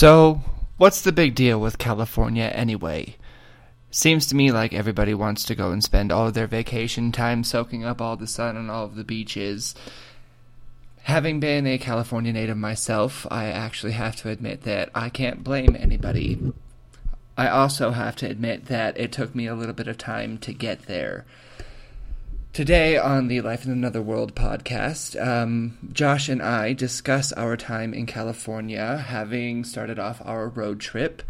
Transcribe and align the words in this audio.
So, 0.00 0.40
what's 0.78 1.02
the 1.02 1.12
big 1.12 1.34
deal 1.34 1.60
with 1.60 1.76
California 1.76 2.44
anyway? 2.44 3.16
Seems 3.90 4.26
to 4.28 4.34
me 4.34 4.50
like 4.50 4.72
everybody 4.72 5.12
wants 5.12 5.44
to 5.44 5.54
go 5.54 5.72
and 5.72 5.84
spend 5.84 6.10
all 6.10 6.26
of 6.26 6.32
their 6.32 6.46
vacation 6.46 7.12
time 7.12 7.44
soaking 7.44 7.84
up 7.84 8.00
all 8.00 8.16
the 8.16 8.26
sun 8.26 8.56
on 8.56 8.70
all 8.70 8.86
of 8.86 8.94
the 8.94 9.04
beaches. 9.04 9.74
Having 11.02 11.40
been 11.40 11.66
a 11.66 11.76
California 11.76 12.32
native 12.32 12.56
myself, 12.56 13.26
I 13.30 13.48
actually 13.48 13.92
have 13.92 14.16
to 14.22 14.30
admit 14.30 14.62
that 14.62 14.88
I 14.94 15.10
can't 15.10 15.44
blame 15.44 15.76
anybody. 15.78 16.50
I 17.36 17.48
also 17.48 17.90
have 17.90 18.16
to 18.16 18.26
admit 18.26 18.68
that 18.68 18.98
it 18.98 19.12
took 19.12 19.34
me 19.34 19.46
a 19.46 19.54
little 19.54 19.74
bit 19.74 19.86
of 19.86 19.98
time 19.98 20.38
to 20.38 20.54
get 20.54 20.86
there. 20.86 21.26
Today 22.52 22.98
on 22.98 23.28
the 23.28 23.42
Life 23.42 23.64
in 23.64 23.70
Another 23.70 24.02
World 24.02 24.34
podcast, 24.34 25.14
um, 25.24 25.78
Josh 25.92 26.28
and 26.28 26.42
I 26.42 26.72
discuss 26.72 27.30
our 27.34 27.56
time 27.56 27.94
in 27.94 28.06
California, 28.06 28.96
having 28.96 29.62
started 29.62 30.00
off 30.00 30.20
our 30.24 30.48
road 30.48 30.80
trip, 30.80 31.22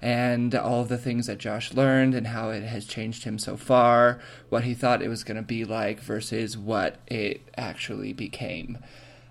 and 0.00 0.54
all 0.54 0.82
of 0.82 0.88
the 0.88 0.96
things 0.96 1.26
that 1.26 1.38
Josh 1.38 1.74
learned 1.74 2.14
and 2.14 2.28
how 2.28 2.50
it 2.50 2.62
has 2.62 2.84
changed 2.84 3.24
him 3.24 3.40
so 3.40 3.56
far, 3.56 4.20
what 4.50 4.62
he 4.62 4.72
thought 4.72 5.02
it 5.02 5.08
was 5.08 5.24
going 5.24 5.36
to 5.36 5.42
be 5.42 5.64
like 5.64 5.98
versus 5.98 6.56
what 6.56 6.98
it 7.08 7.40
actually 7.56 8.12
became. 8.12 8.78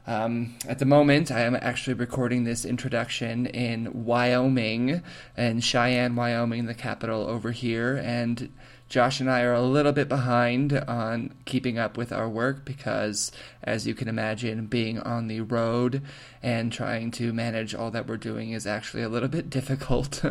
Um, 0.05 0.55
at 0.67 0.79
the 0.79 0.85
moment, 0.85 1.31
I 1.31 1.41
am 1.41 1.55
actually 1.55 1.93
recording 1.93 2.43
this 2.43 2.65
introduction 2.65 3.45
in 3.45 4.03
Wyoming, 4.03 5.01
and 5.37 5.63
Cheyenne, 5.63 6.17
Wyoming, 6.17 6.65
the 6.65 6.73
capital 6.73 7.21
over 7.21 7.51
here, 7.51 7.95
and 8.03 8.49
Josh 8.89 9.19
and 9.19 9.29
I 9.29 9.41
are 9.41 9.53
a 9.53 9.61
little 9.61 9.91
bit 9.91 10.07
behind 10.07 10.71
on 10.73 11.33
keeping 11.45 11.77
up 11.77 11.97
with 11.97 12.13
our 12.13 12.29
work 12.29 12.63
because, 12.63 13.31
as 13.61 13.85
you 13.85 13.93
can 13.93 14.07
imagine, 14.07 14.67
being 14.67 14.99
on 14.99 15.27
the 15.27 15.41
road 15.41 16.01
and 16.41 16.71
trying 16.71 17.11
to 17.11 17.33
manage 17.33 17.75
all 17.75 17.91
that 17.91 18.07
we're 18.07 18.17
doing 18.17 18.51
is 18.51 18.65
actually 18.65 19.03
a 19.03 19.09
little 19.09 19.27
bit 19.27 19.49
difficult. 19.57 20.23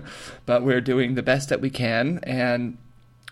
but 0.47 0.63
we're 0.63 0.81
doing 0.81 1.15
the 1.15 1.23
best 1.23 1.51
that 1.51 1.61
we 1.61 1.69
can, 1.69 2.19
and 2.23 2.79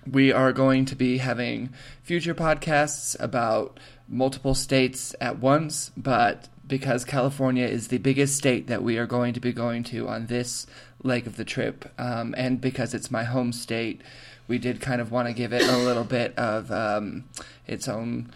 we 0.07 0.31
are 0.31 0.53
going 0.53 0.85
to 0.85 0.95
be 0.95 1.19
having 1.19 1.71
future 2.03 2.35
podcasts 2.35 3.19
about 3.19 3.81
multiple 4.07 4.55
states 4.55 5.15
at 5.23 5.39
once, 5.39 5.91
but 5.97 6.49
because 6.67 7.05
California 7.05 7.67
is 7.67 7.89
the 7.89 7.99
biggest 7.99 8.37
state 8.37 8.67
that 8.67 8.83
we 8.83 8.99
are 8.99 9.07
going 9.07 9.33
to 9.33 9.41
be 9.41 9.53
going 9.53 9.83
to 9.85 10.09
on 10.09 10.27
this 10.27 10.67
leg 11.03 11.27
of 11.27 11.37
the 11.37 11.45
trip, 11.45 11.91
um, 11.99 12.35
and 12.37 12.61
because 12.61 12.93
it's 12.93 13.11
my 13.11 13.25
home 13.25 13.53
state 13.53 14.03
we 14.49 14.59
did 14.59 14.81
kind 14.81 15.01
of 15.01 15.11
want 15.11 15.29
to 15.29 15.35
give 15.35 15.53
it 15.53 15.63
a 15.63 15.77
little 15.77 16.05
bit 16.05 16.37
of 16.39 16.71
um, 16.71 17.25
its 17.67 17.89
own 17.89 18.31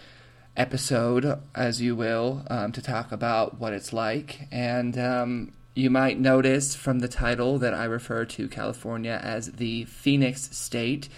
episode, 0.56 1.40
as 1.54 1.80
you 1.80 1.94
will, 1.94 2.44
um, 2.50 2.72
to 2.72 2.82
talk 2.82 3.12
about 3.12 3.58
what 3.60 3.72
it's 3.72 3.92
like. 3.92 4.48
And 4.50 4.98
um, 4.98 5.52
you 5.74 5.90
might 5.90 6.18
notice 6.18 6.74
from 6.74 6.98
the 6.98 7.08
title 7.08 7.58
that 7.58 7.74
I 7.74 7.84
refer 7.84 8.24
to 8.24 8.48
California 8.48 9.20
as 9.22 9.52
the 9.52 9.84
Phoenix 9.84 10.50
State. 10.56 11.08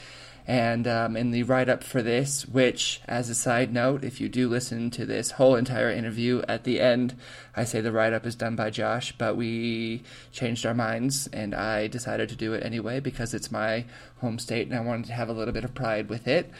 And 0.51 0.89
um, 0.89 1.17
in 1.17 1.31
the 1.31 1.45
write 1.45 1.69
up 1.69 1.84
for 1.84 2.03
this, 2.03 2.45
which, 2.45 3.01
as 3.06 3.31
a 3.31 3.37
side 3.37 3.73
note, 3.73 4.03
if 4.03 4.20
you 4.20 4.29
do 4.29 4.48
listen 4.48 4.91
to 4.91 5.06
this 5.06 5.31
whole 5.31 5.55
entire 5.55 5.93
interview 5.93 6.43
at 6.48 6.65
the 6.65 6.81
end, 6.81 7.15
I 7.55 7.62
say 7.62 7.81
the 7.81 7.93
write 7.93 8.12
up 8.12 8.27
is 8.27 8.34
done 8.34 8.56
by 8.56 8.71
Josh, 8.71 9.15
but 9.17 9.37
we 9.37 10.03
changed 10.33 10.67
our 10.67 10.75
minds 10.75 11.28
and 11.33 11.55
I 11.55 11.87
decided 11.87 12.31
to 12.31 12.34
do 12.34 12.53
it 12.53 12.65
anyway 12.65 12.98
because 12.98 13.33
it's 13.33 13.53
my 13.53 13.84
home 14.17 14.41
state 14.41 14.67
and 14.67 14.77
I 14.77 14.81
wanted 14.81 15.06
to 15.06 15.12
have 15.12 15.28
a 15.28 15.33
little 15.33 15.55
bit 15.55 15.62
of 15.62 15.73
pride 15.73 16.09
with 16.09 16.27
it. 16.27 16.51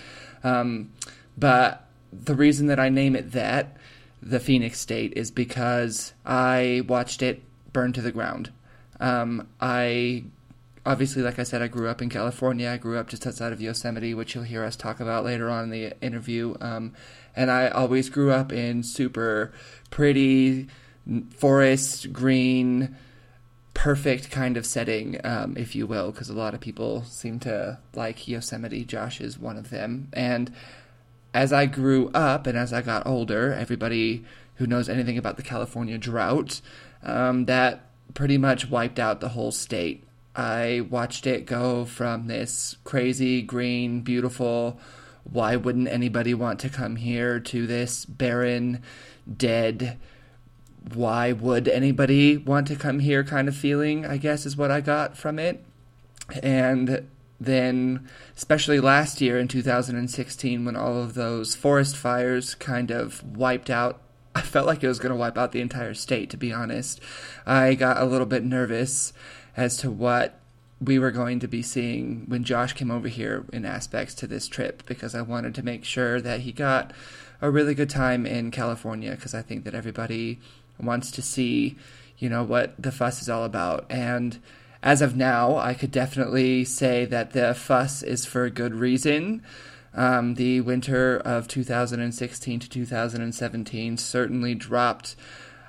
Um, 0.45 0.93
but 1.37 1.85
the 2.13 2.37
reason 2.37 2.69
that 2.69 2.79
I 2.79 2.91
name 2.91 3.17
it 3.17 3.33
that, 3.33 3.77
the 4.23 4.39
Phoenix 4.39 4.79
State, 4.79 5.15
is 5.17 5.33
because 5.33 6.13
I 6.25 6.85
watched 6.87 7.23
it 7.23 7.43
burn 7.73 7.93
to 7.95 8.03
the 8.03 8.13
ground. 8.13 8.53
Um, 9.01 9.49
I 9.61 10.27
obviously, 10.85 11.23
like 11.23 11.39
I 11.39 11.43
said, 11.43 11.63
I 11.63 11.69
grew 11.69 11.89
up 11.89 12.03
in 12.03 12.09
California. 12.09 12.71
I 12.71 12.77
grew 12.77 12.99
up 12.99 13.09
just 13.09 13.27
outside 13.27 13.53
of 13.53 13.61
Yosemite, 13.61 14.15
which 14.15 14.35
you'll 14.35 14.45
hear 14.45 14.65
us 14.65 14.77
talk 14.77 15.01
about 15.01 15.25
later 15.25 15.51
on 15.51 15.65
in 15.65 15.71
the 15.71 15.93
interview. 16.01 16.55
Um, 16.61 16.95
and 17.37 17.51
I 17.51 17.69
always 17.69 18.09
grew 18.09 18.31
up 18.31 18.53
in 18.53 18.83
super 18.83 19.53
pretty 19.91 20.69
forest, 21.37 22.13
green, 22.13 22.97
perfect 23.75 24.31
kind 24.31 24.57
of 24.57 24.67
setting, 24.67 25.21
um, 25.25 25.57
if 25.57 25.75
you 25.75 25.87
will, 25.87 26.13
because 26.13 26.29
a 26.29 26.35
lot 26.35 26.55
of 26.55 26.61
people 26.61 27.05
seem 27.05 27.39
to 27.41 27.79
like 27.95 28.27
Yosemite. 28.29 28.85
Josh 28.85 29.21
is 29.21 29.39
one 29.39 29.57
of 29.57 29.71
them. 29.71 30.09
And 30.13 30.53
as 31.33 31.53
I 31.53 31.67
grew 31.67 32.11
up 32.13 32.47
and 32.47 32.59
as 32.59 32.73
I 32.73 32.83
got 32.83 33.07
older, 33.07 33.53
everybody 33.53 34.25
who 34.57 34.67
knows 34.67 34.89
anything 34.89 35.17
about 35.17 35.37
the 35.37 35.43
California 35.43 35.97
drought, 35.97 36.61
um, 37.03 37.47
that 37.47 37.87
pretty 38.15 38.37
much 38.37 38.69
wiped 38.69 38.99
out 38.99 39.21
the 39.21 39.31
whole 39.31 39.53
state. 39.53 40.05
I 40.35 40.87
watched 40.89 41.27
it 41.27 41.47
go 41.47 41.85
from 41.85 42.27
this 42.27 42.77
crazy, 42.85 43.43
green, 43.43 44.01
beautiful, 44.01 44.79
why 45.25 45.57
wouldn't 45.57 45.89
anybody 45.89 46.35
want 46.35 46.61
to 46.61 46.69
come 46.69 46.97
here 46.97 47.41
to 47.41 47.67
this 47.67 48.05
barren, 48.05 48.83
dead, 49.37 49.99
why 50.95 51.33
would 51.33 51.69
anybody 51.69 52.37
want 52.37 52.67
to 52.69 52.77
come 52.77 53.01
here 53.01 53.23
kind 53.23 53.49
of 53.49 53.57
feeling, 53.57 54.07
I 54.07 54.17
guess, 54.17 54.47
is 54.47 54.57
what 54.57 54.71
I 54.71 54.81
got 54.81 55.17
from 55.17 55.39
it. 55.39 55.65
And 56.43 57.09
then, 57.39 58.09
especially 58.37 58.81
last 58.81 59.21
year 59.21 59.39
in 59.39 59.49
2016, 59.49 60.65
when 60.65 60.77
all 60.77 61.03
of 61.03 61.15
those 61.15 61.55
forest 61.55 61.97
fires 61.97 62.55
kind 62.55 62.91
of 62.91 63.23
wiped 63.37 63.71
out, 63.71 64.01
I 64.35 64.43
felt 64.43 64.67
like 64.67 64.83
it 64.83 64.89
was 64.89 65.01
going 65.01 65.11
to 65.11 65.17
wipe 65.17 65.37
out 65.37 65.53
the 65.53 65.61
entire 65.61 65.95
state, 65.95 66.31
to 66.31 66.37
be 66.37 66.53
honest. 66.53 67.01
I 67.47 67.75
got 67.75 67.99
a 67.99 68.05
little 68.05 68.27
bit 68.27 68.45
nervous 68.45 69.13
as 69.61 69.77
to 69.77 69.91
what 69.91 70.41
we 70.81 70.99
were 70.99 71.11
going 71.11 71.39
to 71.39 71.47
be 71.47 71.61
seeing 71.61 72.25
when 72.29 72.43
Josh 72.43 72.73
came 72.73 72.91
over 72.91 73.09
here 73.09 73.45
in 73.53 73.67
aspects 73.67 74.15
to 74.15 74.27
this 74.27 74.49
trip 74.49 74.83
because 74.87 75.15
I 75.15 75.21
wanted 75.21 75.55
to 75.57 75.63
make 75.63 75.85
sure 75.85 76.19
that 76.19 76.41
he 76.41 76.51
got 76.51 76.93
a 77.43 77.51
really 77.51 77.75
good 77.75 77.91
time 77.91 78.25
in 78.25 78.51
California 78.51 79.11
because 79.11 79.35
I 79.35 79.43
think 79.43 79.65
that 79.65 79.75
everybody 79.75 80.39
wants 80.81 81.11
to 81.11 81.21
see, 81.21 81.77
you 82.17 82.31
know, 82.31 82.43
what 82.43 82.73
the 82.79 82.91
fuss 82.91 83.21
is 83.21 83.29
all 83.29 83.45
about. 83.45 83.85
And 83.91 84.39
as 84.83 85.03
of 85.03 85.15
now, 85.15 85.59
I 85.59 85.75
could 85.75 85.91
definitely 85.91 86.65
say 86.65 87.05
that 87.05 87.35
the 87.35 87.53
fuss 87.53 88.03
is 88.03 88.25
for 88.25 88.45
a 88.45 88.51
good 88.51 88.75
reason. 88.75 89.43
Um, 89.93 90.37
the 90.37 90.63
winter 90.63 91.19
of 91.19 91.49
2016 91.49 92.61
to 92.61 92.69
2017 92.69 93.99
certainly 93.99 94.55
dropped 94.55 95.17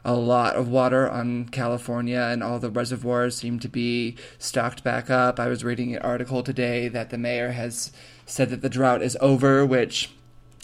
a 0.03 0.13
lot 0.13 0.55
of 0.55 0.67
water 0.67 1.09
on 1.09 1.45
California, 1.45 2.19
and 2.19 2.41
all 2.41 2.59
the 2.59 2.71
reservoirs 2.71 3.37
seem 3.37 3.59
to 3.59 3.69
be 3.69 4.15
stocked 4.39 4.83
back 4.83 5.09
up. 5.09 5.39
I 5.39 5.47
was 5.47 5.63
reading 5.63 5.95
an 5.95 6.01
article 6.01 6.43
today 6.43 6.87
that 6.87 7.09
the 7.09 7.17
mayor 7.17 7.51
has 7.51 7.91
said 8.25 8.49
that 8.49 8.61
the 8.61 8.69
drought 8.69 9.01
is 9.01 9.17
over, 9.21 9.65
which 9.65 10.11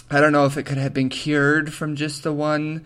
I 0.10 0.20
don't 0.20 0.32
know 0.32 0.46
if 0.46 0.58
it 0.58 0.64
could 0.64 0.78
have 0.78 0.94
been 0.94 1.10
cured 1.10 1.74
from 1.74 1.96
just 1.96 2.24
the 2.24 2.34
one 2.34 2.86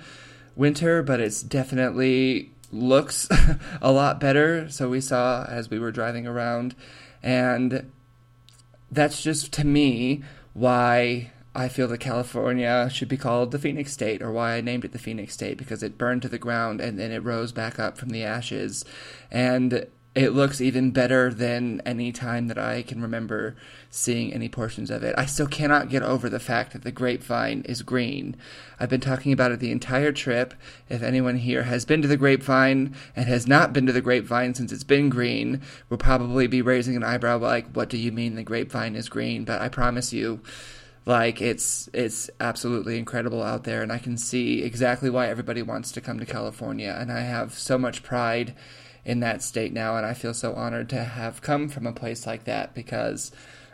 winter, 0.56 1.04
but 1.04 1.20
it's 1.20 1.42
definitely 1.42 2.52
looks 2.72 3.30
a 3.82 3.92
lot 3.92 4.20
better. 4.20 4.70
So 4.70 4.90
we 4.90 5.02
saw 5.02 5.46
as 5.46 5.70
we 5.70 5.80
were 5.80 5.92
driving 5.92 6.28
around, 6.28 6.76
and 7.22 7.92
that's 8.92 9.22
just 9.22 9.54
to 9.54 9.66
me 9.66 10.24
why 10.54 11.32
I 11.54 11.68
feel 11.68 11.88
that 11.90 11.98
California 11.98 12.90
should 12.92 13.10
be 13.10 13.18
called 13.18 13.52
the 13.52 13.60
Phoenix 13.60 13.92
State, 13.92 14.22
or 14.22 14.32
why 14.32 14.54
I 14.54 14.62
named 14.62 14.86
it 14.86 14.94
the 14.94 15.00
Phoenix 15.00 15.34
State, 15.34 15.58
because 15.58 15.84
it 15.84 15.98
burned 15.98 16.22
to 16.22 16.30
the 16.30 16.38
ground 16.38 16.80
and 16.80 16.98
then 16.98 17.12
it 17.12 17.24
rose 17.24 17.52
back 17.52 17.78
up 17.78 17.98
from 17.98 18.10
the 18.10 18.24
ashes. 18.24 18.86
And 19.30 19.88
it 20.14 20.34
looks 20.34 20.60
even 20.60 20.92
better 20.92 21.34
than 21.34 21.82
any 21.86 22.12
time 22.12 22.48
that 22.48 22.58
I 22.58 22.82
can 22.82 23.02
remember 23.02 23.56
seeing 23.90 24.34
any 24.34 24.50
portions 24.50 24.92
of 24.92 25.04
it. 25.04 25.16
I 25.18 25.26
still 25.26 25.48
cannot 25.48 25.88
get 25.88 26.04
over 26.04 26.28
the 26.28 26.40
fact 26.40 26.74
that 26.74 26.84
the 26.84 26.92
grapevine 26.92 27.62
is 27.62 27.82
green. 27.82 28.36
I've 28.78 28.90
been 28.90 29.00
talking 29.00 29.32
about 29.32 29.54
it 29.54 29.60
the 29.60 29.72
entire 29.72 30.12
trip. 30.12 30.54
If 30.90 31.02
anyone 31.02 31.38
here 31.38 31.64
has 31.64 31.86
been 31.86 32.02
to 32.02 32.10
the 32.10 32.18
grapevine 32.18 32.94
and 33.16 33.28
has 33.28 33.48
not 33.48 33.72
been 33.72 33.86
to 33.86 33.94
the 33.94 34.02
grapevine 34.02 34.54
since 34.54 34.74
it's 34.74 34.84
been 34.84 35.08
green, 35.08 35.62
will 35.90 35.98
probably 35.98 36.46
be 36.46 36.62
raising 36.62 36.98
an 36.98 37.04
eyebrow 37.04 37.38
like, 37.38 37.72
What 37.72 37.90
do 37.90 37.98
you 37.98 38.12
mean 38.12 38.36
the 38.36 38.44
grapevine 38.44 38.98
is 38.98 39.08
green? 39.08 39.46
But 39.46 39.62
I 39.62 39.70
promise 39.70 40.12
you, 40.12 40.42
like 41.06 41.42
it's 41.42 41.90
it's 41.94 42.30
absolutely 42.40 42.98
incredible 42.98 43.42
out 43.42 43.64
there 43.64 43.82
and 43.82 43.92
I 43.92 43.98
can 43.98 44.18
see 44.18 44.62
exactly 44.62 45.10
why 45.10 45.28
everybody 45.28 45.62
wants 45.62 45.92
to 45.94 46.02
come 46.02 46.20
to 46.20 46.26
California 46.26 46.96
and 46.98 47.12
I 47.12 47.22
have 47.22 47.54
so 47.54 47.78
much 47.78 48.04
pride 48.04 48.54
in 49.04 49.20
that 49.22 49.42
state 49.42 49.74
now 49.74 49.98
and 49.98 50.06
I 50.06 50.14
feel 50.14 50.34
so 50.34 50.54
honored 50.54 50.90
to 50.90 51.04
have 51.04 51.42
come 51.42 51.70
from 51.70 51.88
a 51.88 51.94
place 51.94 52.28
like 52.28 52.44
that 52.44 52.76
because 52.76 53.32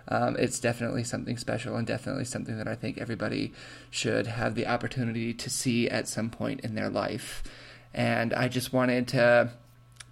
um, 0.07 0.37
it's 0.39 0.59
definitely 0.59 1.03
something 1.03 1.37
special 1.37 1.75
and 1.75 1.85
definitely 1.85 2.23
something 2.23 2.57
that 2.57 2.67
I 2.67 2.75
think 2.75 2.97
everybody 2.97 3.53
should 3.89 4.27
have 4.27 4.55
the 4.55 4.67
opportunity 4.67 5.33
to 5.33 5.49
see 5.49 5.89
at 5.89 6.07
some 6.07 6.29
point 6.29 6.61
in 6.61 6.75
their 6.75 6.89
life. 6.89 7.43
And 7.93 8.33
I 8.33 8.47
just 8.47 8.71
wanted 8.71 9.07
to 9.09 9.51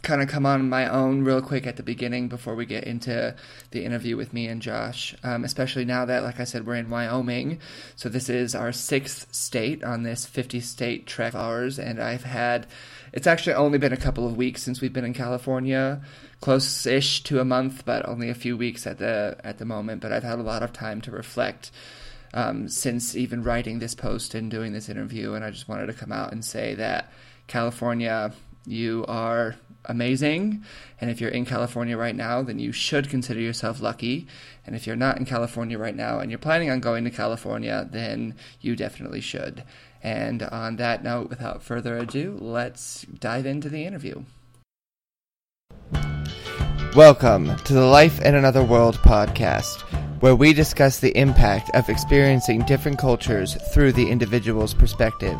kind 0.06 0.22
of 0.22 0.30
come 0.30 0.46
on 0.46 0.70
my 0.70 0.88
own 0.88 1.24
real 1.24 1.42
quick 1.42 1.66
at 1.66 1.78
the 1.78 1.84
beginning 1.84 2.28
before 2.28 2.54
we 2.56 2.66
get 2.66 2.84
into 2.84 3.36
the 3.72 3.84
interview 3.84 4.16
with 4.16 4.32
me 4.34 4.48
and 4.48 4.62
Josh, 4.62 5.16
um, 5.24 5.44
especially 5.44 5.84
now 5.84 6.06
that, 6.06 6.24
like 6.24 6.40
I 6.40 6.44
said, 6.44 6.66
we're 6.66 6.76
in 6.76 6.92
Wyoming. 6.92 7.60
So 7.96 8.08
this 8.08 8.30
is 8.30 8.54
our 8.54 8.72
sixth 8.72 9.34
state 9.34 9.84
on 9.84 10.04
this 10.04 10.26
50 10.26 10.60
state 10.62 11.08
trek 11.08 11.34
of 11.34 11.42
ours, 11.42 11.80
and 11.80 12.02
I've 12.02 12.24
had 12.24 12.68
it's 13.14 13.28
actually 13.28 13.56
only 13.56 13.78
been 13.78 13.94
a 13.94 13.98
couple 13.98 14.28
of 14.28 14.38
weeks 14.38 14.62
since 14.62 14.80
we've 14.80 14.94
been 14.94 15.06
in 15.06 15.14
California, 15.14 16.02
close-ish 16.40 17.24
to 17.24 17.40
a 17.40 17.46
month, 17.46 17.84
but 17.86 18.08
only 18.08 18.30
a 18.30 18.36
few 18.36 18.56
weeks 18.56 18.86
at 18.86 19.00
the 19.00 19.38
at 19.44 19.58
the 19.58 19.66
moment. 19.66 20.02
But 20.02 20.12
I've 20.12 20.24
had 20.24 20.38
a 20.38 20.44
lot 20.44 20.62
of 20.62 20.72
time 20.72 21.02
to 21.02 21.12
reflect 21.12 21.72
um, 22.34 22.68
since 22.70 23.16
even 23.16 23.42
writing 23.42 23.80
this 23.80 23.96
post 23.96 24.36
and 24.36 24.52
doing 24.52 24.72
this 24.72 24.88
interview, 24.88 25.34
and 25.34 25.44
I 25.44 25.50
just 25.50 25.68
wanted 25.68 25.88
to 25.88 25.94
come 25.94 26.12
out 26.12 26.32
and 26.32 26.46
say 26.46 26.76
that 26.76 27.12
California, 27.48 28.34
you 28.66 29.06
are 29.08 29.56
amazing. 29.88 30.64
And 31.00 31.10
if 31.10 31.20
you're 31.22 31.30
in 31.30 31.46
California 31.46 31.98
right 31.98 32.16
now, 32.16 32.42
then 32.42 32.60
you 32.60 32.72
should 32.72 33.10
consider 33.10 33.40
yourself 33.40 33.82
lucky. 33.82 34.28
And 34.66 34.76
if 34.76 34.86
you're 34.88 34.96
not 34.96 35.18
in 35.18 35.26
California 35.26 35.78
right 35.78 35.96
now 35.96 36.20
and 36.20 36.32
you're 36.32 36.38
planning 36.38 36.70
on 36.70 36.80
going 36.80 37.04
to 37.04 37.10
California, 37.10 37.88
then 37.92 38.36
you 38.62 38.76
definitely 38.76 39.22
should. 39.22 39.64
And 40.04 40.44
on 40.44 40.76
that 40.76 41.04
note, 41.04 41.30
without 41.30 41.64
further 41.64 41.98
ado, 41.98 42.38
let's 42.40 43.04
dive 43.04 43.46
into 43.46 43.70
the 43.70 43.86
interview. 43.86 44.24
Welcome 46.96 47.56
to 47.58 47.74
the 47.74 47.86
Life 47.86 48.22
in 48.22 48.36
Another 48.36 48.64
World 48.64 48.96
podcast, 49.00 49.82
where 50.22 50.36
we 50.36 50.54
discuss 50.54 51.00
the 51.00 51.18
impact 51.18 51.70
of 51.74 51.90
experiencing 51.90 52.62
different 52.62 52.98
cultures 52.98 53.56
through 53.74 53.92
the 53.92 54.10
individual's 54.10 54.74
perspective. 54.74 55.38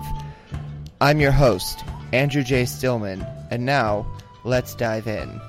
I'm 1.00 1.22
your 1.22 1.32
host, 1.32 1.84
Andrew 2.12 2.44
J. 2.44 2.66
Stillman, 2.66 3.26
and 3.52 3.66
now 3.66 4.06
let's 4.46 4.76
dive 4.76 5.08
in. 5.08 5.42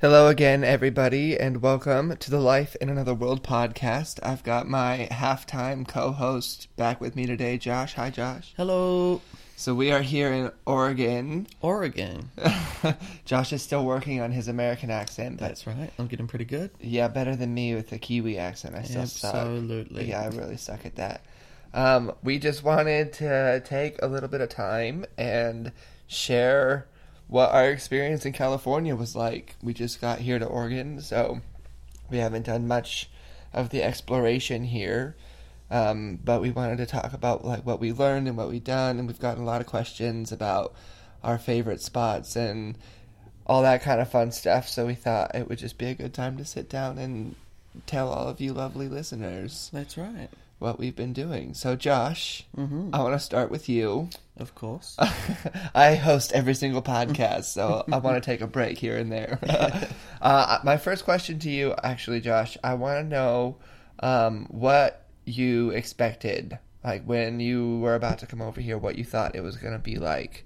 Hello 0.00 0.28
again, 0.28 0.64
everybody, 0.64 1.38
and 1.38 1.60
welcome 1.60 2.16
to 2.16 2.30
the 2.30 2.40
Life 2.40 2.74
in 2.80 2.88
Another 2.88 3.12
World 3.12 3.42
podcast. 3.42 4.18
I've 4.22 4.42
got 4.42 4.66
my 4.66 5.08
halftime 5.10 5.86
co 5.86 6.12
host 6.12 6.68
back 6.76 7.00
with 7.02 7.14
me 7.16 7.26
today, 7.26 7.58
Josh. 7.58 7.94
Hi, 7.94 8.08
Josh. 8.08 8.54
Hello, 8.56 9.20
So, 9.56 9.74
we 9.74 9.92
are 9.92 10.00
here 10.00 10.32
in 10.32 10.50
Oregon. 10.64 11.46
Oregon. 11.60 12.30
Josh 13.26 13.52
is 13.52 13.60
still 13.60 13.84
working 13.84 14.22
on 14.22 14.32
his 14.32 14.48
American 14.48 14.90
accent, 14.90 15.38
but 15.38 15.48
That's 15.48 15.66
right. 15.66 15.92
I'm 15.98 16.06
getting 16.06 16.26
pretty 16.28 16.46
good. 16.46 16.70
yeah, 16.80 17.08
better 17.08 17.36
than 17.36 17.52
me 17.52 17.74
with 17.74 17.90
the 17.90 17.98
Kiwi 17.98 18.38
accent. 18.38 18.74
I 18.74 18.84
still 18.84 19.04
suck. 19.04 19.34
Absolutely. 19.34 20.08
Yeah, 20.08 20.22
I 20.22 20.28
really 20.28 20.56
suck 20.56 20.86
at 20.86 20.96
that. 20.96 21.20
Um, 21.72 22.12
we 22.22 22.38
just 22.38 22.64
wanted 22.64 23.12
to 23.14 23.62
take 23.64 24.02
a 24.02 24.08
little 24.08 24.28
bit 24.28 24.40
of 24.40 24.48
time 24.48 25.04
and 25.16 25.72
share 26.06 26.88
what 27.28 27.52
our 27.52 27.70
experience 27.70 28.26
in 28.26 28.32
California 28.32 28.96
was 28.96 29.14
like. 29.14 29.54
We 29.62 29.72
just 29.72 30.00
got 30.00 30.18
here 30.18 30.38
to 30.38 30.46
Oregon, 30.46 31.00
so 31.00 31.40
we 32.10 32.18
haven't 32.18 32.46
done 32.46 32.66
much 32.66 33.08
of 33.52 33.70
the 33.70 33.82
exploration 33.82 34.64
here. 34.64 35.16
Um, 35.70 36.18
but 36.24 36.40
we 36.40 36.50
wanted 36.50 36.78
to 36.78 36.86
talk 36.86 37.12
about 37.12 37.44
like 37.44 37.64
what 37.64 37.78
we 37.78 37.92
learned 37.92 38.26
and 38.26 38.36
what 38.36 38.48
we've 38.48 38.64
done, 38.64 38.98
and 38.98 39.06
we've 39.06 39.20
gotten 39.20 39.44
a 39.44 39.46
lot 39.46 39.60
of 39.60 39.68
questions 39.68 40.32
about 40.32 40.74
our 41.22 41.38
favorite 41.38 41.80
spots 41.80 42.34
and 42.34 42.76
all 43.46 43.62
that 43.62 43.82
kind 43.82 44.00
of 44.00 44.10
fun 44.10 44.32
stuff. 44.32 44.68
So 44.68 44.86
we 44.86 44.94
thought 44.94 45.34
it 45.34 45.48
would 45.48 45.58
just 45.58 45.78
be 45.78 45.86
a 45.86 45.94
good 45.94 46.12
time 46.12 46.36
to 46.38 46.44
sit 46.44 46.68
down 46.68 46.98
and 46.98 47.36
tell 47.86 48.08
all 48.08 48.26
of 48.26 48.40
you 48.40 48.52
lovely 48.52 48.88
listeners 48.88 49.70
That's 49.72 49.96
right. 49.96 50.28
What 50.60 50.78
we've 50.78 50.94
been 50.94 51.12
doing. 51.12 51.54
So, 51.54 51.74
Josh, 51.74 52.46
Mm-hmm. 52.56 52.90
I 52.94 53.02
want 53.02 53.14
to 53.14 53.18
start 53.18 53.50
with 53.50 53.68
you. 53.68 54.08
Of 54.36 54.54
course. 54.54 54.96
I 55.74 55.96
host 55.96 56.32
every 56.32 56.54
single 56.54 56.80
podcast, 56.82 57.44
so 57.44 57.84
I 57.90 57.98
want 57.98 58.16
to 58.16 58.20
take 58.30 58.40
a 58.40 58.46
break 58.46 58.78
here 58.78 58.96
and 58.96 59.10
there. 59.10 59.38
uh, 60.22 60.58
my 60.62 60.76
first 60.76 61.04
question 61.04 61.38
to 61.40 61.50
you, 61.50 61.74
actually, 61.82 62.20
Josh, 62.20 62.56
I 62.62 62.74
want 62.74 63.04
to 63.04 63.08
know 63.08 63.56
um, 64.00 64.46
what 64.50 65.06
you 65.24 65.70
expected, 65.70 66.58
like 66.84 67.04
when 67.04 67.40
you 67.40 67.78
were 67.80 67.94
about 67.94 68.18
to 68.20 68.26
come 68.26 68.40
over 68.40 68.60
here, 68.60 68.78
what 68.78 68.96
you 68.96 69.04
thought 69.04 69.34
it 69.34 69.42
was 69.42 69.56
going 69.56 69.72
to 69.74 69.78
be 69.78 69.96
like. 69.96 70.44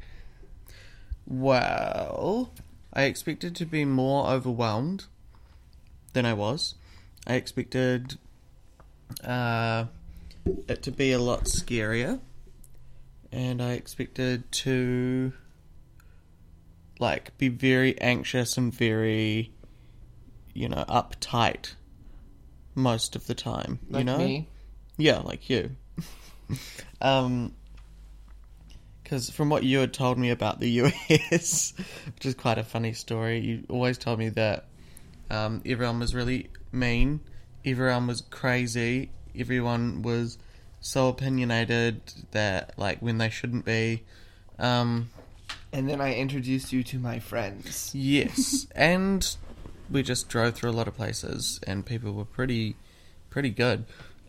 well, 1.27 2.51
I 2.93 3.03
expected 3.05 3.57
to 3.57 3.67
be 3.67 3.85
more 3.85 4.29
overwhelmed 4.29 5.07
than 6.13 6.25
I 6.27 6.33
was. 6.33 6.75
I 7.27 7.35
expected 7.35 8.19
uh, 9.25 9.87
it 10.69 10.83
to 10.83 10.91
be 10.91 11.13
a 11.13 11.19
lot 11.19 11.45
scarier, 11.45 12.21
and 13.33 13.63
I 13.63 13.73
expected 13.73 14.51
to 14.53 15.33
like 16.99 17.37
be 17.39 17.49
very 17.49 18.01
anxious 18.01 18.57
and 18.57 18.73
very, 18.73 19.53
you 20.53 20.69
know, 20.69 20.85
uptight 20.89 21.75
most 22.75 23.17
of 23.17 23.27
the 23.27 23.35
time. 23.35 23.79
Like 23.89 24.01
you 24.01 24.05
know, 24.05 24.19
me. 24.19 24.49
Yeah, 24.97 25.19
like 25.19 25.51
you. 25.51 25.71
um, 27.01 27.55
because 29.03 29.29
from 29.31 29.51
what 29.51 29.65
you 29.65 29.79
had 29.79 29.93
told 29.93 30.19
me 30.19 30.31
about 30.31 30.61
the 30.61 30.71
US, 30.83 31.75
which 32.15 32.25
is 32.25 32.35
quite 32.35 32.59
a 32.59 32.65
funny 32.65 32.93
story, 32.93 33.41
you 33.41 33.65
always 33.69 33.99
told 33.99 34.19
me 34.19 34.31
that 34.31 34.67
um, 35.31 35.63
everyone 35.67 36.01
was 36.01 36.15
really 36.15 36.49
mean, 36.73 37.21
everyone 37.65 38.07
was 38.07 38.23
crazy, 38.23 39.11
everyone 39.39 40.03
was 40.03 40.39
so 40.81 41.09
opinionated 41.09 42.01
that 42.33 42.79
like 42.79 42.99
when 43.01 43.19
they 43.19 43.31
shouldn't 43.31 43.65
be. 43.65 44.03
Um, 44.59 45.11
And 45.73 45.89
then 45.89 46.01
I 46.01 46.15
introduced 46.15 46.73
you 46.73 46.83
to 46.85 46.99
my 46.99 47.19
friends. 47.19 47.91
yes, 47.95 48.67
and 48.75 49.35
we 49.91 50.03
just 50.03 50.29
drove 50.29 50.55
through 50.55 50.71
a 50.71 50.73
lot 50.73 50.89
of 50.89 50.95
places, 50.97 51.59
and 51.67 51.85
people 51.85 52.13
were 52.13 52.25
pretty, 52.25 52.77
pretty 53.31 53.51
good. 53.51 53.85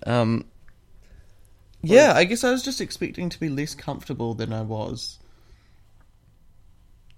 Um, 0.06 0.46
yeah, 1.81 2.13
I 2.16 2.24
guess 2.24 2.44
I 2.44 2.52
was 2.52 2.63
just 2.63 2.81
expecting 2.81 3.30
to 3.30 3.40
be 3.40 3.48
less 3.50 3.75
comfortable 3.75 4.34
than 4.34 4.52
I 4.52 4.62
was. 4.63 5.19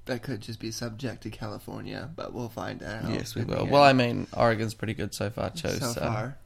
That 0.05 0.23
could 0.23 0.41
just 0.41 0.59
be 0.59 0.71
subject 0.71 1.23
to 1.23 1.29
California, 1.29 2.09
but 2.15 2.33
we'll 2.33 2.47
find 2.49 2.81
out. 2.81 3.09
yes, 3.09 3.35
we 3.35 3.43
will. 3.43 3.65
Well, 3.67 3.83
I 3.83 3.91
mean, 3.93 4.25
Oregon's 4.35 4.73
pretty 4.73 4.93
good 4.93 5.13
so 5.13 5.29
far 5.29 5.49
too. 5.49 5.69
so, 5.69 5.91
So, 5.93 6.01
far. 6.01 6.37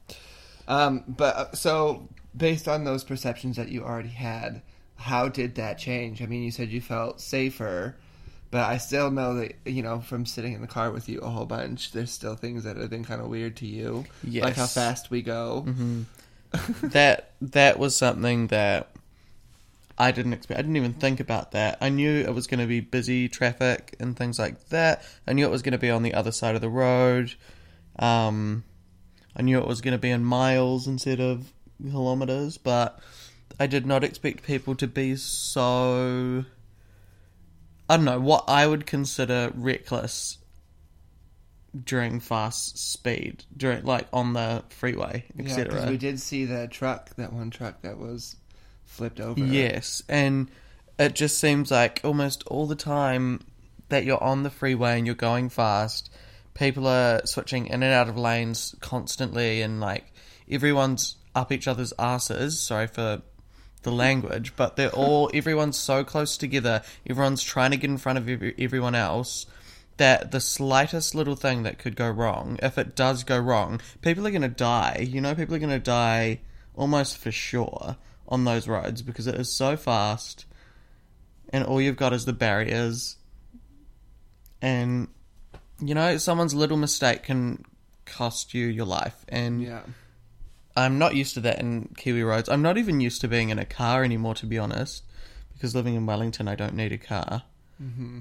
Um, 0.72 1.04
but 1.06 1.36
uh, 1.36 1.52
so 1.52 2.08
based 2.34 2.66
on 2.66 2.84
those 2.84 3.04
perceptions 3.04 3.56
that 3.56 3.68
you 3.68 3.82
already 3.84 4.08
had, 4.08 4.62
how 4.96 5.28
did 5.28 5.56
that 5.56 5.76
change? 5.78 6.22
I 6.22 6.26
mean, 6.26 6.42
you 6.42 6.50
said 6.50 6.70
you 6.70 6.80
felt 6.80 7.20
safer, 7.20 7.96
but 8.50 8.64
I 8.64 8.78
still 8.78 9.10
know 9.10 9.34
that 9.34 9.54
you 9.66 9.82
know 9.82 10.00
from 10.00 10.24
sitting 10.24 10.54
in 10.54 10.62
the 10.62 10.66
car 10.66 10.90
with 10.90 11.10
you 11.10 11.20
a 11.20 11.28
whole 11.28 11.44
bunch, 11.44 11.92
there's 11.92 12.10
still 12.10 12.36
things 12.36 12.64
that 12.64 12.78
have 12.78 12.88
been 12.88 13.04
kind 13.04 13.20
of 13.20 13.28
weird 13.28 13.56
to 13.56 13.66
you, 13.66 14.06
like 14.24 14.56
how 14.56 14.66
fast 14.66 15.10
we 15.10 15.20
go. 15.20 15.64
Mhm. 15.66 16.04
that 16.92 17.32
that 17.42 17.78
was 17.78 17.94
something 17.94 18.46
that 18.46 18.90
I 19.98 20.10
didn't 20.10 20.32
expect. 20.32 20.58
I 20.58 20.62
didn't 20.62 20.76
even 20.76 20.94
think 20.94 21.20
about 21.20 21.52
that. 21.52 21.78
I 21.82 21.90
knew 21.90 22.20
it 22.20 22.34
was 22.34 22.46
going 22.46 22.60
to 22.60 22.66
be 22.66 22.80
busy 22.80 23.28
traffic 23.28 23.94
and 24.00 24.16
things 24.16 24.38
like 24.38 24.68
that. 24.70 25.02
I 25.26 25.34
knew 25.34 25.44
it 25.46 25.50
was 25.50 25.62
going 25.62 25.72
to 25.72 25.78
be 25.78 25.90
on 25.90 26.02
the 26.02 26.14
other 26.14 26.32
side 26.32 26.54
of 26.54 26.62
the 26.62 26.68
road. 26.70 27.34
Um, 27.98 28.64
I 29.36 29.42
knew 29.42 29.58
it 29.58 29.66
was 29.66 29.80
going 29.80 29.92
to 29.92 29.98
be 29.98 30.10
in 30.10 30.24
miles 30.24 30.86
instead 30.86 31.20
of 31.20 31.52
kilometers, 31.90 32.58
but 32.58 33.00
I 33.58 33.66
did 33.66 33.86
not 33.86 34.04
expect 34.04 34.44
people 34.44 34.74
to 34.76 34.86
be 34.86 35.16
so. 35.16 36.44
I 37.88 37.96
don't 37.96 38.04
know 38.04 38.20
what 38.20 38.44
I 38.48 38.66
would 38.66 38.86
consider 38.86 39.52
reckless 39.54 40.38
during 41.84 42.20
fast 42.20 42.78
speed, 42.78 43.44
during 43.56 43.84
like 43.84 44.06
on 44.12 44.34
the 44.34 44.62
freeway, 44.68 45.24
Yeah, 45.36 45.44
etc. 45.44 45.64
because 45.72 45.90
we 45.90 45.96
did 45.96 46.20
see 46.20 46.44
that 46.46 46.70
truck, 46.70 47.14
that 47.16 47.32
one 47.32 47.50
truck 47.50 47.82
that 47.82 47.98
was 47.98 48.36
flipped 48.84 49.20
over. 49.20 49.40
Yes, 49.40 50.02
and 50.08 50.50
it 50.98 51.14
just 51.14 51.38
seems 51.38 51.70
like 51.70 52.00
almost 52.04 52.44
all 52.46 52.66
the 52.66 52.76
time 52.76 53.40
that 53.88 54.04
you're 54.04 54.22
on 54.22 54.42
the 54.42 54.50
freeway 54.50 54.98
and 54.98 55.06
you're 55.06 55.14
going 55.14 55.48
fast, 55.48 56.10
people 56.54 56.86
are 56.86 57.24
switching 57.26 57.66
in 57.66 57.82
and 57.82 57.92
out 57.92 58.08
of 58.08 58.16
lanes 58.16 58.74
constantly, 58.80 59.62
and 59.62 59.80
like 59.80 60.12
everyone's 60.50 61.16
up 61.34 61.52
each 61.52 61.68
other's 61.68 61.92
asses. 61.98 62.60
Sorry 62.60 62.86
for 62.86 63.22
the 63.82 63.92
language, 63.92 64.54
but 64.56 64.76
they're 64.76 64.90
all 64.90 65.30
everyone's 65.34 65.78
so 65.78 66.04
close 66.04 66.36
together. 66.36 66.82
Everyone's 67.08 67.42
trying 67.42 67.72
to 67.72 67.76
get 67.76 67.90
in 67.90 67.98
front 67.98 68.18
of 68.18 68.28
every, 68.28 68.54
everyone 68.58 68.94
else. 68.94 69.46
That 69.98 70.30
the 70.32 70.40
slightest 70.40 71.14
little 71.14 71.36
thing 71.36 71.64
that 71.64 71.78
could 71.78 71.96
go 71.96 72.10
wrong, 72.10 72.58
if 72.62 72.78
it 72.78 72.96
does 72.96 73.24
go 73.24 73.38
wrong, 73.38 73.80
people 74.00 74.26
are 74.26 74.30
going 74.30 74.42
to 74.42 74.48
die. 74.48 75.06
You 75.08 75.20
know, 75.20 75.34
people 75.34 75.54
are 75.54 75.60
going 75.60 75.70
to 75.70 75.78
die 75.78 76.40
almost 76.74 77.18
for 77.18 77.30
sure 77.30 77.96
on 78.26 78.44
those 78.44 78.66
roads 78.66 79.02
because 79.02 79.26
it 79.26 79.34
is 79.34 79.52
so 79.52 79.76
fast 79.76 80.46
and 81.52 81.64
all 81.64 81.80
you've 81.80 81.96
got 81.96 82.12
is 82.12 82.24
the 82.24 82.32
barriers 82.32 83.16
and 84.60 85.08
you 85.82 85.94
know 85.94 86.16
someone's 86.16 86.54
little 86.54 86.76
mistake 86.76 87.24
can 87.24 87.64
cost 88.06 88.54
you 88.54 88.66
your 88.66 88.86
life 88.86 89.24
and 89.28 89.62
Yeah. 89.62 89.82
I'm 90.74 90.96
not 90.98 91.14
used 91.14 91.34
to 91.34 91.40
that 91.40 91.58
in 91.60 91.94
Kiwi 91.98 92.22
roads. 92.22 92.48
I'm 92.48 92.62
not 92.62 92.78
even 92.78 92.98
used 93.00 93.20
to 93.20 93.28
being 93.28 93.50
in 93.50 93.58
a 93.58 93.66
car 93.66 94.04
anymore 94.04 94.34
to 94.36 94.46
be 94.46 94.58
honest 94.58 95.02
because 95.52 95.74
living 95.74 95.94
in 95.94 96.06
Wellington 96.06 96.48
I 96.48 96.54
don't 96.54 96.74
need 96.74 96.92
a 96.92 96.98
car. 96.98 97.42
hmm 97.78 98.20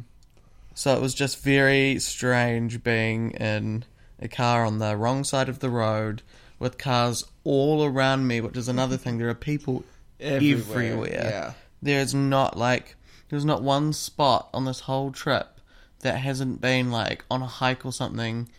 So 0.74 0.94
it 0.94 1.02
was 1.02 1.14
just 1.14 1.42
very 1.44 1.98
strange 2.00 2.84
being 2.84 3.32
in 3.32 3.86
a 4.20 4.28
car 4.28 4.66
on 4.66 4.80
the 4.80 4.98
wrong 4.98 5.24
side 5.24 5.48
of 5.50 5.60
the 5.60 5.70
road 5.70 6.24
with 6.60 6.78
cars 6.78 7.24
all 7.44 7.84
around 7.86 8.28
me, 8.28 8.40
which 8.42 8.56
is 8.58 8.68
another 8.68 8.98
thing. 8.98 9.18
There 9.18 9.30
are 9.30 9.34
people 9.34 9.84
everywhere. 10.20 11.10
Yeah. 11.10 11.54
There's 11.82 12.14
not 12.14 12.58
like 12.58 12.96
there's 13.30 13.46
not 13.46 13.64
one 13.64 13.94
spot 13.94 14.50
on 14.54 14.66
this 14.66 14.82
whole 14.82 15.12
trip 15.12 15.60
that 16.02 16.18
hasn't 16.18 16.62
been 16.62 16.92
like 16.92 17.24
on 17.32 17.42
a 17.42 17.48
hike 17.48 17.86
or 17.86 17.92
something 17.92 18.50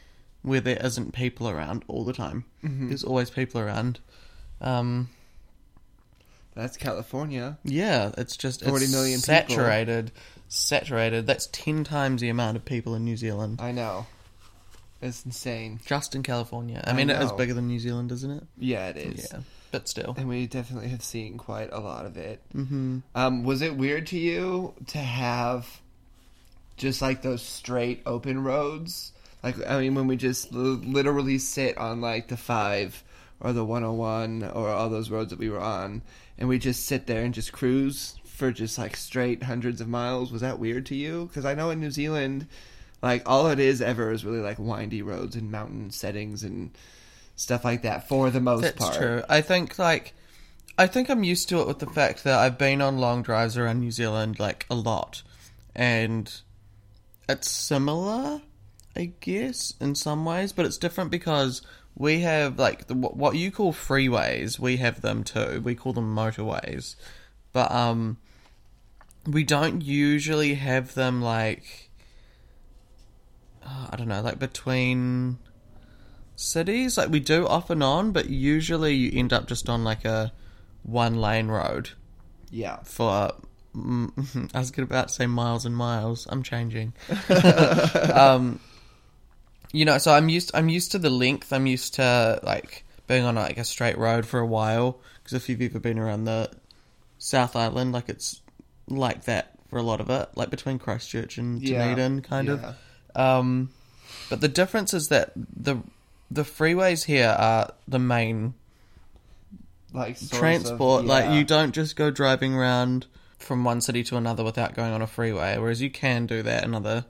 where 0.42 0.60
there 0.60 0.78
isn't 0.84 1.12
people 1.12 1.48
around 1.48 1.84
all 1.88 2.04
the 2.04 2.12
time. 2.12 2.44
Mm-hmm. 2.64 2.88
There's 2.88 3.04
always 3.04 3.30
people 3.30 3.60
around. 3.60 4.00
Um, 4.60 5.08
That's 6.54 6.76
California. 6.76 7.58
yeah, 7.64 8.12
it's 8.18 8.36
just 8.36 8.64
40 8.64 8.84
it's 8.84 8.92
million 8.92 9.20
people. 9.20 9.34
saturated. 9.34 10.12
Saturated. 10.48 11.26
That's 11.26 11.46
ten 11.46 11.82
times 11.84 12.20
the 12.20 12.28
amount 12.28 12.56
of 12.58 12.64
people 12.64 12.94
in 12.94 13.04
New 13.04 13.16
Zealand. 13.16 13.60
I 13.62 13.72
know. 13.72 14.06
It's 15.00 15.24
insane. 15.24 15.80
Just 15.86 16.14
in 16.14 16.22
California. 16.22 16.82
I, 16.86 16.90
I 16.90 16.92
mean, 16.92 17.10
it 17.10 17.20
is 17.20 17.32
bigger 17.32 17.54
than 17.54 17.66
New 17.66 17.80
Zealand, 17.80 18.12
isn't 18.12 18.30
it? 18.30 18.44
Yeah, 18.58 18.88
it 18.88 18.96
is. 18.98 19.28
Yeah, 19.32 19.40
but 19.72 19.88
still. 19.88 20.14
And 20.16 20.28
we 20.28 20.46
definitely 20.46 20.90
have 20.90 21.02
seen 21.02 21.38
quite 21.38 21.72
a 21.72 21.80
lot 21.80 22.06
of 22.06 22.16
it. 22.16 22.40
hmm 22.52 22.98
Um, 23.14 23.42
was 23.44 23.62
it 23.62 23.76
weird 23.76 24.06
to 24.08 24.18
you 24.18 24.74
to 24.88 24.98
have 24.98 25.80
just 26.76 27.02
like 27.02 27.22
those 27.22 27.42
straight 27.42 28.02
open 28.06 28.42
roads? 28.42 29.12
Like, 29.42 29.56
I 29.68 29.80
mean, 29.80 29.94
when 29.94 30.06
we 30.06 30.16
just 30.16 30.52
l- 30.52 30.58
literally 30.60 31.38
sit 31.38 31.76
on 31.78 32.00
like 32.00 32.28
the 32.28 32.36
five 32.36 33.02
or 33.40 33.52
the 33.52 33.64
101 33.64 34.44
or 34.54 34.68
all 34.68 34.88
those 34.88 35.10
roads 35.10 35.30
that 35.30 35.38
we 35.38 35.50
were 35.50 35.60
on, 35.60 36.02
and 36.38 36.48
we 36.48 36.58
just 36.58 36.86
sit 36.86 37.06
there 37.06 37.22
and 37.24 37.34
just 37.34 37.52
cruise 37.52 38.16
for 38.24 38.52
just 38.52 38.78
like 38.78 38.96
straight 38.96 39.42
hundreds 39.42 39.80
of 39.80 39.88
miles. 39.88 40.32
Was 40.32 40.42
that 40.42 40.58
weird 40.58 40.86
to 40.86 40.94
you? 40.94 41.26
Because 41.26 41.44
I 41.44 41.54
know 41.54 41.70
in 41.70 41.80
New 41.80 41.90
Zealand, 41.90 42.46
like 43.02 43.22
all 43.28 43.48
it 43.48 43.58
is 43.58 43.82
ever 43.82 44.12
is 44.12 44.24
really 44.24 44.40
like 44.40 44.58
windy 44.58 45.02
roads 45.02 45.34
and 45.36 45.50
mountain 45.50 45.90
settings 45.90 46.44
and 46.44 46.70
stuff 47.34 47.64
like 47.64 47.82
that 47.82 48.08
for 48.08 48.30
the 48.30 48.40
most 48.40 48.62
That's 48.62 48.78
part. 48.78 48.94
true. 48.96 49.22
I 49.28 49.40
think 49.40 49.78
like 49.78 50.14
I 50.78 50.86
think 50.86 51.10
I'm 51.10 51.24
used 51.24 51.48
to 51.50 51.60
it 51.60 51.66
with 51.66 51.80
the 51.80 51.86
fact 51.86 52.24
that 52.24 52.38
I've 52.38 52.58
been 52.58 52.80
on 52.80 52.98
long 52.98 53.22
drives 53.22 53.58
around 53.58 53.80
New 53.80 53.90
Zealand 53.90 54.38
like 54.38 54.66
a 54.70 54.74
lot, 54.74 55.22
and 55.74 56.32
it's 57.28 57.50
similar, 57.50 58.40
I 58.96 59.12
guess, 59.20 59.74
in 59.80 59.94
some 59.94 60.24
ways, 60.24 60.52
but 60.52 60.66
it's 60.66 60.76
different 60.78 61.10
because 61.10 61.62
we 61.94 62.20
have 62.20 62.58
like 62.58 62.86
the, 62.86 62.94
what 62.94 63.36
you 63.36 63.50
call 63.50 63.72
freeways. 63.72 64.58
We 64.58 64.78
have 64.78 65.00
them 65.02 65.24
too. 65.24 65.60
We 65.64 65.74
call 65.74 65.92
them 65.92 66.14
motorways, 66.14 66.96
but 67.52 67.70
um, 67.70 68.18
we 69.26 69.44
don't 69.44 69.82
usually 69.82 70.54
have 70.54 70.94
them 70.94 71.20
like. 71.22 71.90
uh, 73.64 73.88
I 73.90 73.96
don't 73.96 74.08
know, 74.08 74.22
like 74.22 74.38
between 74.38 75.38
cities. 76.36 76.96
Like 76.98 77.10
we 77.10 77.20
do 77.20 77.46
off 77.46 77.70
and 77.70 77.82
on, 77.82 78.12
but 78.12 78.28
usually 78.28 78.94
you 78.94 79.18
end 79.18 79.32
up 79.32 79.46
just 79.46 79.68
on 79.68 79.84
like 79.84 80.04
a 80.04 80.32
one 80.82 81.16
lane 81.20 81.48
road 81.48 81.90
Yeah. 82.50 82.78
for. 82.84 83.32
Mm, 83.76 84.50
I 84.54 84.58
was 84.58 84.76
about 84.76 85.08
to 85.08 85.14
say 85.14 85.26
miles 85.26 85.64
and 85.66 85.76
miles. 85.76 86.26
I'm 86.30 86.42
changing. 86.42 86.92
um, 88.14 88.60
you 89.72 89.84
know, 89.84 89.98
so 89.98 90.12
I'm 90.12 90.28
used. 90.28 90.50
I'm 90.54 90.68
used 90.68 90.92
to 90.92 90.98
the 90.98 91.10
length. 91.10 91.52
I'm 91.52 91.66
used 91.66 91.94
to 91.94 92.40
like 92.42 92.84
being 93.06 93.24
on 93.24 93.34
like 93.36 93.58
a 93.58 93.64
straight 93.64 93.98
road 93.98 94.26
for 94.26 94.38
a 94.40 94.46
while. 94.46 94.98
Because 95.22 95.34
if 95.34 95.48
you've 95.48 95.62
ever 95.62 95.78
been 95.80 95.98
around 95.98 96.24
the 96.24 96.50
South 97.18 97.56
Island, 97.56 97.92
like 97.92 98.08
it's 98.08 98.40
like 98.88 99.24
that 99.24 99.52
for 99.70 99.78
a 99.78 99.82
lot 99.82 100.00
of 100.00 100.10
it, 100.10 100.28
like 100.34 100.50
between 100.50 100.78
Christchurch 100.78 101.38
and 101.38 101.62
Yeah. 101.62 101.78
Dunedin, 101.94 102.22
kind 102.22 102.48
Yeah. 102.48 102.74
of. 103.14 103.16
Um, 103.16 103.70
but 104.28 104.40
the 104.40 104.48
difference 104.48 104.92
is 104.94 105.08
that 105.08 105.32
the 105.36 105.76
the 106.30 106.42
freeways 106.42 107.04
here 107.04 107.28
are 107.38 107.72
the 107.86 107.98
main 107.98 108.54
Like 109.92 110.16
source 110.16 110.32
of- 110.32 110.38
transport. 110.38 111.04
Like 111.04 111.30
you 111.32 111.44
don't 111.44 111.72
just 111.72 111.96
go 111.96 112.10
driving 112.10 112.54
around 112.54 113.06
from 113.42 113.64
one 113.64 113.80
city 113.80 114.02
to 114.04 114.16
another 114.16 114.44
without 114.44 114.74
going 114.74 114.92
on 114.92 115.02
a 115.02 115.06
freeway. 115.06 115.58
Whereas 115.58 115.82
you 115.82 115.90
can 115.90 116.26
do 116.26 116.42
that 116.42 116.64
in 116.64 116.74
other. 116.74 117.04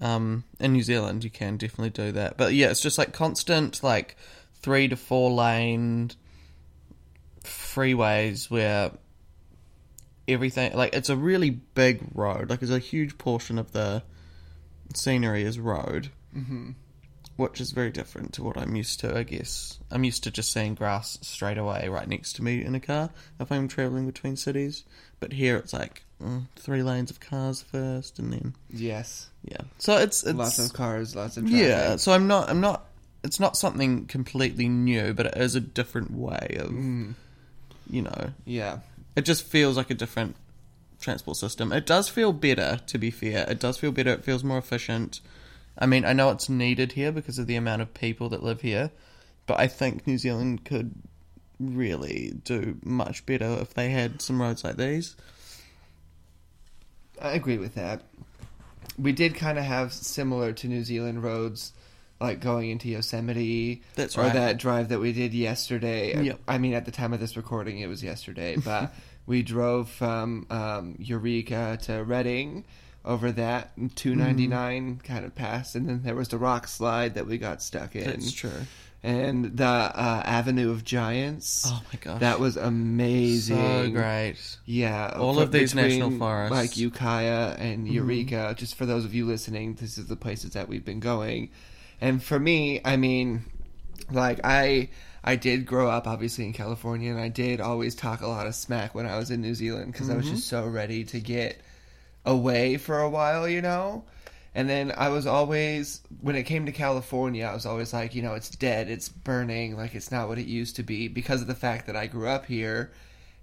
Um, 0.00 0.44
in 0.58 0.72
New 0.72 0.82
Zealand, 0.82 1.24
you 1.24 1.30
can 1.30 1.56
definitely 1.58 1.90
do 1.90 2.12
that. 2.12 2.36
But 2.36 2.54
yeah, 2.54 2.70
it's 2.70 2.80
just 2.80 2.96
like 2.98 3.12
constant, 3.12 3.82
like 3.82 4.16
three 4.54 4.88
to 4.88 4.96
four 4.96 5.30
lane 5.30 6.10
freeways 7.44 8.50
where 8.50 8.92
everything, 10.26 10.74
like 10.74 10.94
it's 10.94 11.08
a 11.08 11.16
really 11.16 11.50
big 11.50 12.02
road. 12.14 12.50
Like 12.50 12.62
it's 12.62 12.70
a 12.70 12.78
huge 12.78 13.18
portion 13.18 13.58
of 13.58 13.72
the 13.72 14.02
scenery 14.94 15.44
is 15.44 15.58
road 15.58 16.10
Mhm. 16.36 16.74
Which 17.40 17.60
is 17.60 17.72
very 17.72 17.90
different 17.90 18.32
to 18.34 18.42
what 18.42 18.56
I'm 18.56 18.76
used 18.76 19.00
to, 19.00 19.16
I 19.16 19.22
guess. 19.24 19.78
I'm 19.90 20.04
used 20.04 20.22
to 20.24 20.30
just 20.30 20.52
seeing 20.52 20.74
grass 20.74 21.18
straight 21.22 21.58
away 21.58 21.88
right 21.88 22.06
next 22.08 22.34
to 22.34 22.42
me 22.44 22.64
in 22.64 22.74
a 22.74 22.80
car 22.80 23.10
if 23.40 23.50
I'm 23.50 23.66
traveling 23.68 24.06
between 24.06 24.36
cities. 24.36 24.84
But 25.18 25.32
here 25.32 25.56
it's 25.56 25.72
like 25.72 26.04
mm, 26.22 26.46
three 26.56 26.82
lanes 26.82 27.10
of 27.10 27.18
cars 27.20 27.62
first, 27.62 28.18
and 28.18 28.32
then 28.32 28.54
Yes. 28.70 29.28
yeah. 29.44 29.62
So 29.78 29.96
it's 29.98 30.22
it's 30.22 30.34
lots 30.38 30.58
of 30.58 30.72
cars, 30.72 31.16
lots 31.16 31.36
of 31.36 31.44
traffic. 31.44 31.60
yeah. 31.66 31.96
So 31.96 32.12
I'm 32.12 32.26
not 32.26 32.48
I'm 32.48 32.60
not. 32.60 32.86
It's 33.22 33.38
not 33.40 33.56
something 33.56 34.06
completely 34.06 34.66
new, 34.68 35.12
but 35.12 35.26
it 35.26 35.36
is 35.36 35.54
a 35.54 35.60
different 35.60 36.10
way 36.12 36.56
of 36.58 36.70
Mm, 36.70 37.14
you 37.90 38.02
know. 38.02 38.32
yeah. 38.46 38.78
It 39.16 39.22
just 39.26 39.42
feels 39.44 39.76
like 39.76 39.90
a 39.90 39.94
different 39.94 40.36
transport 41.00 41.36
system. 41.36 41.72
It 41.72 41.84
does 41.84 42.08
feel 42.08 42.32
better, 42.32 42.80
to 42.86 42.96
be 42.98 43.10
fair. 43.10 43.44
It 43.50 43.58
does 43.60 43.76
feel 43.78 43.92
better. 43.92 44.10
It 44.12 44.24
feels 44.24 44.42
more 44.44 44.56
efficient. 44.58 45.20
I 45.80 45.86
mean, 45.86 46.04
I 46.04 46.12
know 46.12 46.30
it's 46.30 46.48
needed 46.48 46.92
here 46.92 47.10
because 47.10 47.38
of 47.38 47.46
the 47.46 47.56
amount 47.56 47.82
of 47.82 47.94
people 47.94 48.28
that 48.28 48.42
live 48.42 48.60
here, 48.60 48.90
but 49.46 49.58
I 49.58 49.66
think 49.66 50.06
New 50.06 50.18
Zealand 50.18 50.64
could 50.64 50.94
really 51.58 52.32
do 52.44 52.78
much 52.84 53.24
better 53.24 53.58
if 53.60 53.74
they 53.74 53.90
had 53.90 54.20
some 54.20 54.40
roads 54.40 54.62
like 54.62 54.76
these. 54.76 55.16
I 57.20 57.32
agree 57.32 57.58
with 57.58 57.74
that. 57.74 58.02
We 58.98 59.12
did 59.12 59.34
kind 59.34 59.58
of 59.58 59.64
have 59.64 59.92
similar 59.92 60.52
to 60.52 60.68
New 60.68 60.84
Zealand 60.84 61.22
roads, 61.22 61.72
like 62.20 62.40
going 62.40 62.70
into 62.70 62.88
Yosemite. 62.88 63.82
That's 63.94 64.18
or 64.18 64.28
that 64.28 64.58
drive 64.58 64.90
that 64.90 65.00
we 65.00 65.12
did 65.12 65.32
yesterday. 65.32 66.22
Yep. 66.22 66.40
I 66.46 66.58
mean, 66.58 66.74
at 66.74 66.84
the 66.84 66.90
time 66.90 67.14
of 67.14 67.20
this 67.20 67.36
recording, 67.36 67.78
it 67.78 67.88
was 67.88 68.02
yesterday, 68.02 68.56
but 68.56 68.94
we 69.26 69.42
drove 69.42 69.88
from 69.88 70.46
um, 70.50 70.96
Eureka 70.98 71.78
to 71.82 72.04
Redding 72.04 72.64
over 73.04 73.32
that 73.32 73.72
299 73.96 74.82
Mm-hmm. 74.98 75.06
kind 75.06 75.24
of 75.24 75.34
passed, 75.34 75.74
and 75.74 75.88
then 75.88 76.02
there 76.02 76.14
was 76.14 76.28
the 76.28 76.38
rock 76.38 76.68
slide 76.68 77.14
that 77.14 77.26
we 77.26 77.38
got 77.38 77.62
stuck 77.62 77.96
in. 77.96 78.04
That's 78.04 78.32
true. 78.32 78.50
And 79.02 79.56
the 79.56 79.64
uh, 79.64 80.22
Avenue 80.26 80.70
of 80.70 80.84
Giants. 80.84 81.64
Oh 81.66 81.82
my 81.90 81.98
gosh. 82.02 82.20
That 82.20 82.38
was 82.38 82.58
amazing. 82.58 83.56
so 83.56 83.90
great. 83.90 84.36
Yeah, 84.66 85.14
All 85.16 85.38
of 85.40 85.52
these 85.52 85.74
national 85.74 86.10
forests. 86.10 86.54
like 86.54 86.76
Ukiah 86.76 87.56
and 87.58 87.86
Mhm. 87.86 87.92
Eureka. 87.94 88.54
Just 88.58 88.74
for 88.74 88.84
those 88.84 89.06
of 89.06 89.14
you 89.14 89.24
listening, 89.24 89.74
this 89.76 89.96
is 89.96 90.06
the 90.06 90.16
places 90.16 90.50
that 90.52 90.68
we've 90.68 90.84
been 90.84 91.00
going. 91.00 91.48
And 92.02 92.22
for 92.22 92.38
me, 92.38 92.82
I 92.84 92.96
mean, 92.98 93.44
like 94.10 94.40
I, 94.44 94.90
I 95.24 95.36
did 95.36 95.64
grow 95.64 95.88
up 95.88 96.06
obviously 96.06 96.44
in 96.44 96.52
California, 96.52 97.10
and 97.10 97.20
I 97.20 97.28
did 97.28 97.60
always 97.62 97.94
talk 97.94 98.20
a 98.20 98.26
lot 98.26 98.46
of 98.46 98.54
smack 98.54 98.94
when 98.94 99.06
I 99.06 99.16
was 99.16 99.30
in 99.30 99.40
New 99.40 99.54
Zealand 99.54 99.92
because 99.92 100.10
I 100.10 100.14
was 100.16 100.26
Mhm. 100.26 100.30
just 100.32 100.46
so 100.48 100.66
ready 100.66 101.04
to 101.04 101.20
get 101.20 101.58
away 102.24 102.76
for 102.76 102.98
a 102.98 103.10
while, 103.10 103.48
you 103.48 103.62
know. 103.62 104.04
And 104.54 104.68
then 104.68 104.92
I 104.96 105.10
was 105.10 105.26
always, 105.26 106.00
when 106.20 106.34
it 106.34 106.42
came 106.42 106.66
to 106.66 106.72
California, 106.72 107.46
I 107.46 107.54
was 107.54 107.66
always 107.66 107.92
like, 107.92 108.14
you 108.14 108.22
know, 108.22 108.34
it's 108.34 108.50
dead, 108.50 108.90
it's 108.90 109.08
burning, 109.08 109.76
like 109.76 109.94
it's 109.94 110.10
not 110.10 110.28
what 110.28 110.38
it 110.38 110.46
used 110.46 110.76
to 110.76 110.82
be 110.82 111.06
because 111.06 111.40
of 111.40 111.46
the 111.46 111.54
fact 111.54 111.86
that 111.86 111.96
I 111.96 112.06
grew 112.06 112.28
up 112.28 112.46
here 112.46 112.90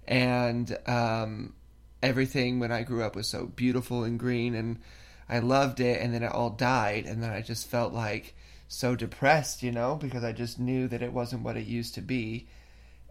and 0.06 0.76
um, 0.86 1.54
everything 2.02 2.60
when 2.60 2.72
I 2.72 2.82
grew 2.82 3.02
up 3.02 3.16
was 3.16 3.28
so 3.28 3.46
beautiful 3.46 4.04
and 4.04 4.18
green 4.18 4.54
and 4.54 4.78
I 5.28 5.38
loved 5.38 5.80
it. 5.80 6.00
And 6.00 6.12
then 6.12 6.22
it 6.22 6.32
all 6.32 6.50
died. 6.50 7.06
And 7.06 7.22
then 7.22 7.30
I 7.30 7.42
just 7.42 7.68
felt 7.68 7.92
like 7.92 8.34
so 8.68 8.94
depressed, 8.94 9.62
you 9.62 9.72
know, 9.72 9.96
because 9.96 10.24
I 10.24 10.32
just 10.32 10.58
knew 10.58 10.88
that 10.88 11.02
it 11.02 11.12
wasn't 11.12 11.42
what 11.42 11.56
it 11.56 11.66
used 11.66 11.94
to 11.94 12.02
be. 12.02 12.48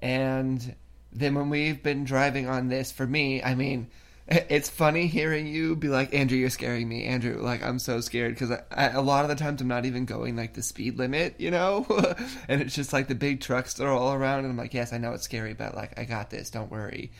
And 0.01 0.75
then 1.11 1.33
when 1.35 1.49
we've 1.49 1.81
been 1.81 2.03
driving 2.03 2.47
on 2.47 2.67
this, 2.67 2.91
for 2.91 3.07
me, 3.07 3.41
I 3.41 3.55
mean, 3.55 3.89
it's 4.49 4.69
funny 4.69 5.07
hearing 5.07 5.47
you 5.47 5.75
be 5.75 5.87
like, 5.87 6.13
Andrew, 6.13 6.37
you're 6.37 6.49
scaring 6.49 6.87
me. 6.87 7.05
Andrew, 7.05 7.41
like, 7.41 7.63
I'm 7.63 7.79
so 7.79 8.01
scared 8.01 8.33
because 8.33 8.51
a 8.71 9.01
lot 9.01 9.23
of 9.23 9.29
the 9.29 9.35
times 9.35 9.61
I'm 9.61 9.69
not 9.69 9.85
even 9.85 10.05
going 10.05 10.35
like 10.35 10.53
the 10.53 10.61
speed 10.61 10.97
limit, 10.97 11.35
you 11.37 11.49
know? 11.49 11.85
and 12.49 12.61
it's 12.61 12.75
just 12.75 12.91
like 12.91 13.07
the 13.07 13.15
big 13.15 13.39
trucks 13.39 13.75
that 13.75 13.85
are 13.85 13.93
all 13.93 14.13
around. 14.13 14.39
And 14.39 14.49
I'm 14.49 14.57
like, 14.57 14.73
yes, 14.73 14.91
I 14.91 14.97
know 14.97 15.13
it's 15.13 15.23
scary, 15.23 15.53
but 15.53 15.75
like, 15.75 15.97
I 15.97 16.03
got 16.03 16.29
this. 16.29 16.49
Don't 16.49 16.69
worry. 16.69 17.11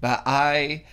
But 0.00 0.22
I, 0.24 0.84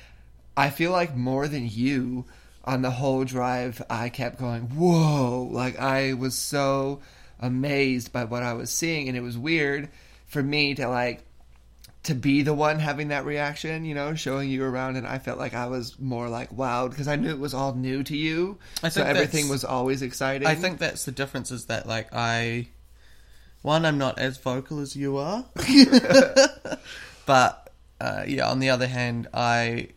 I 0.57 0.71
feel 0.71 0.91
like 0.91 1.15
more 1.15 1.47
than 1.47 1.69
you 1.69 2.25
on 2.65 2.81
the 2.81 2.91
whole 2.91 3.23
drive, 3.23 3.81
I 3.89 4.09
kept 4.09 4.39
going, 4.39 4.63
whoa. 4.75 5.43
Like, 5.51 5.79
I 5.79 6.13
was 6.13 6.37
so 6.37 6.99
amazed 7.39 8.11
by 8.11 8.25
what 8.25 8.43
I 8.43 8.53
was 8.53 8.71
seeing. 8.71 9.07
And 9.07 9.15
it 9.15 9.21
was 9.21 9.37
weird 9.37 9.87
for 10.27 10.43
me 10.43 10.75
to 10.75 10.89
like, 10.89 11.23
to 12.03 12.15
be 12.15 12.41
the 12.41 12.53
one 12.53 12.79
having 12.79 13.09
that 13.09 13.25
reaction, 13.25 13.85
you 13.85 13.93
know, 13.93 14.15
showing 14.15 14.49
you 14.49 14.63
around, 14.63 14.95
and 14.95 15.05
I 15.05 15.19
felt 15.19 15.37
like 15.37 15.53
I 15.53 15.67
was 15.67 15.99
more 15.99 16.29
like 16.29 16.49
wowed 16.55 16.89
because 16.89 17.07
I 17.07 17.15
knew 17.15 17.29
it 17.29 17.39
was 17.39 17.53
all 17.53 17.75
new 17.75 18.03
to 18.03 18.17
you. 18.17 18.57
I 18.81 18.89
so 18.89 19.03
everything 19.03 19.49
was 19.49 19.63
always 19.63 20.01
exciting. 20.01 20.47
I 20.47 20.55
think 20.55 20.79
that's 20.79 21.05
the 21.05 21.11
difference 21.11 21.51
is 21.51 21.65
that 21.65 21.87
like 21.87 22.09
I 22.13 22.67
one, 23.61 23.85
I'm 23.85 23.99
not 23.99 24.17
as 24.17 24.37
vocal 24.37 24.79
as 24.79 24.95
you 24.95 25.17
are, 25.17 25.45
but 27.25 27.71
uh, 27.99 28.23
yeah. 28.27 28.49
On 28.49 28.59
the 28.59 28.71
other 28.71 28.87
hand, 28.87 29.27
I 29.33 29.89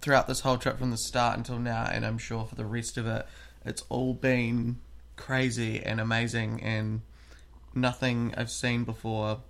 throughout 0.00 0.26
this 0.26 0.40
whole 0.40 0.56
trip 0.56 0.78
from 0.78 0.90
the 0.90 0.96
start 0.96 1.36
until 1.36 1.58
now, 1.58 1.84
and 1.84 2.06
I'm 2.06 2.16
sure 2.16 2.46
for 2.46 2.54
the 2.54 2.64
rest 2.64 2.96
of 2.96 3.06
it, 3.06 3.26
it's 3.66 3.82
all 3.90 4.14
been 4.14 4.78
crazy 5.16 5.82
and 5.82 6.00
amazing 6.00 6.62
and 6.62 7.02
nothing 7.74 8.32
I've 8.36 8.50
seen 8.50 8.84
before. 8.84 9.40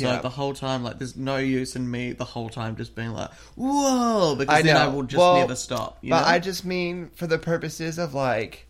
Yeah. 0.00 0.16
So 0.16 0.22
the 0.22 0.30
whole 0.30 0.54
time, 0.54 0.82
like, 0.82 0.98
there's 0.98 1.16
no 1.16 1.36
use 1.38 1.76
in 1.76 1.90
me 1.90 2.12
the 2.12 2.24
whole 2.24 2.48
time 2.48 2.76
just 2.76 2.94
being 2.94 3.12
like, 3.12 3.30
"Whoa!" 3.56 4.34
because 4.36 4.54
I 4.54 4.62
then 4.62 4.76
I 4.76 4.84
know. 4.86 4.90
will 4.92 5.02
just 5.04 5.18
Well, 5.18 5.38
never 5.38 5.56
stop. 5.56 5.98
You 6.02 6.10
but 6.10 6.20
know? 6.22 6.26
I 6.28 6.38
just 6.38 6.64
mean 6.64 7.10
for 7.14 7.26
the 7.26 7.38
purposes 7.38 7.98
of 7.98 8.14
like 8.14 8.66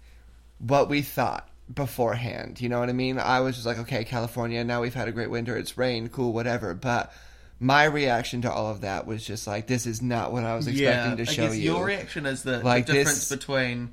what 0.59 0.89
we 0.89 1.03
thought 1.03 1.49
beforehand. 1.73 2.61
You 2.61 2.69
know 2.69 2.79
what 2.81 2.89
I 2.89 2.93
mean? 2.93 3.19
I 3.19 3.41
was 3.41 3.55
just 3.57 3.67
like, 3.67 3.79
okay, 3.81 4.05
California. 4.05 4.63
Now 4.65 4.83
we've 4.83 4.95
had 4.95 5.09
a 5.09 5.13
great 5.13 5.31
winter. 5.31 5.57
It's 5.57 5.77
rain, 5.79 6.09
cool, 6.09 6.33
whatever. 6.33 6.75
But 6.75 7.13
my 7.59 7.85
reaction 7.85 8.43
to 8.43 8.53
all 8.53 8.71
of 8.71 8.83
that 8.83 9.07
was 9.07 9.25
just 9.25 9.47
like, 9.47 9.67
this 9.67 9.87
is 9.87 10.03
not 10.03 10.33
what 10.33 10.45
I 10.45 10.55
was 10.57 10.67
expecting 10.69 11.17
to 11.25 11.31
I 11.31 11.35
show 11.35 11.47
guess 11.49 11.57
you. 11.57 11.73
Your 11.75 11.85
reaction 11.87 12.27
is 12.27 12.43
the, 12.43 12.59
Like 12.61 12.87
the 12.87 12.93
this- 12.93 13.05
difference 13.07 13.29
between 13.31 13.93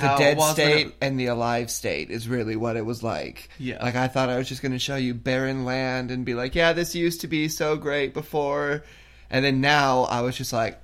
the 0.00 0.16
dead 0.18 0.32
it 0.32 0.36
was 0.38 0.56
when 0.58 0.66
state 0.68 0.86
it- 0.88 0.94
and 1.00 1.18
the 1.18 1.26
alive 1.26 1.70
state 1.70 2.10
is 2.10 2.28
really 2.28 2.56
what 2.56 2.76
it 2.76 2.84
was 2.84 3.02
like. 3.02 3.48
Yeah. 3.58 3.82
Like 3.82 3.94
I 3.96 4.08
thought 4.08 4.28
I 4.28 4.38
was 4.38 4.48
just 4.48 4.62
going 4.62 4.72
to 4.72 4.78
show 4.78 4.96
you 4.96 5.14
barren 5.14 5.64
land 5.64 6.10
and 6.10 6.24
be 6.24 6.34
like, 6.34 6.54
yeah, 6.54 6.72
this 6.72 6.94
used 6.94 7.20
to 7.22 7.26
be 7.28 7.48
so 7.48 7.76
great 7.76 8.14
before, 8.14 8.84
and 9.30 9.44
then 9.44 9.60
now 9.60 10.02
I 10.04 10.20
was 10.22 10.36
just 10.36 10.52
like, 10.52 10.80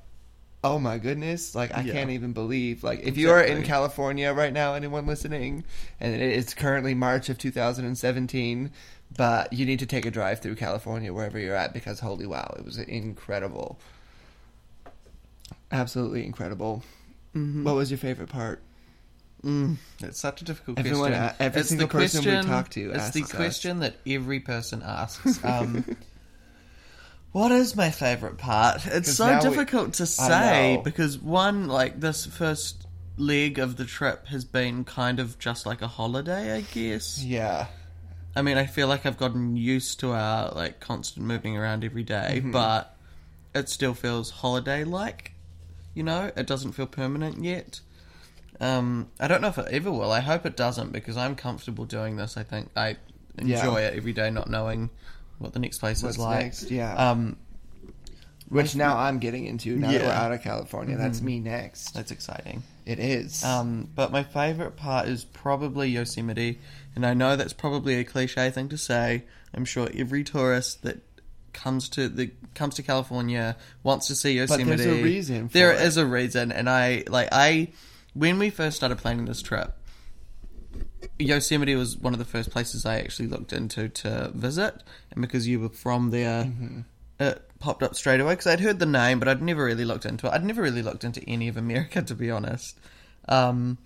oh 0.62 0.78
my 0.78 0.98
goodness, 0.98 1.54
like 1.54 1.74
I 1.76 1.80
Yeah. 1.82 1.92
can't 1.94 2.10
even 2.10 2.32
believe. 2.32 2.84
Like 2.84 3.00
if 3.02 3.16
you 3.16 3.30
are 3.30 3.42
in 3.42 3.62
California 3.62 4.32
right 4.32 4.52
now, 4.52 4.74
anyone 4.74 5.06
listening, 5.06 5.64
and 6.00 6.14
it's 6.20 6.52
currently 6.54 6.94
March 6.94 7.28
of 7.28 7.38
2017. 7.38 8.70
But 9.16 9.52
you 9.52 9.66
need 9.66 9.80
to 9.80 9.86
take 9.86 10.06
a 10.06 10.10
drive 10.12 10.38
through 10.38 10.54
California 10.54 11.12
wherever 11.12 11.36
you're 11.36 11.56
at 11.56 11.72
because 11.72 11.98
holy 11.98 12.26
wow, 12.26 12.54
it 12.56 12.64
was 12.64 12.78
incredible. 12.78 13.80
Absolutely 15.72 16.24
incredible. 16.24 16.82
Mm-hmm. 17.34 17.64
What 17.64 17.74
was 17.76 17.90
your 17.90 17.98
favorite 17.98 18.28
part? 18.28 18.60
Mm, 19.44 19.76
it's 20.00 20.20
such 20.20 20.42
a 20.42 20.44
difficult 20.44 20.78
Everyone- 20.78 21.12
question. 21.12 21.22
uh, 21.22 21.34
every 21.40 21.60
it's 21.60 21.70
single 21.70 21.88
person 21.88 22.24
we 22.24 22.42
talk 22.48 22.68
to 22.70 22.92
asks. 22.92 23.06
It's 23.06 23.14
the 23.14 23.20
asks 23.22 23.30
us. 23.32 23.36
question 23.36 23.80
that 23.80 23.96
every 24.06 24.40
person 24.40 24.82
asks. 24.84 25.42
Um, 25.44 25.84
what 27.32 27.52
is 27.52 27.76
my 27.76 27.90
favorite 27.90 28.38
part? 28.38 28.84
It's 28.86 29.12
so 29.14 29.26
now 29.26 29.42
we- 29.42 29.48
difficult 29.48 29.94
to 29.94 30.06
say 30.06 30.80
because 30.84 31.16
one, 31.18 31.68
like 31.68 32.00
this 32.00 32.26
first 32.26 32.86
leg 33.16 33.58
of 33.58 33.76
the 33.76 33.84
trip 33.84 34.26
has 34.28 34.44
been 34.44 34.84
kind 34.84 35.20
of 35.20 35.38
just 35.38 35.64
like 35.66 35.80
a 35.82 35.86
holiday, 35.88 36.56
I 36.56 36.60
guess. 36.62 37.22
Yeah. 37.22 37.66
I 38.34 38.42
mean, 38.42 38.58
I 38.58 38.66
feel 38.66 38.88
like 38.88 39.06
I've 39.06 39.18
gotten 39.18 39.56
used 39.56 40.00
to 40.00 40.12
our 40.12 40.52
like 40.52 40.80
constant 40.80 41.24
moving 41.26 41.56
around 41.56 41.84
every 41.84 42.02
day, 42.04 42.36
Mm-hmm. 42.40 42.50
but 42.52 42.96
it 43.54 43.68
still 43.68 43.94
feels 43.94 44.30
holiday 44.30 44.84
like. 44.84 45.32
You 45.94 46.02
know, 46.04 46.30
it 46.36 46.46
doesn't 46.46 46.72
feel 46.72 46.86
permanent 46.86 47.42
yet. 47.42 47.80
Um, 48.60 49.08
I 49.18 49.26
don't 49.28 49.40
know 49.40 49.48
if 49.48 49.58
it 49.58 49.68
ever 49.70 49.90
will. 49.90 50.10
I 50.12 50.20
hope 50.20 50.44
it 50.46 50.56
doesn't 50.56 50.92
because 50.92 51.16
I'm 51.16 51.34
comfortable 51.34 51.84
doing 51.86 52.16
this. 52.16 52.36
I 52.36 52.42
think 52.42 52.70
I 52.76 52.96
enjoy 53.38 53.54
Yeah. 53.80 53.88
it 53.88 53.94
every 53.96 54.12
day, 54.12 54.30
not 54.30 54.50
knowing 54.50 54.90
what 55.38 55.52
the 55.54 55.58
next 55.58 55.78
place 55.78 56.02
What's 56.02 56.16
is 56.16 56.20
like. 56.22 56.44
next? 56.44 56.70
Yeah. 56.70 56.94
Um, 56.94 57.36
Which 58.48 58.74
now 58.74 58.98
I'm 58.98 59.20
getting 59.20 59.46
into 59.46 59.76
now 59.76 59.92
that 59.92 60.00
we're 60.02 60.08
Mm-hmm. 60.08 60.18
out 60.24 60.32
of 60.32 60.42
California. 60.42 60.96
That's 60.96 61.20
me 61.22 61.38
next. 61.38 61.94
that's 61.94 62.10
exciting. 62.10 62.64
It 62.84 62.98
is. 62.98 63.44
Um, 63.44 63.88
but 63.94 64.10
my 64.10 64.24
favorite 64.24 64.76
part 64.76 65.06
is 65.08 65.24
probably 65.24 65.88
Yosemite, 65.90 66.58
and 66.96 67.06
I 67.06 67.14
know 67.14 67.36
that's 67.36 67.52
probably 67.52 67.94
a 67.94 68.04
cliche 68.04 68.50
thing 68.50 68.68
to 68.70 68.76
say. 68.76 69.22
I'm 69.54 69.64
sure 69.64 69.88
every 69.94 70.24
tourist 70.24 70.82
that 70.82 70.98
comes 71.52 71.88
to 71.90 72.08
the 72.08 72.32
comes 72.54 72.74
to 72.76 72.82
California 72.82 73.56
wants 73.84 74.08
to 74.08 74.16
see 74.16 74.32
Yosemite. 74.32 74.64
But 74.68 74.78
there's 74.78 74.98
a 75.00 75.02
reason 75.02 75.48
for 75.48 75.52
There 75.54 75.72
is 75.72 75.96
a 75.96 76.04
reason, 76.06 76.50
and 76.50 76.68
I 76.68 77.04
like 77.08 77.28
I 77.30 77.68
when 78.14 78.38
we 78.38 78.50
first 78.50 78.76
started 78.76 78.98
planning 78.98 79.24
this 79.26 79.42
trip. 79.42 79.74
Yosemite 81.18 81.74
was 81.74 81.96
one 81.96 82.12
of 82.12 82.18
the 82.18 82.24
first 82.24 82.50
places 82.50 82.84
I 82.86 82.98
actually 82.98 83.28
looked 83.28 83.52
into 83.52 83.88
to 83.88 84.30
visit, 84.34 84.74
and 85.10 85.20
because 85.22 85.46
you 85.48 85.60
were 85.60 85.68
from 85.68 86.10
there, 86.10 86.44
Mm-hmm. 86.44 86.80
it 87.18 87.42
popped 87.58 87.82
up 87.82 87.94
straight 87.94 88.20
away. 88.20 88.32
Because 88.32 88.46
I'd 88.46 88.60
heard 88.60 88.78
the 88.78 88.86
name, 88.86 89.18
but 89.18 89.28
I'd 89.28 89.42
never 89.42 89.64
really 89.64 89.84
looked 89.84 90.06
into 90.06 90.26
it. 90.26 90.30
I'd 90.32 90.44
never 90.44 90.62
really 90.62 90.82
looked 90.82 91.04
into 91.04 91.22
any 91.28 91.48
of 91.48 91.56
America, 91.56 92.02
to 92.10 92.14
be 92.14 92.30
honest. 92.30 92.78
Um, 93.28 93.78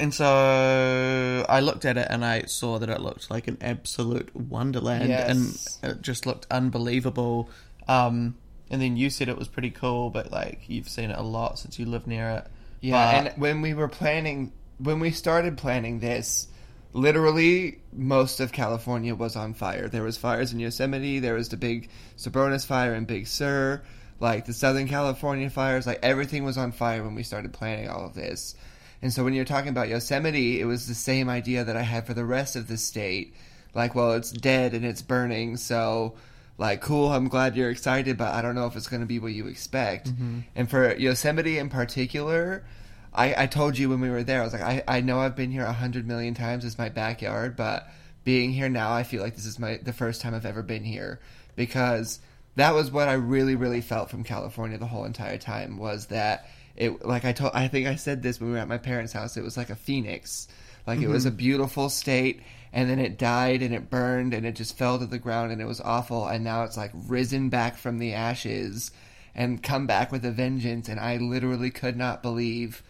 and 0.00 0.12
so 0.12 1.46
I 1.48 1.60
looked 1.60 1.84
at 1.84 1.96
it 1.96 2.08
and 2.10 2.24
I 2.24 2.42
saw 2.42 2.78
that 2.78 2.88
it 2.90 3.00
looked 3.00 3.30
like 3.30 3.46
an 3.48 3.58
absolute 3.60 4.34
wonderland, 4.34 5.08
Yes. 5.08 5.78
and 5.82 5.90
it 5.92 6.02
just 6.02 6.26
looked 6.26 6.46
unbelievable. 6.50 7.48
Um, 7.88 8.34
and 8.70 8.80
then 8.80 8.96
you 8.96 9.10
said 9.10 9.28
it 9.28 9.36
was 9.38 9.48
pretty 9.48 9.70
cool, 9.70 10.10
but 10.10 10.30
like 10.30 10.60
you've 10.68 10.88
seen 10.88 11.10
it 11.10 11.18
a 11.18 11.22
lot 11.22 11.58
since 11.58 11.78
you 11.78 11.86
live 11.86 12.06
near 12.06 12.28
it. 12.30 12.46
yeah, 12.80 13.22
But- 13.22 13.32
and 13.32 13.40
when 13.40 13.60
we 13.62 13.74
were 13.74 13.88
planning, 13.88 14.52
when 14.78 15.00
we 15.00 15.10
started 15.10 15.56
planning 15.56 16.00
this, 16.00 16.48
literally 16.92 17.80
most 17.92 18.40
of 18.40 18.52
California 18.52 19.14
was 19.14 19.36
on 19.36 19.52
fire. 19.54 19.88
There 19.88 20.02
was 20.02 20.16
fires 20.16 20.52
in 20.52 20.60
Yosemite. 20.60 21.18
There 21.18 21.34
was 21.34 21.48
the 21.48 21.56
big 21.56 21.88
Soberanes 22.16 22.64
fire 22.66 22.94
in 22.94 23.04
Big 23.04 23.26
Sur. 23.26 23.82
Like 24.20 24.46
the 24.46 24.52
Southern 24.52 24.86
California 24.88 25.50
fires, 25.50 25.86
like 25.88 25.98
everything 26.02 26.44
was 26.44 26.56
on 26.56 26.70
fire 26.72 27.02
when 27.02 27.14
we 27.16 27.24
started 27.24 27.52
planning 27.52 27.88
all 27.88 28.06
of 28.06 28.14
this. 28.14 28.54
And 29.02 29.12
so 29.12 29.24
when 29.24 29.34
you're 29.34 29.44
talking 29.44 29.70
about 29.70 29.88
Yosemite, 29.88 30.60
it 30.60 30.64
was 30.64 30.86
the 30.86 30.94
same 30.94 31.28
idea 31.28 31.64
that 31.64 31.76
I 31.76 31.82
had 31.82 32.06
for 32.06 32.14
the 32.14 32.24
rest 32.24 32.54
of 32.56 32.68
the 32.68 32.78
state. 32.78 33.34
Like, 33.74 33.94
well, 33.94 34.12
it's 34.12 34.30
dead 34.30 34.72
and 34.72 34.84
it's 34.84 35.02
burning, 35.02 35.56
so 35.56 36.14
like 36.56 36.80
cool, 36.80 37.12
I'm 37.12 37.28
glad 37.28 37.56
you're 37.56 37.70
excited, 37.70 38.16
but 38.16 38.34
I 38.34 38.42
don't 38.42 38.54
know 38.54 38.66
if 38.66 38.76
it's 38.76 38.86
going 38.86 39.00
to 39.00 39.06
be 39.06 39.18
what 39.18 39.32
you 39.32 39.46
expect. 39.46 40.08
Mm-hmm. 40.08 40.40
And 40.54 40.70
for 40.70 40.94
Yosemite 40.96 41.58
in 41.58 41.68
particular, 41.68 42.64
I, 43.12 43.44
I 43.44 43.46
told 43.46 43.78
you 43.78 43.88
when 43.88 44.00
we 44.00 44.10
were 44.10 44.22
there, 44.22 44.40
I 44.40 44.44
was 44.44 44.52
like, 44.52 44.62
I, 44.62 44.82
I 44.86 45.00
know 45.00 45.20
I've 45.20 45.36
been 45.36 45.50
here 45.50 45.64
a 45.64 45.72
hundred 45.72 46.06
million 46.06 46.34
times. 46.34 46.64
It's 46.64 46.78
my 46.78 46.88
backyard, 46.88 47.56
but 47.56 47.88
being 48.24 48.52
here 48.52 48.68
now, 48.68 48.92
I 48.92 49.02
feel 49.02 49.22
like 49.22 49.36
this 49.36 49.46
is 49.46 49.58
my 49.58 49.78
the 49.82 49.92
first 49.92 50.20
time 50.20 50.34
I've 50.34 50.46
ever 50.46 50.62
been 50.62 50.84
here 50.84 51.20
because 51.56 52.20
that 52.56 52.74
was 52.74 52.90
what 52.90 53.08
I 53.08 53.14
really, 53.14 53.54
really 53.54 53.80
felt 53.80 54.10
from 54.10 54.24
California 54.24 54.78
the 54.78 54.86
whole 54.86 55.04
entire 55.04 55.38
time 55.38 55.76
was 55.76 56.06
that 56.06 56.48
it 56.76 57.04
like 57.04 57.24
I 57.24 57.32
told 57.32 57.52
I 57.54 57.68
think 57.68 57.86
I 57.86 57.96
said 57.96 58.22
this 58.22 58.40
when 58.40 58.50
we 58.50 58.54
were 58.54 58.60
at 58.60 58.68
my 58.68 58.78
parents' 58.78 59.12
house. 59.12 59.36
It 59.36 59.44
was 59.44 59.56
like 59.56 59.70
a 59.70 59.76
phoenix, 59.76 60.48
like 60.86 61.00
it 61.00 61.08
was 61.08 61.26
a 61.26 61.30
beautiful 61.30 61.88
state, 61.88 62.42
and 62.72 62.90
then 62.90 62.98
it 62.98 63.18
died 63.18 63.62
and 63.62 63.74
it 63.74 63.88
burned 63.88 64.34
and 64.34 64.44
it 64.44 64.56
just 64.56 64.76
fell 64.76 64.98
to 64.98 65.06
the 65.06 65.18
ground 65.18 65.52
and 65.52 65.60
it 65.60 65.66
was 65.66 65.80
awful. 65.80 66.26
And 66.26 66.42
now 66.42 66.64
it's 66.64 66.76
like 66.76 66.90
risen 67.06 67.48
back 67.48 67.76
from 67.76 67.98
the 67.98 68.14
ashes 68.14 68.90
and 69.34 69.62
come 69.62 69.86
back 69.86 70.10
with 70.10 70.24
a 70.24 70.32
vengeance. 70.32 70.88
And 70.88 70.98
I 70.98 71.16
literally 71.18 71.70
could 71.70 71.96
not 71.96 72.22
believe 72.22 72.82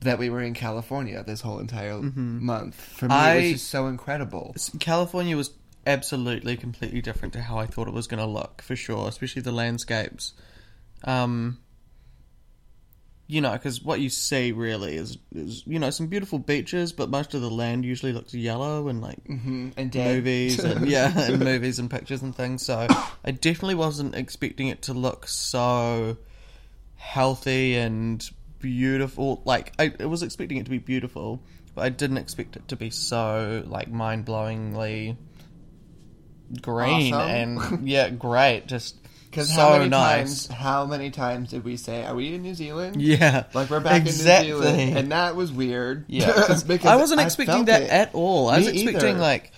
that 0.00 0.18
we 0.18 0.30
were 0.30 0.40
in 0.40 0.54
California 0.54 1.22
this 1.22 1.42
whole 1.42 1.60
entire 1.60 2.00
month. 2.40 2.74
For 2.74 3.06
me, 3.06 3.14
it 3.14 3.42
was 3.42 3.52
just 3.52 3.68
so 3.70 3.86
incredible. 3.86 4.54
California 4.80 5.36
was 5.36 5.52
absolutely 5.86 6.56
completely 6.56 7.00
different 7.00 7.32
to 7.34 7.42
how 7.42 7.58
I 7.58 7.66
thought 7.66 7.86
it 7.86 7.94
was 7.94 8.06
going 8.06 8.20
to 8.20 8.26
look, 8.26 8.62
for 8.62 8.76
sure, 8.76 9.08
especially 9.08 9.42
the 9.42 9.52
landscapes. 9.52 10.32
Um, 11.04 11.58
you 13.30 13.40
know, 13.40 13.52
because 13.52 13.80
what 13.80 14.00
you 14.00 14.10
see 14.10 14.50
really 14.50 14.96
is, 14.96 15.16
is, 15.32 15.62
you 15.64 15.78
know, 15.78 15.90
some 15.90 16.08
beautiful 16.08 16.40
beaches, 16.40 16.92
but 16.92 17.08
most 17.08 17.32
of 17.32 17.40
the 17.42 17.50
land 17.50 17.84
usually 17.84 18.12
looks 18.12 18.34
yellow 18.34 18.88
and 18.88 19.00
like 19.00 19.24
hmm 19.26 19.68
And 19.76 19.90
dead. 19.92 20.16
movies 20.16 20.64
and 20.64 20.88
yeah, 20.88 21.16
and 21.16 21.38
movies 21.38 21.78
and 21.78 21.88
pictures 21.88 22.22
and 22.22 22.34
things. 22.34 22.66
So 22.66 22.88
I 23.24 23.30
definitely 23.30 23.76
wasn't 23.76 24.16
expecting 24.16 24.66
it 24.66 24.82
to 24.82 24.94
look 24.94 25.28
so 25.28 26.16
healthy 26.96 27.76
and 27.76 28.28
beautiful. 28.58 29.42
Like 29.44 29.72
I, 29.78 29.92
I 30.00 30.06
was 30.06 30.24
expecting 30.24 30.58
it 30.58 30.64
to 30.64 30.70
be 30.70 30.78
beautiful, 30.78 31.40
but 31.76 31.82
I 31.82 31.88
didn't 31.88 32.18
expect 32.18 32.56
it 32.56 32.66
to 32.66 32.76
be 32.76 32.90
so 32.90 33.62
like 33.66 33.88
mind 33.88 34.26
blowingly 34.26 35.16
green 36.60 37.14
Awesome. 37.14 37.70
and 37.70 37.88
yeah, 37.88 38.10
great. 38.10 38.66
Just 38.66 38.96
Because 39.30 39.48
so 39.54 39.60
how 39.60 39.72
many 39.78 39.88
nice. 39.88 40.46
times? 40.46 40.58
How 40.58 40.86
many 40.86 41.10
times 41.10 41.50
did 41.50 41.62
we 41.64 41.76
say, 41.76 42.04
"Are 42.04 42.14
we 42.14 42.34
in 42.34 42.42
New 42.42 42.54
Zealand?" 42.54 43.00
Yeah, 43.00 43.44
Like 43.54 43.70
we're 43.70 43.78
back 43.80 44.02
exactly. 44.02 44.50
in 44.50 44.56
New 44.56 44.62
Zealand, 44.64 44.98
and 44.98 45.12
that 45.12 45.36
was 45.36 45.52
weird. 45.52 46.04
Yeah, 46.08 46.32
Because 46.66 46.86
I 46.86 46.96
wasn't 46.96 47.20
expecting 47.20 47.54
felt 47.54 47.66
that 47.66 47.82
it. 47.82 47.90
at 47.90 48.14
all. 48.14 48.48
I 48.48 48.58
was 48.58 48.66
Me 48.66 48.82
expecting 48.82 49.10
either. 49.10 49.18
like, 49.20 49.52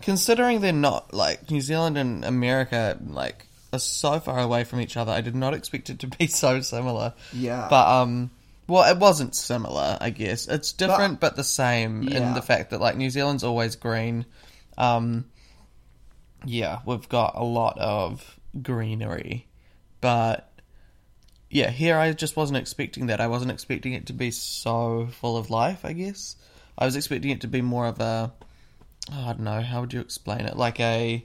considering 0.00 0.60
they're 0.60 0.72
not 0.72 1.12
like 1.12 1.50
New 1.50 1.60
Zealand 1.60 1.98
and 1.98 2.24
America, 2.24 2.98
like 3.08 3.46
are 3.72 3.78
so 3.78 4.18
far 4.20 4.40
away 4.40 4.64
from 4.64 4.80
each 4.80 4.96
other. 4.96 5.12
I 5.12 5.20
did 5.20 5.34
not 5.36 5.52
expect 5.54 5.90
it 5.90 5.98
to 6.00 6.06
be 6.06 6.26
so 6.28 6.60
similar. 6.62 7.12
Yeah. 7.32 7.66
but 7.68 7.88
um, 7.88 8.30
well, 8.66 8.90
it 8.90 8.98
wasn't 8.98 9.34
similar. 9.34 9.98
I 10.00 10.10
guess 10.10 10.48
it's 10.48 10.72
different, 10.72 11.20
but, 11.20 11.36
the 11.36 11.44
same 11.44 12.08
in 12.08 12.34
the 12.34 12.42
fact 12.42 12.70
that 12.70 12.80
like 12.80 12.96
New 12.96 13.10
Zealand's 13.10 13.44
always 13.44 13.76
green. 13.76 14.24
Um, 14.78 15.26
yeah, 16.46 16.78
we've 16.86 17.08
got 17.08 17.34
a 17.36 17.44
lot 17.44 17.78
of 17.78 18.39
greenery, 18.62 19.46
but 20.00 20.46
yeah, 21.50 21.70
here 21.70 21.96
I 21.98 22.12
just 22.12 22.36
wasn't 22.36 22.58
expecting 22.58 23.06
that. 23.06 23.20
I 23.20 23.26
wasn't 23.26 23.50
expecting 23.50 23.92
it 23.92 24.06
to 24.06 24.12
be 24.12 24.30
so 24.30 25.08
full 25.20 25.36
of 25.36 25.50
life, 25.50 25.84
I 25.84 25.92
guess. 25.92 26.36
I 26.78 26.84
was 26.84 26.96
expecting 26.96 27.30
it 27.30 27.40
to 27.42 27.48
be 27.48 27.60
more 27.62 27.86
of 27.86 28.00
a 28.00 28.32
oh, 29.12 29.20
I 29.22 29.32
don't 29.32 29.40
know 29.40 29.60
how 29.60 29.80
would 29.80 29.92
you 29.92 30.00
explain 30.00 30.42
it 30.42 30.56
like 30.56 30.78
a 30.80 31.24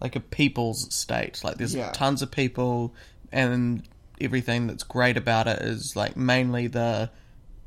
like 0.00 0.16
a 0.16 0.20
people's 0.20 0.92
state. 0.94 1.42
Like 1.44 1.56
there's 1.58 1.74
Yeah. 1.74 1.92
tons 1.92 2.22
of 2.22 2.30
people, 2.30 2.94
and 3.30 3.82
everything 4.20 4.66
that's 4.66 4.82
great 4.84 5.16
about 5.16 5.46
it 5.46 5.60
is 5.62 5.94
like 5.96 6.16
mainly 6.16 6.66
the 6.66 7.10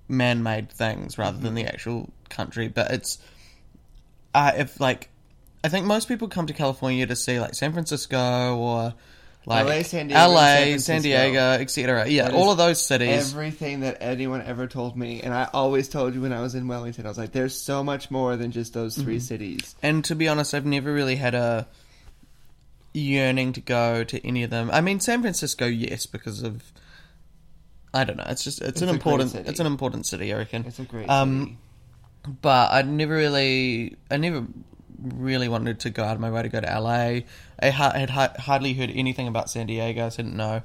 man-made 0.07 0.69
things 0.69 1.17
rather 1.17 1.37
than 1.37 1.55
Mm-hmm. 1.55 1.65
the 1.65 1.73
actual 1.73 2.09
country. 2.29 2.67
But 2.67 2.91
it's 2.91 3.19
uh, 4.33 4.51
if 4.57 4.79
like 4.79 5.09
I 5.65 5.69
think 5.69 5.87
most 5.87 6.07
people 6.07 6.27
come 6.27 6.45
to 6.47 6.53
California 6.53 7.07
to 7.07 7.15
see 7.15 7.39
like 7.39 7.55
San 7.55 7.73
Francisco 7.73 8.55
or 8.55 8.93
like 9.47 9.65
LA, 9.65 9.81
San 9.81 10.07
Diego, 10.07 10.29
LA, 10.29 10.55
San 10.55 10.79
San, 10.79 11.01
Diego, 11.01 11.51
etc. 11.53 12.07
Yeah, 12.07 12.25
That 12.25 12.33
all 12.35 12.51
of 12.51 12.57
those 12.57 12.85
cities. 12.85 13.31
Everything 13.31 13.79
that 13.79 13.97
anyone 13.99 14.41
ever 14.43 14.67
told 14.67 14.95
me, 14.95 15.21
and 15.21 15.33
I 15.33 15.49
always 15.53 15.89
told 15.89 16.13
you 16.13 16.21
when 16.21 16.33
I 16.33 16.41
was 16.41 16.53
in 16.55 16.67
Wellington, 16.67 17.05
I 17.05 17.09
was 17.09 17.17
like, 17.17 17.31
"There's 17.31 17.55
so 17.55 17.83
much 17.83 18.11
more 18.11 18.37
than 18.37 18.51
just 18.51 18.73
those 18.73 18.95
3 18.95 19.19
cities." 19.19 19.75
And 19.81 20.03
to 20.05 20.15
be 20.15 20.27
honest, 20.27 20.53
I've 20.53 20.65
never 20.65 20.93
really 20.93 21.15
had 21.15 21.33
a 21.35 21.67
yearning 22.93 23.53
to 23.53 23.61
go 23.61 24.03
to 24.03 24.27
any 24.27 24.43
of 24.43 24.49
them. 24.51 24.69
I 24.71 24.81
mean, 24.81 24.99
San 24.99 25.21
Francisco, 25.21 25.65
yes, 25.65 26.05
because 26.05 26.43
of 26.43 26.63
I 27.93 28.03
don't 28.03 28.17
know. 28.17 28.25
It's 28.27 28.43
just 28.43 28.61
it's, 28.61 28.69
It's 28.69 28.81
an 28.81 28.89
important 28.89 29.33
it's 29.35 29.59
an 29.59 29.67
important 29.67 30.05
city, 30.05 30.33
I 30.33 30.37
reckon. 30.37 30.65
It's 30.65 30.79
a 30.79 30.83
great 30.83 31.09
Um, 31.09 31.43
city. 31.43 31.57
But 32.41 32.71
I 32.71 32.81
never 32.81 33.15
really 33.15 33.95
I 34.11 34.17
never 34.17 34.45
really 35.01 35.47
wanted 35.47 35.81
to 35.81 35.89
go 35.89 36.03
out 36.03 36.15
of 36.15 36.19
my 36.19 36.31
way 36.31 36.43
to 36.43 36.49
go 36.49 36.61
to 36.61 36.79
LA. 36.79 37.21
I 37.59 37.69
had 37.69 38.09
hardly 38.09 38.73
heard 38.73 38.91
anything 38.93 39.27
about 39.27 39.49
San 39.49 39.67
Diego. 39.67 40.05
I 40.05 40.09
didn't 40.09 40.35
know. 40.35 40.61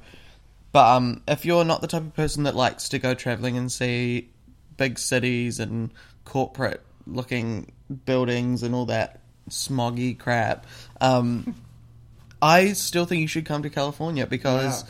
But 0.71 0.95
um, 0.95 1.21
if 1.27 1.45
you're 1.45 1.65
not 1.65 1.81
the 1.81 1.87
type 1.87 2.03
of 2.03 2.13
person 2.13 2.43
that 2.43 2.55
likes 2.55 2.89
to 2.89 2.99
go 2.99 3.13
traveling 3.13 3.57
and 3.57 3.71
see 3.71 4.29
big 4.77 4.97
cities 4.97 5.59
and 5.59 5.91
corporate 6.23 6.81
looking 7.05 7.71
buildings 8.05 8.63
and 8.63 8.73
all 8.73 8.85
that 8.85 9.21
smoggy 9.49 10.17
crap, 10.17 10.65
um, 11.01 11.55
I 12.41 12.73
still 12.73 13.05
think 13.05 13.21
you 13.21 13.27
should 13.27 13.45
come 13.45 13.63
to 13.63 13.69
California 13.69 14.25
because 14.25 14.85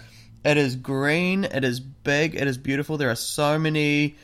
it 0.46 0.58
is 0.58 0.76
green, 0.76 1.44
it 1.44 1.64
is 1.64 1.80
big, 1.80 2.36
it 2.36 2.48
is 2.48 2.58
beautiful. 2.58 2.98
There 2.98 3.10
are 3.10 3.16
so 3.16 3.60
many 3.60 4.16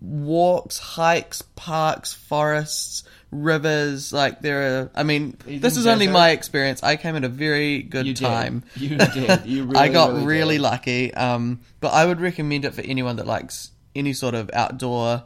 walks, 0.00 0.78
hikes, 0.78 1.42
parks, 1.42 2.12
forests, 2.12 3.04
rivers. 3.34 4.12
Like 4.12 4.40
there 4.40 4.82
are. 4.82 4.90
I 4.94 5.02
mean, 5.02 5.36
Even 5.46 5.60
this 5.60 5.76
is 5.76 5.86
only 5.86 6.06
my 6.08 6.30
experience. 6.30 6.82
I 6.82 6.96
came 6.96 7.16
at 7.16 7.24
a 7.24 7.28
very 7.28 7.82
good 7.82 8.06
You 8.06 8.14
did. 8.14 8.24
time. 8.24 8.62
You 8.76 8.96
did. 8.96 9.44
You 9.46 9.72
I 9.74 9.88
got 9.88 10.12
really 10.12 10.24
really, 10.26 10.54
did. 10.56 10.62
lucky. 10.62 11.14
Um, 11.14 11.60
but 11.80 11.92
I 11.92 12.06
would 12.06 12.20
recommend 12.20 12.64
it 12.64 12.74
for 12.74 12.82
anyone 12.82 13.16
that 13.16 13.26
likes 13.26 13.70
any 13.94 14.12
sort 14.12 14.34
of 14.34 14.50
outdoor 14.52 15.24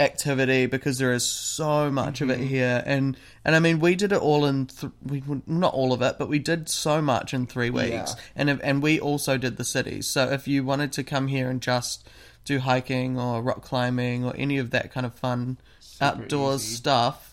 activity 0.00 0.66
because 0.66 0.98
there 0.98 1.12
is 1.12 1.24
so 1.24 1.90
much 1.90 2.20
of 2.20 2.28
Mm-hmm. 2.28 2.42
it 2.42 2.46
here 2.48 2.82
and 2.86 3.16
and 3.44 3.54
I 3.54 3.60
mean 3.60 3.78
we 3.78 3.94
did 3.94 4.10
it 4.10 4.20
all 4.20 4.46
in 4.46 4.66
th- 4.66 4.92
we 5.04 5.22
not 5.46 5.74
all 5.74 5.92
of 5.92 6.02
it 6.02 6.16
but 6.18 6.28
we 6.28 6.40
did 6.40 6.68
so 6.68 7.00
much 7.00 7.32
in 7.32 7.46
3 7.46 7.70
weeks 7.70 7.90
Yeah. 7.92 8.14
and 8.34 8.50
if, 8.50 8.58
and 8.64 8.82
we 8.82 8.98
also 8.98 9.36
did 9.38 9.58
the 9.58 9.64
cities 9.64 10.08
so 10.08 10.28
if 10.30 10.48
you 10.48 10.64
wanted 10.64 10.90
to 10.92 11.04
come 11.04 11.28
here 11.28 11.48
and 11.48 11.60
just 11.60 12.08
do 12.44 12.58
hiking 12.58 13.16
or 13.18 13.42
rock 13.42 13.62
climbing 13.62 14.24
or 14.24 14.34
any 14.36 14.58
of 14.58 14.70
that 14.70 14.92
kind 14.92 15.06
of 15.06 15.14
fun 15.14 15.58
Super 15.78 16.04
outdoors 16.04 16.64
easy. 16.64 16.74
stuff 16.76 17.31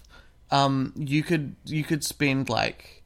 um 0.51 0.93
you 0.95 1.23
could 1.23 1.55
you 1.65 1.83
could 1.83 2.03
spend 2.03 2.49
like 2.49 3.03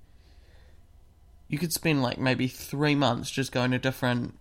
you 1.47 1.57
could 1.57 1.73
spend 1.73 2.01
like 2.01 2.17
maybe 2.17 2.47
3 2.47 2.95
months 2.95 3.29
just 3.29 3.51
going 3.51 3.71
to 3.71 3.79
different 3.79 4.33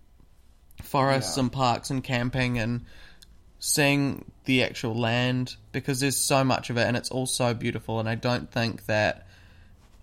forests 0.81 1.37
Yeah. 1.37 1.43
and 1.43 1.51
parks 1.51 1.89
and 1.89 2.03
camping 2.03 2.57
and 2.57 2.81
seeing 3.59 4.25
the 4.45 4.63
actual 4.63 4.95
land 4.95 5.55
because 5.71 5.99
there's 5.99 6.17
so 6.17 6.43
much 6.43 6.69
of 6.69 6.77
it 6.77 6.87
and 6.87 6.97
it's 6.97 7.09
all 7.11 7.25
so 7.25 7.53
beautiful 7.53 7.99
and 7.99 8.09
I 8.09 8.15
don't 8.15 8.51
think 8.51 8.85
that 8.87 9.27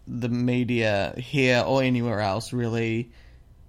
the 0.06 0.28
media 0.28 1.14
here 1.18 1.62
or 1.66 1.82
anywhere 1.82 2.20
else 2.20 2.52
really 2.52 3.10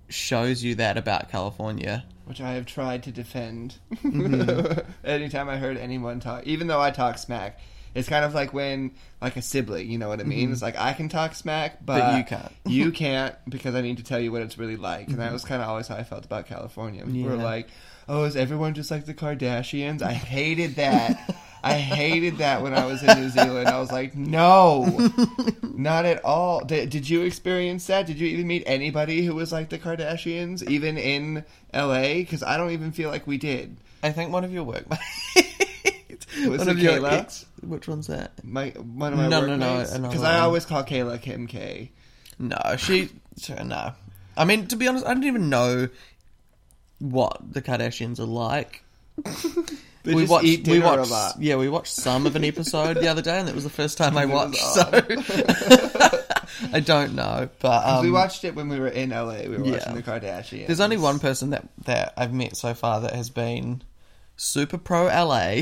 shows 0.10 0.64
you 0.64 0.76
that 0.76 0.98
about 0.98 1.30
California. 1.30 2.04
which 2.26 2.42
I 2.42 2.52
have 2.54 2.66
tried 2.66 3.04
to 3.04 3.12
defend. 3.12 3.76
Mm-hmm. 3.96 4.80
Anytime 5.06 5.50
I 5.50 5.58
heard 5.58 5.78
anyone 5.78 6.20
talk, 6.20 6.46
even 6.48 6.68
though 6.68 6.82
I 6.82 6.92
talk 6.92 7.18
smack, 7.18 7.60
it's 7.94 8.08
kind 8.08 8.24
of 8.24 8.34
like 8.34 8.54
when, 8.54 8.92
like 9.22 9.36
a 9.36 9.42
sibling, 9.42 9.90
you 9.90 9.98
know 9.98 10.08
what 10.10 10.20
I 10.20 10.24
mean? 10.24 10.52
It's 10.52 10.62
like 10.62 10.78
I 10.78 10.94
can 10.94 11.10
talk 11.10 11.36
smack, 11.36 11.86
but, 11.86 12.02
Mm-hmm. 12.02 12.12
But 12.12 12.18
you 12.18 12.24
can't. 12.24 12.52
you 12.66 12.92
can't 12.92 13.36
because 13.50 13.76
I 13.76 13.82
need 13.82 13.98
to 13.98 14.04
tell 14.04 14.20
you 14.20 14.32
what 14.32 14.42
it's 14.42 14.58
really 14.58 14.78
like. 14.78 15.08
And 15.10 15.20
that 15.20 15.32
was 15.34 15.44
kind 15.44 15.62
of 15.62 15.68
always 15.68 15.88
how 15.88 15.96
I 15.96 16.04
felt 16.04 16.26
about 16.26 16.46
California. 16.48 17.04
Were 17.04 17.12
Mm-hmm. 17.12 17.42
Like, 17.42 17.68
"Oh, 18.08 18.24
is 18.24 18.36
everyone 18.36 18.74
just 18.74 18.92
like 18.92 19.06
the 19.06 19.14
Kardashians?" 19.14 20.02
I 20.02 20.14
hated 20.14 20.76
that. 20.76 21.36
I 21.64 21.74
hated 21.74 22.38
that 22.40 22.64
when 22.64 22.74
I 22.74 22.88
was 22.88 23.04
in 23.04 23.22
New 23.22 23.30
Zealand. 23.30 23.68
I 23.68 23.80
was 23.80 23.92
like, 23.92 24.16
"No, 24.16 25.12
not 25.62 26.06
at 26.06 26.24
all." 26.26 26.66
Did, 26.66 26.90
did 26.90 27.08
you 27.10 27.22
experience 27.22 27.86
that? 27.88 28.08
Did 28.08 28.18
you 28.20 28.28
even 28.28 28.48
meet 28.48 28.64
anybody 28.66 29.24
who 29.24 29.36
was 29.36 29.52
like 29.52 29.70
the 29.70 29.78
Kardashians, 29.78 30.68
even 30.68 30.98
in 30.98 31.46
LA? 31.72 32.14
Because 32.16 32.42
I 32.42 32.58
don't 32.58 32.72
even 32.72 32.92
feel 32.92 33.12
like 33.12 33.28
we 33.28 33.38
did. 33.38 33.78
I 34.02 34.12
think 34.12 34.32
one 34.32 34.44
of 34.44 34.52
your 34.52 34.64
workmates 34.64 35.51
one 36.46 36.60
it 36.60 36.68
of 36.68 36.80
your 36.80 36.94
Kayla? 36.94 37.12
ex 37.12 37.46
which 37.62 37.88
one's 37.88 38.08
that? 38.08 38.32
My 38.44 38.70
one 38.70 39.14
of 39.14 39.20
my 39.20 39.28
No, 39.28 39.46
no, 39.46 39.56
no, 39.56 39.80
another 39.80 40.08
Because 40.08 40.24
I 40.24 40.36
one. 40.36 40.44
always 40.44 40.66
call 40.66 40.84
Kayla 40.84 41.22
Kim 41.22 41.48
K. 41.48 41.92
No, 42.40 42.58
she 42.78 43.10
no. 43.64 43.94
I 44.38 44.46
mean, 44.46 44.68
to 44.68 44.76
be 44.76 44.88
honest, 44.88 45.06
I 45.06 45.14
don't 45.14 45.24
even 45.26 45.50
know 45.50 45.90
what 47.00 47.54
the 47.54 47.62
Kardashians 47.62 48.20
are 48.20 48.26
like. 48.26 48.84
They 50.04 50.14
just 50.14 50.44
eat 50.44 50.68
we 50.68 50.74
dinner 50.74 50.86
watched, 50.86 51.10
a 51.10 51.14
lot. 51.14 51.36
Yeah, 51.40 51.58
we 51.58 51.70
watched 51.70 51.94
some 51.94 52.26
of 52.26 52.36
an 52.36 52.44
episode 52.44 52.98
the 52.98 53.08
other 53.08 53.22
day, 53.22 53.40
and 53.40 53.48
it 53.48 53.54
was 53.54 53.64
the 53.64 53.70
first 53.70 54.00
time 54.00 54.18
I 54.18 54.26
watched. 54.26 54.58
So 54.58 54.82
I 56.74 56.80
don't 56.80 57.14
know, 57.14 57.50
but 57.60 57.86
um, 57.88 58.04
we 58.04 58.12
watched 58.12 58.44
it 58.44 58.56
when 58.56 58.68
we 58.68 58.80
were 58.80 58.88
in 58.88 59.12
LA. 59.12 59.44
We 59.44 59.58
were 59.58 59.66
yeah. 59.66 59.72
watching 59.74 59.96
the 59.96 60.02
Kardashians. 60.02 60.66
There's 60.66 60.80
only 60.80 60.98
one 60.98 61.20
person 61.20 61.52
that 61.52 61.68
that 61.86 62.14
I've 62.18 62.34
met 62.34 62.58
so 62.58 62.74
far 62.74 63.02
that 63.02 63.14
has 63.14 63.30
been 63.30 63.84
super 64.42 64.78
pro 64.78 65.06
LA 65.06 65.62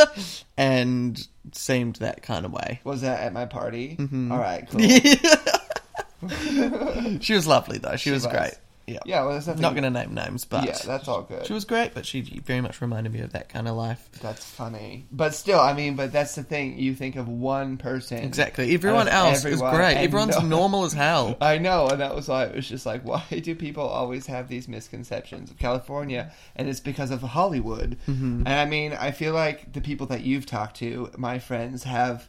and 0.56 1.28
seemed 1.52 1.96
that 1.96 2.22
kind 2.22 2.46
of 2.46 2.52
way. 2.52 2.80
Was 2.84 3.02
that 3.02 3.20
at 3.20 3.32
my 3.32 3.44
party? 3.44 3.96
Mm-hmm. 3.96 4.32
All 4.32 4.38
right, 4.38 4.68
cool. 4.70 4.80
she 7.20 7.34
was 7.34 7.46
lovely 7.46 7.78
though. 7.78 7.96
She, 7.96 8.10
was, 8.10 8.24
was. 8.24 8.32
great. 8.32 8.54
Yeah. 8.90 8.98
Yeah, 9.04 9.24
well, 9.24 9.34
nothing. 9.34 9.60
Not 9.60 9.72
going 9.74 9.84
to 9.84 9.90
name 9.90 10.14
names, 10.14 10.44
but 10.44 10.64
Yeah, 10.64 10.76
that's 10.84 11.06
all 11.08 11.22
good. 11.22 11.46
she 11.46 11.52
was 11.52 11.64
great. 11.64 11.94
But 11.94 12.04
she 12.06 12.20
very 12.22 12.60
much 12.60 12.80
reminded 12.80 13.12
me 13.12 13.20
of 13.20 13.32
that 13.32 13.48
kind 13.48 13.68
of 13.68 13.76
life. 13.76 14.08
That's 14.20 14.44
funny, 14.44 15.06
but 15.12 15.34
still, 15.34 15.60
I 15.60 15.72
mean, 15.72 15.96
but 15.96 16.12
that's 16.12 16.34
the 16.34 16.42
thing. 16.42 16.78
You 16.78 16.94
think 16.94 17.16
of 17.16 17.28
one 17.28 17.76
person, 17.76 18.18
Exactly. 18.18 18.74
Everyone 18.74 19.08
else 19.08 19.44
everyone, 19.44 19.72
is 19.72 19.78
great. 19.78 19.96
Everyone's 19.96 20.38
no- 20.40 20.46
normal 20.46 20.84
as 20.84 20.92
hell. 20.92 21.36
I 21.40 21.58
know, 21.58 21.88
and 21.88 22.00
that 22.00 22.14
was 22.14 22.28
why 22.28 22.44
it 22.44 22.54
was 22.56 22.68
just 22.68 22.86
like, 22.86 23.04
why 23.04 23.22
do 23.42 23.54
people 23.54 23.84
always 23.86 24.26
have 24.26 24.48
these 24.48 24.68
misconceptions 24.68 25.50
of 25.50 25.58
California? 25.58 26.32
And 26.56 26.68
it's 26.68 26.80
because 26.80 27.10
of 27.10 27.22
Hollywood. 27.22 27.96
Mm-hmm. 28.08 28.46
And 28.46 28.48
I 28.48 28.64
mean, 28.66 28.92
I 28.92 29.10
feel 29.12 29.32
like 29.34 29.72
the 29.72 29.80
people 29.80 30.06
that 30.08 30.22
you've 30.22 30.46
talked 30.46 30.76
to, 30.78 31.10
my 31.16 31.38
friends, 31.38 31.84
have, 31.84 32.28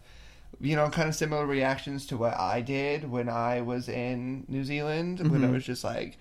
you 0.59 0.75
know, 0.75 0.89
kind 0.89 1.09
of 1.09 1.15
similar 1.15 1.45
reactions 1.45 2.05
to 2.07 2.17
what 2.17 2.37
I 2.37 2.61
did 2.61 3.09
when 3.09 3.29
I 3.29 3.61
was 3.61 3.89
in 3.89 4.45
New 4.47 4.63
Zealand, 4.63 5.19
when 5.19 5.29
Mm-hmm. 5.31 5.43
it 5.45 5.51
was 5.51 5.65
just 5.65 5.83
like, 5.83 6.17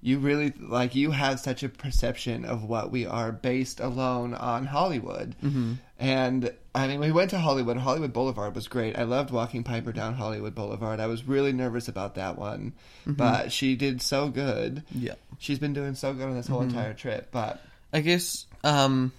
you 0.00 0.18
really 0.18 0.52
like 0.60 0.94
you 0.94 1.10
have 1.10 1.40
such 1.40 1.62
a 1.62 1.68
perception 1.68 2.44
of 2.44 2.62
what 2.62 2.90
we 2.90 3.04
are 3.04 3.32
based 3.32 3.80
alone 3.80 4.34
on 4.34 4.66
Hollywood. 4.66 5.34
Mm-hmm. 5.42 5.74
And 5.98 6.52
I 6.74 6.86
mean, 6.86 7.00
we 7.00 7.10
went 7.10 7.30
to 7.30 7.38
Hollywood. 7.38 7.76
Hollywood 7.76 8.12
Boulevard 8.12 8.54
was 8.54 8.68
great. 8.68 8.96
I 8.96 9.02
loved 9.02 9.32
walking 9.32 9.64
Piper 9.64 9.92
down 9.92 10.14
Hollywood 10.14 10.54
Boulevard. 10.54 11.00
I 11.00 11.06
was 11.06 11.26
really 11.26 11.52
nervous 11.52 11.88
about 11.88 12.14
that 12.14 12.38
one, 12.38 12.74
but 13.06 13.50
she 13.50 13.74
did 13.74 14.00
so 14.00 14.28
good. 14.28 14.84
Yeah. 14.92 15.14
She's 15.38 15.58
been 15.58 15.72
doing 15.72 15.96
so 15.96 16.14
good 16.14 16.28
on 16.28 16.34
this 16.34 16.46
whole 16.46 16.62
entire 16.62 16.94
trip. 16.94 17.28
But 17.32 17.60
I 17.92 18.00
guess 18.00 18.46
um 18.62 19.12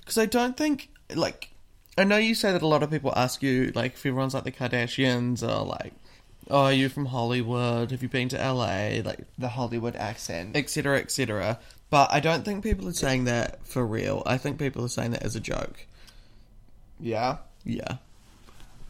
because 0.00 0.18
I 0.18 0.26
don't 0.26 0.56
think 0.56 0.90
like 1.14 1.50
I 1.98 2.04
know 2.04 2.16
you 2.16 2.36
say 2.36 2.52
that 2.52 2.62
a 2.62 2.66
lot 2.66 2.84
of 2.84 2.90
people 2.90 3.12
ask 3.16 3.42
you 3.42 3.72
like 3.74 3.94
if 3.94 4.06
everyone's 4.06 4.34
like 4.34 4.44
the 4.44 4.52
Kardashians 4.52 5.42
or 5.42 5.64
like 5.64 5.94
oh 6.50 6.64
are 6.64 6.72
you 6.72 6.88
from 6.88 7.06
Hollywood 7.06 7.90
have 7.90 8.02
you 8.02 8.08
been 8.08 8.28
to 8.30 8.36
LA 8.36 9.00
like 9.04 9.20
the 9.38 9.48
Hollywood 9.48 9.96
accent. 9.96 10.56
etc 10.56 10.98
etc 10.98 11.58
but 11.90 12.12
I 12.12 12.20
don't 12.20 12.44
think 12.44 12.62
people 12.64 12.88
are 12.88 12.92
saying 12.92 13.24
that 13.24 13.66
for 13.66 13.86
real 13.86 14.22
I 14.26 14.38
think 14.38 14.58
people 14.58 14.84
are 14.84 14.88
saying 14.88 15.10
that 15.12 15.22
as 15.22 15.36
a 15.36 15.40
joke 15.40 15.86
yeah, 17.00 17.38
yeah 17.64 17.96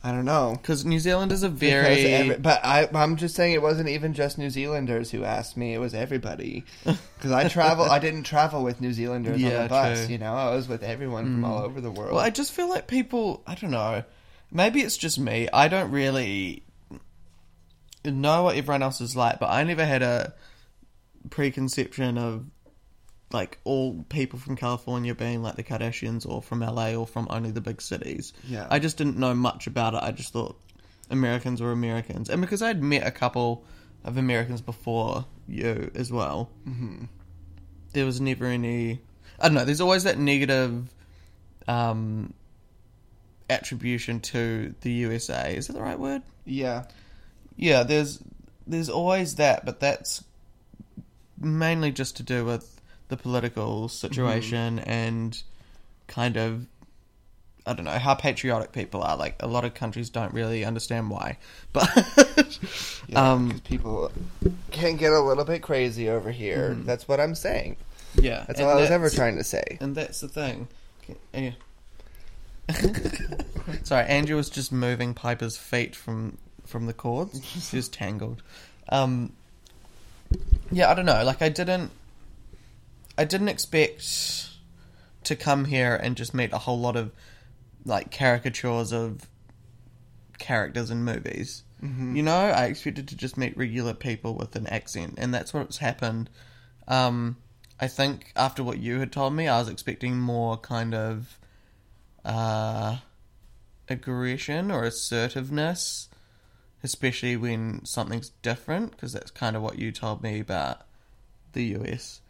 I 0.05 0.13
don't 0.13 0.25
know. 0.25 0.57
because 0.61 0.85
New 0.85 1.01
Zealand 1.01 1.33
is 1.33 1.43
a 1.43 1.49
Because 1.49 1.61
very 1.99 2.05
every- 2.15 2.37
but 2.37 2.61
I, 2.65 2.89
I'm 2.95 3.17
just 3.17 3.35
saying 3.35 3.55
it 3.55 3.63
wasn't 3.63 3.89
even 3.89 4.15
just 4.15 4.39
New 4.39 4.51
Zealanders 4.51 5.11
who 5.11 5.25
asked 5.25 5.57
me; 5.57 5.75
it 5.75 5.79
was 5.79 5.95
everybody. 5.95 6.65
Because 6.85 7.33
I 7.33 7.49
travel, 7.49 7.87
I 7.87 7.99
didn't 7.99 8.23
travel 8.23 8.63
with 8.63 8.81
New 8.81 8.93
Zealanders 8.93 9.35
on 9.35 9.41
Yeah, 9.41 9.63
the 9.65 9.69
bus. 9.69 9.99
true. 10.01 10.07
Mm. 10.07 10.11
You 10.11 10.19
know, 10.19 10.35
I 10.35 10.55
was 10.55 10.69
with 10.69 10.85
everyone 10.85 11.25
from 11.25 11.45
all 11.45 11.61
over 11.65 11.81
the 11.81 11.91
world. 11.91 12.13
Well, 12.13 12.21
I 12.23 12.31
just 12.31 12.53
feel 12.53 12.69
like 12.69 12.87
people. 12.87 13.43
I 13.49 13.57
don't 13.57 13.71
know. 13.73 14.05
Maybe 14.53 14.81
it's 14.83 14.97
just 14.97 15.19
me. 15.19 15.49
I 15.53 15.67
don't 15.67 15.91
really 15.91 16.63
know 18.13 18.45
what 18.45 18.57
everyone 18.57 18.83
else 18.83 19.01
is 19.01 19.15
like, 19.17 19.39
but 19.41 19.51
I 19.51 19.63
never 19.65 19.85
had 19.85 20.03
a 20.03 20.35
preconception 21.31 22.19
of 22.19 22.45
like 23.33 23.59
all 23.65 24.05
people 24.09 24.39
from 24.39 24.57
California 24.57 25.15
being 25.15 25.43
like 25.43 25.57
the 25.57 25.65
Kardashians 25.65 26.27
or 26.29 26.41
from 26.41 26.61
LA 26.61 26.95
or 26.95 27.07
from 27.07 27.27
only 27.31 27.51
the 27.51 27.61
big 27.61 27.83
cities. 27.83 28.33
Yeah. 28.47 28.67
I 28.71 28.79
just 28.79 28.97
didn't 28.97 29.17
know 29.19 29.35
much 29.35 29.67
about 29.67 29.95
it. 29.95 30.01
I 30.03 30.13
just 30.13 30.33
thought 30.33 30.59
Americans 31.11 31.61
were 31.61 31.73
Americans, 31.73 32.29
and 32.31 32.41
because 32.41 32.63
I'd 32.63 32.83
met 32.83 33.07
a 33.07 33.11
couple 33.11 33.65
of 34.05 34.17
Americans 34.17 34.61
before 34.61 35.25
you 35.49 35.91
as 35.95 36.13
well, 36.13 36.51
Mm-hmm. 36.69 37.05
there 37.93 38.05
was 38.07 38.21
never 38.21 38.47
any. 38.47 39.01
I 39.41 39.49
don't 39.49 39.55
know. 39.55 39.65
There's 39.65 39.81
always 39.81 40.05
that 40.05 40.19
negative 40.19 40.89
um, 41.69 42.33
attribution 43.51 44.21
to 44.21 44.75
the 44.81 44.91
USA. 44.93 45.55
Is 45.57 45.67
that 45.67 45.75
the 45.75 45.83
right 45.83 45.99
word? 45.99 46.23
Yeah. 46.45 46.85
Yeah. 47.57 47.83
There's 47.83 48.21
there's 48.67 48.89
always 48.89 49.37
that, 49.37 49.65
but 49.65 49.81
that's 49.81 50.25
mainly 51.41 51.91
just 51.93 52.17
to 52.17 52.23
do 52.23 52.45
with 52.45 52.81
the 53.09 53.17
political 53.17 53.89
situation 53.89 54.79
and 54.81 55.41
kind 56.09 56.37
of 56.37 56.67
I 57.69 57.73
don't 57.73 57.85
know 57.85 57.91
how 57.99 58.15
patriotic 58.15 58.71
people 58.73 59.03
are. 59.03 59.17
Like 59.17 59.37
a 59.43 59.47
lot 59.47 59.65
of 59.65 59.75
countries 59.75 60.09
don't 60.09 60.33
really 60.33 60.65
understand 60.65 61.11
why, 61.11 61.39
but 61.73 61.89
Yeah, 63.09 63.33
Um, 63.33 63.61
people 63.65 64.11
can 64.71 64.97
get 64.97 65.13
a 65.13 65.21
little 65.21 65.45
bit 65.45 65.63
crazy 65.63 66.09
over 66.09 66.31
here. 66.31 66.77
That's 66.81 67.09
what 67.09 67.19
I'm 67.21 67.35
saying. 67.35 67.77
yeah, 68.15 68.45
That's 68.47 68.61
all 68.61 68.71
I 68.71 68.75
was 68.77 68.91
ever 68.91 69.11
trying 69.11 69.37
to 69.37 69.45
say. 69.45 69.79
And 69.81 69.95
that's 69.97 70.21
the 70.21 70.29
thing. 70.29 70.69
Sorry, 73.85 74.07
Andrew 74.07 74.37
was 74.37 74.51
just 74.51 74.73
moving 74.73 75.15
Piper's 75.15 75.57
feet 75.57 75.95
from 75.95 76.39
from 76.67 76.87
the 76.87 76.93
cords. 76.93 77.45
She 77.45 77.77
was 77.77 77.89
tangled. 77.89 78.43
Um, 78.89 79.33
yeah, 80.71 80.91
I 80.91 80.95
don't 80.95 81.07
know. 81.07 81.25
Like, 81.25 81.43
I 81.43 81.49
didn't, 81.49 81.91
I 83.17 83.25
didn't 83.25 83.49
expect 83.49 84.51
to 85.25 85.37
come 85.37 85.65
here 85.65 85.95
and 85.97 86.17
just 86.17 86.35
meet 86.35 86.53
a 86.53 86.59
whole 86.59 86.79
lot 86.79 86.97
of 86.97 87.11
like 87.85 88.11
caricatures 88.11 88.93
of 88.93 89.29
characters 90.39 90.91
in 90.91 91.05
movies. 91.05 91.63
You 92.15 92.23
know, 92.23 92.37
I 92.37 92.67
expected 92.67 93.07
to 93.09 93.17
just 93.17 93.37
meet 93.37 93.57
regular 93.57 93.95
people 93.95 94.35
with 94.35 94.57
an 94.57 94.67
accent, 94.67 95.15
and 95.19 95.33
that's 95.33 95.53
what's 95.53 95.79
happened. 95.79 96.31
Um, 96.89 97.37
I 97.79 97.87
think 97.87 98.33
after 98.35 98.65
what 98.65 98.79
you 98.79 98.99
had 98.99 99.13
told 99.13 99.35
me, 99.35 99.47
I 99.47 99.59
was 99.59 99.69
expecting 99.69 100.19
more 100.19 100.57
kind 100.57 100.95
of 100.95 101.39
uh, 102.25 102.97
aggression 103.89 104.71
or 104.71 104.85
assertiveness, 104.85 106.09
especially 106.83 107.37
when 107.37 107.85
something's 107.85 108.31
different, 108.43 108.93
because 108.93 109.13
that's 109.13 109.31
kind 109.31 109.57
of 109.57 109.63
what 109.63 109.79
you 109.79 109.93
told 109.93 110.23
me 110.23 110.41
about 110.41 110.83
the 111.53 111.65
US. 111.77 112.21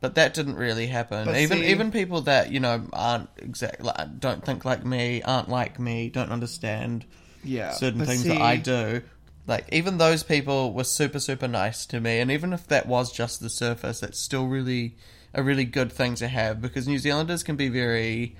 But 0.00 0.14
that 0.14 0.34
didn't 0.34 0.56
really 0.56 0.86
happen. 0.88 1.24
But 1.24 1.36
even 1.36 1.58
see- 1.60 1.70
even 1.70 1.90
people 1.90 2.20
that 2.22 2.50
you 2.50 2.60
know 2.60 2.86
aren't 2.92 3.30
exactly 3.38 3.90
don't 4.18 4.44
think 4.44 4.64
like 4.64 4.84
me, 4.84 5.22
aren't 5.22 5.48
like 5.48 5.78
me, 5.78 6.08
don't 6.10 6.30
understand 6.30 7.04
Yeah. 7.42 7.70
certain 7.70 8.04
things 8.04 8.22
see, 8.22 8.28
that 8.28 8.40
I 8.40 8.56
do. 8.56 9.02
Like 9.46 9.68
even 9.72 9.98
those 9.98 10.22
people 10.22 10.72
were 10.72 10.84
super 10.84 11.18
super 11.18 11.48
nice 11.48 11.86
to 11.86 12.00
me, 12.00 12.20
and 12.20 12.30
even 12.30 12.52
if 12.52 12.66
that 12.68 12.86
was 12.86 13.12
just 13.12 13.40
the 13.40 13.50
surface, 13.50 14.00
that's 14.00 14.18
still 14.20 14.46
really 14.46 14.96
a 15.32 15.42
really 15.42 15.64
good 15.64 15.92
thing 15.92 16.14
to 16.16 16.28
have 16.28 16.60
because 16.60 16.86
New 16.86 16.98
Zealanders 16.98 17.42
can 17.42 17.56
be 17.56 17.68
very 17.68 18.36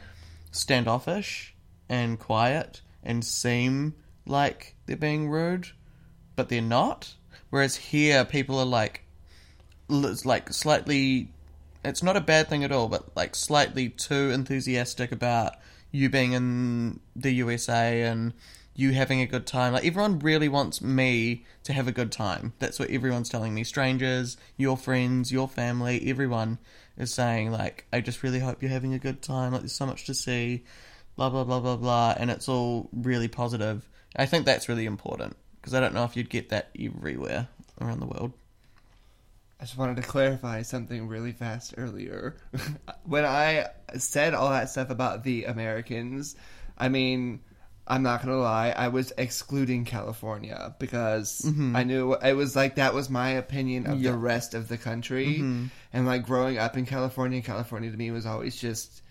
standoffish 0.51 1.55
and 1.89 2.19
quiet 2.19 2.81
and 3.03 3.25
seem 3.25 3.95
like 4.27 4.75
they're 4.87 4.97
being 4.97 5.29
rude, 5.29 5.69
but 6.35 6.49
they're 6.49 6.61
not. 6.61 7.15
Whereas 7.51 7.77
here, 7.77 8.25
people 8.25 8.59
are 8.59 8.67
like, 8.67 9.03
like 9.89 10.53
slightly. 10.53 11.33
It's 11.85 12.03
not 12.03 12.17
a 12.17 12.21
bad 12.21 12.49
thing 12.49 12.65
at 12.65 12.73
all, 12.73 12.89
but 12.89 13.17
like 13.17 13.37
slightly 13.37 13.89
too 13.89 14.31
enthusiastic 14.31 15.13
about 15.13 15.55
you 15.93 16.11
being 16.11 16.33
in 16.33 17.01
the 17.15 17.31
USA 17.31 18.03
and 18.03 18.33
you 18.75 18.93
having 18.93 19.21
a 19.21 19.27
good 19.27 19.47
time. 19.47 19.73
Like 19.73 19.87
everyone 19.87 20.19
really 20.19 20.49
wants 20.49 20.83
me 20.83 21.45
to 21.65 21.73
have 21.73 21.89
a 21.89 21.93
good 21.93 22.13
time. 22.13 22.53
That's 22.59 22.79
what 22.79 22.91
everyone's 22.91 23.29
telling 23.29 23.55
me. 23.55 23.65
Strangers, 23.65 24.37
your 24.57 24.77
friends, 24.77 25.33
your 25.33 25.49
family, 25.49 26.09
everyone 26.11 26.59
is 26.99 27.15
saying 27.15 27.51
like, 27.51 27.87
I 27.93 28.01
just 28.01 28.23
really 28.23 28.41
hope 28.41 28.63
you're 28.63 28.71
having 28.71 28.95
a 28.95 28.99
good 28.99 29.23
time. 29.23 29.53
Like 29.53 29.63
there's 29.63 29.73
so 29.73 29.87
much 29.87 30.05
to 30.07 30.15
see, 30.15 30.65
blah 31.17 31.31
blah 31.31 31.45
blah 31.45 31.61
blah 31.61 31.77
blah, 31.77 32.15
and 32.19 32.31
it's 32.31 32.49
all 32.49 32.91
really 32.93 33.29
positive. 33.29 33.89
I 34.17 34.27
think 34.27 34.47
that's 34.47 34.69
really 34.69 34.87
important 34.87 35.37
because 35.61 35.75
I 35.75 35.81
don't 35.81 35.95
know 35.95 36.05
if 36.05 36.17
you'd 36.17 36.31
get 36.31 36.49
that 36.51 36.71
everywhere 36.79 37.49
around 37.81 38.01
the 38.01 38.07
world. 38.07 38.33
I 39.61 39.65
just 39.65 39.79
wanted 39.79 39.97
to 39.97 40.03
clarify 40.03 40.63
something 40.63 41.09
really 41.09 41.33
fast 41.33 41.75
earlier. 41.79 42.37
when 43.05 43.25
I 43.25 43.69
said 43.97 44.35
all 44.35 44.51
that 44.51 44.69
stuff 44.71 44.91
about 44.91 45.25
the 45.25 45.45
Americans, 45.45 46.37
I 46.77 46.89
mean, 46.89 47.41
I'm 47.87 48.03
not 48.03 48.23
gonna 48.23 48.39
lie, 48.39 48.71
I 48.77 48.89
was 48.89 49.13
excluding 49.17 49.85
California 49.85 50.75
because 50.79 51.43
mm-hmm. 51.45 51.77
I 51.77 51.85
knew 51.85 52.15
it 52.15 52.33
was 52.33 52.57
like 52.57 52.77
that 52.77 52.95
was 52.95 53.09
my 53.09 53.31
opinion 53.31 53.87
of 53.87 54.01
Yeah. 54.01 54.11
the 54.11 54.19
rest 54.19 54.55
of 54.55 54.69
the 54.69 54.77
country, 54.77 55.37
mm-hmm. 55.37 55.67
and 55.93 56.07
like 56.07 56.27
growing 56.27 56.59
up 56.59 56.77
in 56.77 56.85
California, 56.85 57.41
California 57.43 57.91
to 57.91 57.97
me 57.97 58.11
was 58.11 58.27
always 58.27 58.57
just 58.57 59.03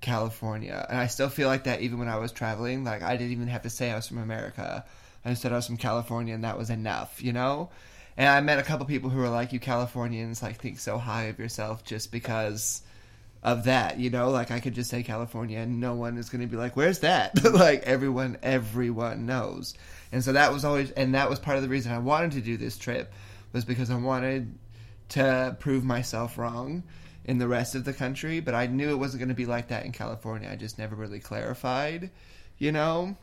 California, 0.00 0.86
and 0.88 0.98
I 0.98 1.06
still 1.06 1.28
feel 1.28 1.48
like 1.48 1.64
that 1.64 1.80
even 1.80 1.98
when 1.98 2.08
I 2.08 2.16
was 2.16 2.32
traveling. 2.32 2.84
Like 2.84 3.02
I 3.02 3.16
didn't 3.16 3.32
even 3.32 3.48
have 3.48 3.62
to 3.62 3.70
say 3.70 3.90
I 3.90 3.96
was 3.96 4.08
from 4.08 4.18
America. 4.18 4.84
I 5.24 5.30
just 5.30 5.42
said 5.42 5.52
I 5.52 5.56
was 5.56 5.66
from 5.66 5.76
California, 5.76 6.34
and 6.34 6.44
that 6.44 6.58
was 6.58 6.70
enough, 6.70 7.22
you 7.22 7.32
know. 7.32 7.70
And 8.16 8.28
I 8.28 8.40
met 8.40 8.58
a 8.58 8.62
couple 8.62 8.86
people 8.86 9.10
who 9.10 9.18
were 9.20 9.28
like, 9.28 9.52
"You 9.52 9.60
Californians 9.60 10.42
like 10.42 10.60
think 10.60 10.78
so 10.78 10.98
high 10.98 11.24
of 11.24 11.38
yourself 11.38 11.84
just 11.84 12.10
because 12.12 12.82
of 13.42 13.64
that, 13.64 13.98
you 13.98 14.10
know? 14.10 14.30
Like 14.30 14.50
I 14.50 14.60
could 14.60 14.74
just 14.74 14.90
say 14.90 15.02
California, 15.02 15.58
and 15.58 15.80
no 15.80 15.94
one 15.94 16.16
is 16.16 16.30
going 16.30 16.42
to 16.42 16.46
be 16.46 16.56
like, 16.56 16.76
"Where's 16.76 17.00
that?" 17.00 17.42
like 17.52 17.82
everyone, 17.82 18.38
everyone 18.42 19.26
knows. 19.26 19.74
And 20.12 20.24
so 20.24 20.32
that 20.32 20.52
was 20.52 20.64
always, 20.64 20.90
and 20.92 21.14
that 21.14 21.30
was 21.30 21.38
part 21.38 21.56
of 21.56 21.62
the 21.62 21.68
reason 21.68 21.92
I 21.92 21.98
wanted 21.98 22.32
to 22.32 22.40
do 22.40 22.56
this 22.56 22.78
trip 22.78 23.12
was 23.52 23.64
because 23.64 23.90
I 23.90 23.96
wanted 23.96 24.54
to 25.10 25.56
prove 25.60 25.84
myself 25.84 26.38
wrong 26.38 26.84
in 27.24 27.38
the 27.38 27.48
rest 27.48 27.74
of 27.74 27.84
the 27.84 27.92
country, 27.92 28.40
but 28.40 28.54
I 28.54 28.66
knew 28.66 28.90
it 28.90 28.96
wasn't 28.98 29.20
going 29.20 29.28
to 29.28 29.34
be 29.34 29.46
like 29.46 29.68
that 29.68 29.84
in 29.84 29.92
California. 29.92 30.48
I 30.50 30.56
just 30.56 30.78
never 30.78 30.94
really 30.96 31.20
clarified, 31.20 32.10
you 32.58 32.72
know. 32.72 33.16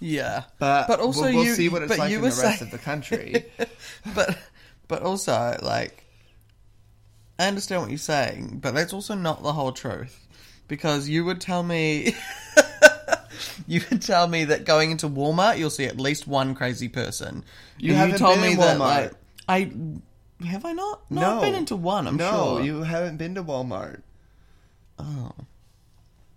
Yeah, 0.00 0.44
But 0.58 0.88
but 0.88 1.00
also 1.00 1.22
we'll, 1.22 1.34
we'll 1.34 1.44
you 1.44 1.54
see 1.54 1.68
what 1.68 1.82
it's 1.82 1.96
like 1.96 2.10
you 2.10 2.16
in 2.16 2.22
the 2.22 2.28
rest 2.28 2.40
saying- 2.40 2.62
of 2.62 2.70
the 2.70 2.78
country. 2.78 3.44
but 4.14 4.36
but 4.88 5.02
also 5.02 5.56
like 5.62 6.04
I 7.38 7.46
understand 7.48 7.82
what 7.82 7.90
you're 7.90 7.98
saying, 7.98 8.58
but 8.60 8.74
that's 8.74 8.92
also 8.92 9.14
not 9.14 9.42
the 9.42 9.52
whole 9.52 9.72
truth. 9.72 10.18
Because 10.68 11.08
you 11.08 11.24
would 11.24 11.40
tell 11.40 11.62
me 11.62 12.14
you 13.66 13.80
would 13.90 14.02
tell 14.02 14.26
me 14.28 14.44
that 14.46 14.64
going 14.64 14.90
into 14.90 15.08
Walmart 15.08 15.58
you'll 15.58 15.70
see 15.70 15.84
at 15.84 15.98
least 16.00 16.26
one 16.26 16.54
crazy 16.54 16.88
person. 16.88 17.44
You 17.78 17.94
haven't 17.94 18.18
told 18.18 18.40
me 18.40 18.52
in 18.52 18.58
that 18.58 18.76
Walmart. 18.78 18.78
like 18.78 19.12
I 19.48 19.72
have 20.46 20.64
I 20.64 20.72
not? 20.72 21.10
No, 21.10 21.36
I've 21.36 21.42
been 21.42 21.54
into 21.54 21.76
one, 21.76 22.06
I'm 22.06 22.16
no, 22.16 22.56
sure. 22.56 22.62
you 22.62 22.82
haven't 22.82 23.16
been 23.16 23.34
to 23.36 23.44
Walmart. 23.44 24.02
Oh. 24.98 25.32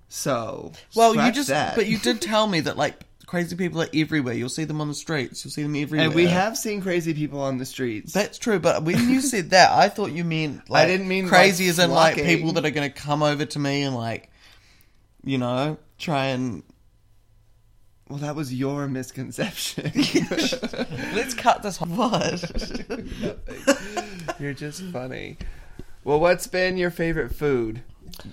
So 0.07 0.71
Well, 0.95 1.15
you 1.15 1.31
just 1.31 1.49
that. 1.49 1.75
but 1.75 1.87
you 1.87 1.97
did 1.97 2.21
tell 2.21 2.47
me 2.47 2.61
that 2.61 2.77
like 2.77 2.99
crazy 3.25 3.55
people 3.55 3.81
are 3.81 3.89
everywhere. 3.93 4.33
You'll 4.33 4.49
see 4.49 4.63
them 4.63 4.79
on 4.79 4.87
the 4.87 4.93
streets. 4.93 5.43
You'll 5.43 5.51
see 5.51 5.63
them 5.63 5.75
everywhere. 5.75 6.07
and 6.07 6.15
we 6.15 6.27
have 6.27 6.57
seen 6.57 6.81
crazy 6.81 7.13
people 7.13 7.41
on 7.41 7.57
the 7.57 7.65
streets. 7.65 8.13
That's 8.13 8.37
true, 8.37 8.59
but 8.59 8.83
when 8.83 9.09
you 9.09 9.19
said 9.33 9.49
that, 9.49 9.71
I 9.71 9.89
thought 9.89 10.11
you 10.11 10.23
meant 10.23 10.69
like 10.69 10.87
didn't 10.87 11.07
mean, 11.07 11.27
crazy 11.27 11.65
like, 11.65 11.69
as 11.71 11.79
in 11.79 11.91
like 11.91 12.15
people 12.15 12.53
that 12.53 12.65
are 12.65 12.71
going 12.71 12.89
to 12.89 12.95
come 12.95 13.23
over 13.23 13.45
to 13.45 13.59
me 13.59 13.83
and 13.83 13.95
like, 13.95 14.29
you 15.23 15.37
know, 15.37 15.77
try 15.97 16.27
and 16.27 16.63
well, 18.09 18.19
that 18.19 18.35
was 18.35 18.53
your 18.53 18.87
misconception. 18.87 19.91
let's 21.15 21.33
cut 21.33 21.63
this. 21.63 21.81
What? 21.81 22.51
You're 24.39 24.53
just 24.53 24.83
funny. 24.85 25.37
Well, 26.03 26.19
what's 26.19 26.45
been 26.45 26.77
your 26.77 26.91
favorite 26.91 27.33
food? 27.33 27.81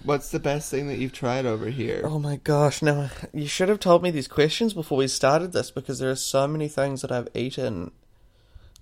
What's 0.04 0.30
the 0.30 0.38
best 0.38 0.70
thing 0.70 0.88
that 0.88 0.98
you've 0.98 1.14
tried 1.14 1.46
over 1.46 1.70
here? 1.70 2.02
oh 2.04 2.18
my 2.18 2.36
gosh! 2.36 2.82
No, 2.82 3.08
you 3.32 3.46
should 3.46 3.70
have 3.70 3.80
told 3.80 4.02
me 4.02 4.10
these 4.10 4.28
questions 4.28 4.74
before 4.74 4.98
we 4.98 5.08
started 5.08 5.52
this 5.52 5.70
because 5.70 5.98
there 5.98 6.10
are 6.10 6.16
so 6.16 6.46
many 6.46 6.68
things 6.68 7.00
that 7.00 7.10
I've 7.10 7.28
eaten 7.34 7.92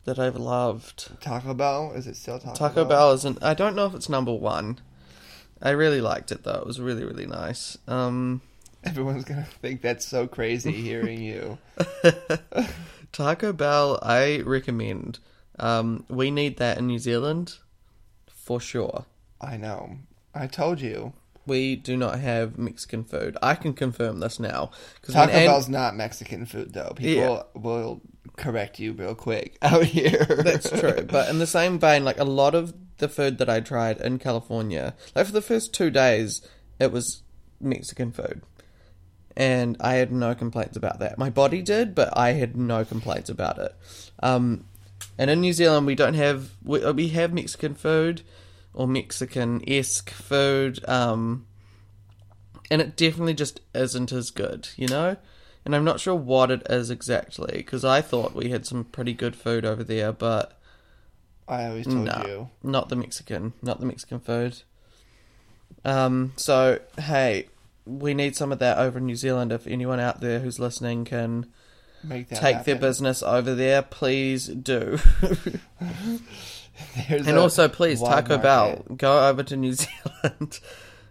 that 0.05 0.19
I've 0.19 0.37
loved. 0.37 1.21
Taco 1.21 1.55
Bell? 1.55 1.93
Is 1.95 2.07
it 2.07 2.17
still 2.17 2.39
Taco, 2.39 2.47
Bell? 2.47 2.69
Taco 2.69 2.85
Bell 2.85 3.13
isn't. 3.13 3.43
I 3.43 3.55
don't 3.55 3.77
know 3.77 3.87
if 3.87 3.95
it's 3.95 4.09
number 4.09 4.35
one. 4.35 4.81
I 5.63 5.71
really 5.71 6.01
liked 6.01 6.33
it 6.33 6.43
though. 6.43 6.59
It 6.59 6.67
was 6.67 6.81
really 6.81 7.05
really 7.05 7.27
nice. 7.27 7.79
Um, 7.87 8.43
Everyone's 8.85 9.25
gonna 9.25 9.45
think 9.61 9.83
that's 9.83 10.07
so 10.07 10.27
crazy 10.27 10.73
hearing 10.73 11.21
you. 11.23 11.59
Taco 13.13 13.53
Bell, 13.53 13.99
I 14.03 14.41
recommend. 14.41 15.19
Um, 15.59 16.05
we 16.09 16.31
need 16.31 16.59
that 16.59 16.79
in 16.79 16.87
New 16.87 16.99
Zealand 16.99 17.55
for 18.29 18.61
sure. 18.61 19.05
I 19.41 19.57
know. 19.57 19.97
I 20.35 20.47
told 20.47 20.81
you. 20.81 21.13
We 21.47 21.75
do 21.75 21.97
not 21.97 22.21
have 22.21 22.59
Mexican 22.59 23.03
food. 23.03 23.37
I 23.43 23.55
can 23.55 23.73
confirm 23.73 24.21
this 24.21 24.39
now. 24.39 24.71
Taco 25.03 25.33
An- 25.33 25.47
Bell's 25.47 25.69
not 25.69 25.97
Mexican 25.97 26.47
food, 26.47 26.73
though. 26.75 26.93
People 26.95 27.13
Yeah. 27.55 27.61
will 27.61 28.03
correct 28.37 28.79
you 28.79 28.93
real 28.93 29.15
quick 29.15 29.57
out 29.63 29.85
here. 29.85 30.25
That's 30.45 30.71
true. 30.71 31.03
But 31.03 31.29
in 31.29 31.39
the 31.39 31.47
same 31.47 31.79
vein, 31.79 32.05
like 32.05 32.19
a 32.19 32.25
lot 32.25 32.55
of 32.55 32.75
the 32.99 33.09
food 33.09 33.39
that 33.39 33.49
I 33.51 33.61
tried 33.61 34.01
in 34.01 34.19
California, 34.19 34.95
like 35.17 35.27
for 35.27 35.33
the 35.33 35.43
first 35.43 35.75
two 35.75 35.91
days, 35.91 36.43
it 36.79 36.93
was 36.93 37.23
Mexican 37.61 38.13
food. 38.13 38.43
And 39.41 39.79
I 39.81 39.95
had 39.95 40.13
no 40.13 40.35
complaints 40.35 40.77
about 40.77 40.99
that. 40.99 41.17
My 41.17 41.31
body 41.31 41.63
did, 41.63 41.95
but 41.95 42.15
I 42.15 42.33
had 42.33 42.59
no 42.59 42.85
complaints 42.85 43.31
about 43.31 43.59
it. 43.59 43.75
Um, 44.23 44.67
and 45.17 45.31
in 45.31 45.41
New 45.41 45.55
Zealand, 45.55 45.87
we 45.87 45.95
don't 45.95 46.13
have 46.13 46.51
we, 46.63 46.93
we 46.93 47.09
have 47.09 47.33
Mexican 47.33 47.75
food 47.75 48.21
or 48.75 48.87
Mexican 48.87 49.63
esque 49.67 50.11
food, 50.11 50.87
um, 50.87 51.47
and 52.71 52.83
it 52.83 52.97
definitely 52.97 53.33
just 53.33 53.63
isn't 53.75 54.13
as 54.13 54.31
good, 54.31 54.69
you 54.77 54.89
know. 54.89 55.17
And 55.65 55.75
I'm 55.75 55.85
not 55.85 56.01
sure 56.01 56.15
what 56.15 56.51
it 56.51 56.67
is 56.69 56.91
exactly 56.91 57.53
because 57.57 57.83
I 57.83 58.03
thought 58.03 58.35
we 58.35 58.51
had 58.51 58.67
some 58.67 58.85
pretty 58.85 59.15
good 59.15 59.37
food 59.37 59.65
over 59.65 59.83
there, 59.83 60.13
but 60.13 60.61
I 61.49 61.65
always 61.65 61.87
told 61.87 62.05
no, 62.05 62.25
you. 62.27 62.51
not 62.63 62.91
the 62.91 62.97
Mexican, 62.97 63.55
not 63.63 63.81
the 63.81 63.87
Mexican 63.87 64.21
food. 64.21 64.59
Um. 65.83 66.35
So 66.37 66.79
hey, 66.99 67.49
we 67.85 68.15
need 68.15 68.37
some 68.37 68.53
of 68.53 68.59
that 68.59 68.79
over 68.79 68.99
in 68.99 69.07
New 69.07 69.17
Zealand. 69.17 69.53
If 69.53 69.67
anyone 69.67 70.01
out 70.01 70.21
there 70.21 70.41
who's 70.41 70.59
listening 70.59 71.05
can 71.05 71.47
Make 72.03 72.29
that 72.29 72.41
take 72.41 72.65
their 72.65 72.77
business 72.77 73.23
over 73.23 73.55
there, 73.55 73.83
please 73.83 74.47
do. 74.47 74.99
And 77.09 77.37
also, 77.39 77.69
please 77.69 78.01
Taco 78.01 78.39
Bell, 78.39 78.85
go 78.97 79.29
over 79.29 79.43
to 79.43 79.57
New 79.57 79.73
Zealand. 79.75 80.61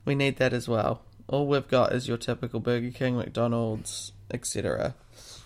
we 0.06 0.16
need 0.16 0.38
that 0.38 0.54
as 0.54 0.68
well. 0.68 1.02
All 1.28 1.48
we've 1.48 1.68
got 1.68 1.94
is 1.94 2.08
your 2.08 2.18
typical 2.18 2.60
Burger 2.60 2.92
King, 2.92 3.18
McDonald's, 3.18 4.12
etc. 4.32 4.96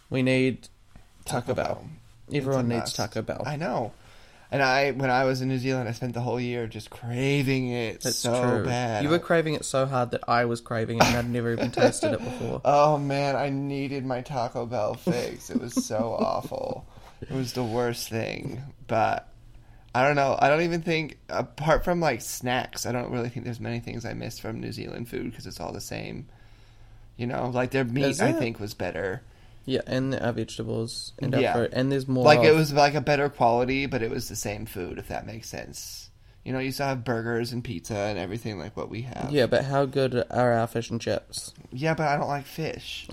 We 0.09 0.23
need 0.23 0.69
Taco, 1.25 1.53
Bell. 1.53 1.85
Everyone 2.31 2.69
needs 2.69 2.81
must. 2.81 2.95
Taco 2.95 3.21
Bell. 3.21 3.43
I 3.45 3.57
know. 3.57 3.91
And 4.53 4.61
I, 4.61 4.91
when 4.91 5.09
I 5.09 5.25
was 5.25 5.41
in 5.41 5.47
New 5.49 5.57
Zealand, 5.57 5.89
I 5.89 5.93
spent 5.93 6.13
the 6.13 6.21
whole 6.21 6.39
year 6.39 6.67
just 6.67 6.91
craving 6.91 7.69
it 7.69 8.01
That's 8.01 8.17
so 8.17 8.39
true. 8.39 8.63
bad. 8.65 9.03
You 9.03 9.09
were 9.09 9.17
craving 9.17 9.55
it 9.55 9.65
so 9.65 9.87
hard 9.87 10.11
that 10.11 10.23
I 10.29 10.45
was 10.45 10.61
craving 10.61 10.97
it 10.99 11.03
and 11.05 11.17
I'd 11.17 11.27
never 11.27 11.51
even 11.51 11.71
tasted 11.71 12.13
it 12.13 12.19
before. 12.19 12.61
Oh 12.65 12.99
man, 12.99 13.35
I 13.35 13.49
needed 13.49 14.05
my 14.05 14.21
Taco 14.21 14.67
Bell 14.67 14.93
fix. 14.93 15.49
It 15.49 15.59
was 15.59 15.73
so 15.85 16.15
awful. 16.19 16.85
It 17.21 17.31
was 17.31 17.53
the 17.53 17.63
worst 17.63 18.09
thing. 18.09 18.61
But 18.85 19.27
I 19.95 20.05
don't 20.05 20.15
know. 20.15 20.37
I 20.39 20.49
don't 20.49 20.61
even 20.61 20.83
think, 20.83 21.17
apart 21.29 21.83
from 21.83 21.99
like 21.99 22.21
snacks, 22.21 22.85
I 22.85 22.91
don't 22.91 23.09
really 23.11 23.29
think 23.29 23.45
there's 23.45 23.59
many 23.59 23.79
things 23.79 24.05
I 24.05 24.13
missed 24.13 24.39
from 24.39 24.59
New 24.59 24.71
Zealand 24.71 25.09
food 25.09 25.31
because 25.31 25.47
it's 25.47 25.59
all 25.59 25.73
the 25.73 25.81
same. 25.81 26.27
You 27.17 27.25
know, 27.25 27.49
like 27.49 27.71
their 27.71 27.85
meat, 27.85 28.21
I 28.21 28.33
think, 28.33 28.59
was 28.59 28.75
better. 28.75 29.23
Yeah, 29.65 29.81
and 29.87 30.13
our 30.15 30.33
vegetables 30.33 31.13
and 31.19 31.33
Yeah. 31.33 31.53
fruit, 31.53 31.69
and 31.73 31.91
there's 31.91 32.07
more. 32.07 32.25
Like 32.25 32.43
it 32.43 32.53
was 32.53 32.73
like 32.73 32.95
a 32.95 33.01
better 33.01 33.29
quality, 33.29 33.85
but 33.85 34.01
it 34.01 34.11
was 34.11 34.27
the 34.29 34.35
same 34.35 34.65
food, 34.65 34.97
if 34.97 35.07
that 35.07 35.25
makes 35.25 35.47
sense. 35.49 36.09
You 36.43 36.51
know, 36.51 36.59
you 36.59 36.73
still 36.73 36.87
have 36.87 37.05
burgers 37.05 37.53
and 37.53 37.63
pizza 37.63 37.95
and 37.95 38.19
everything 38.19 38.59
like 38.59 38.75
what 38.75 38.89
we 38.89 39.03
have. 39.03 39.29
Yeah, 39.31 39.45
but 39.45 39.63
how 39.63 39.85
good 39.85 40.13
are 40.29 40.51
our 40.51 40.67
fish 40.67 40.89
and 40.89 40.99
chips? 40.99 41.53
Yeah, 41.71 41.93
but 41.93 42.05
I 42.09 42.17
don't 42.17 42.27
like 42.27 42.45
fish. 42.45 43.07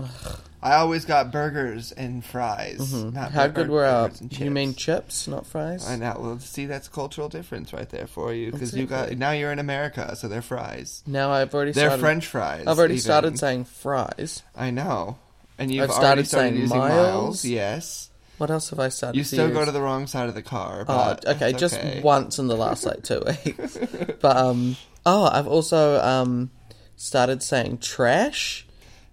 I 0.61 0.73
always 0.75 1.05
got 1.05 1.31
burgers 1.31 1.93
and 1.93 2.25
fries. 2.25 2.79
Mm-hmm. 2.93 3.15
How 3.15 3.47
bur- 3.47 3.53
good 3.53 3.69
were 3.69 3.85
our? 3.85 4.11
You 4.31 4.51
mean 4.51 4.75
chips. 4.75 5.29
not 5.29 5.47
fries? 5.47 5.87
I 5.87 5.95
know. 5.95 6.17
Well, 6.19 6.39
see, 6.39 6.65
that's 6.65 6.87
a 6.87 6.91
cultural 6.91 7.29
difference 7.29 7.71
right 7.71 7.89
there 7.89 8.05
for 8.05 8.33
you 8.33 8.51
because 8.51 8.75
you 8.75 8.85
got 8.85 9.17
now 9.17 9.31
you're 9.31 9.53
in 9.53 9.59
America, 9.59 10.13
so 10.17 10.27
they're 10.27 10.41
fries. 10.41 11.01
Now 11.07 11.31
I've 11.31 11.53
already 11.53 11.71
They're 11.71 11.87
started. 11.87 12.01
French 12.01 12.27
fries. 12.27 12.67
I've 12.67 12.77
already 12.77 12.95
even. 12.95 13.03
started 13.03 13.39
saying 13.39 13.63
fries. 13.63 14.43
I 14.57 14.71
know, 14.71 15.19
and 15.57 15.71
you've 15.71 15.83
I've 15.83 15.89
already 15.91 16.23
started 16.23 16.27
started 16.27 16.49
saying 16.51 16.61
using 16.61 16.77
miles. 16.77 16.95
miles. 16.97 17.45
Yes, 17.45 18.09
What 18.37 18.49
else 18.51 18.69
have 18.71 18.79
I 18.79 18.89
started? 18.89 19.17
you 19.17 19.23
still 19.23 19.49
go 19.51 19.63
to 19.65 19.71
the 19.71 19.81
wrong 19.81 20.07
side 20.07 20.27
of 20.29 20.35
the 20.35 20.41
car. 20.41 20.85
Oh, 20.87 21.15
okay, 21.27 21.53
just 21.53 21.75
okay. 21.77 22.01
once 22.03 22.39
in 22.39 22.47
the 22.47 22.57
last 22.57 22.85
like 22.85 23.03
two 23.03 23.21
weeks. 23.45 23.77
but 24.21 24.37
um, 24.37 24.75
oh, 25.05 25.25
I've 25.31 25.47
also 25.47 25.99
um 26.01 26.49
started 26.95 27.41
saying 27.43 27.79
trash 27.79 28.65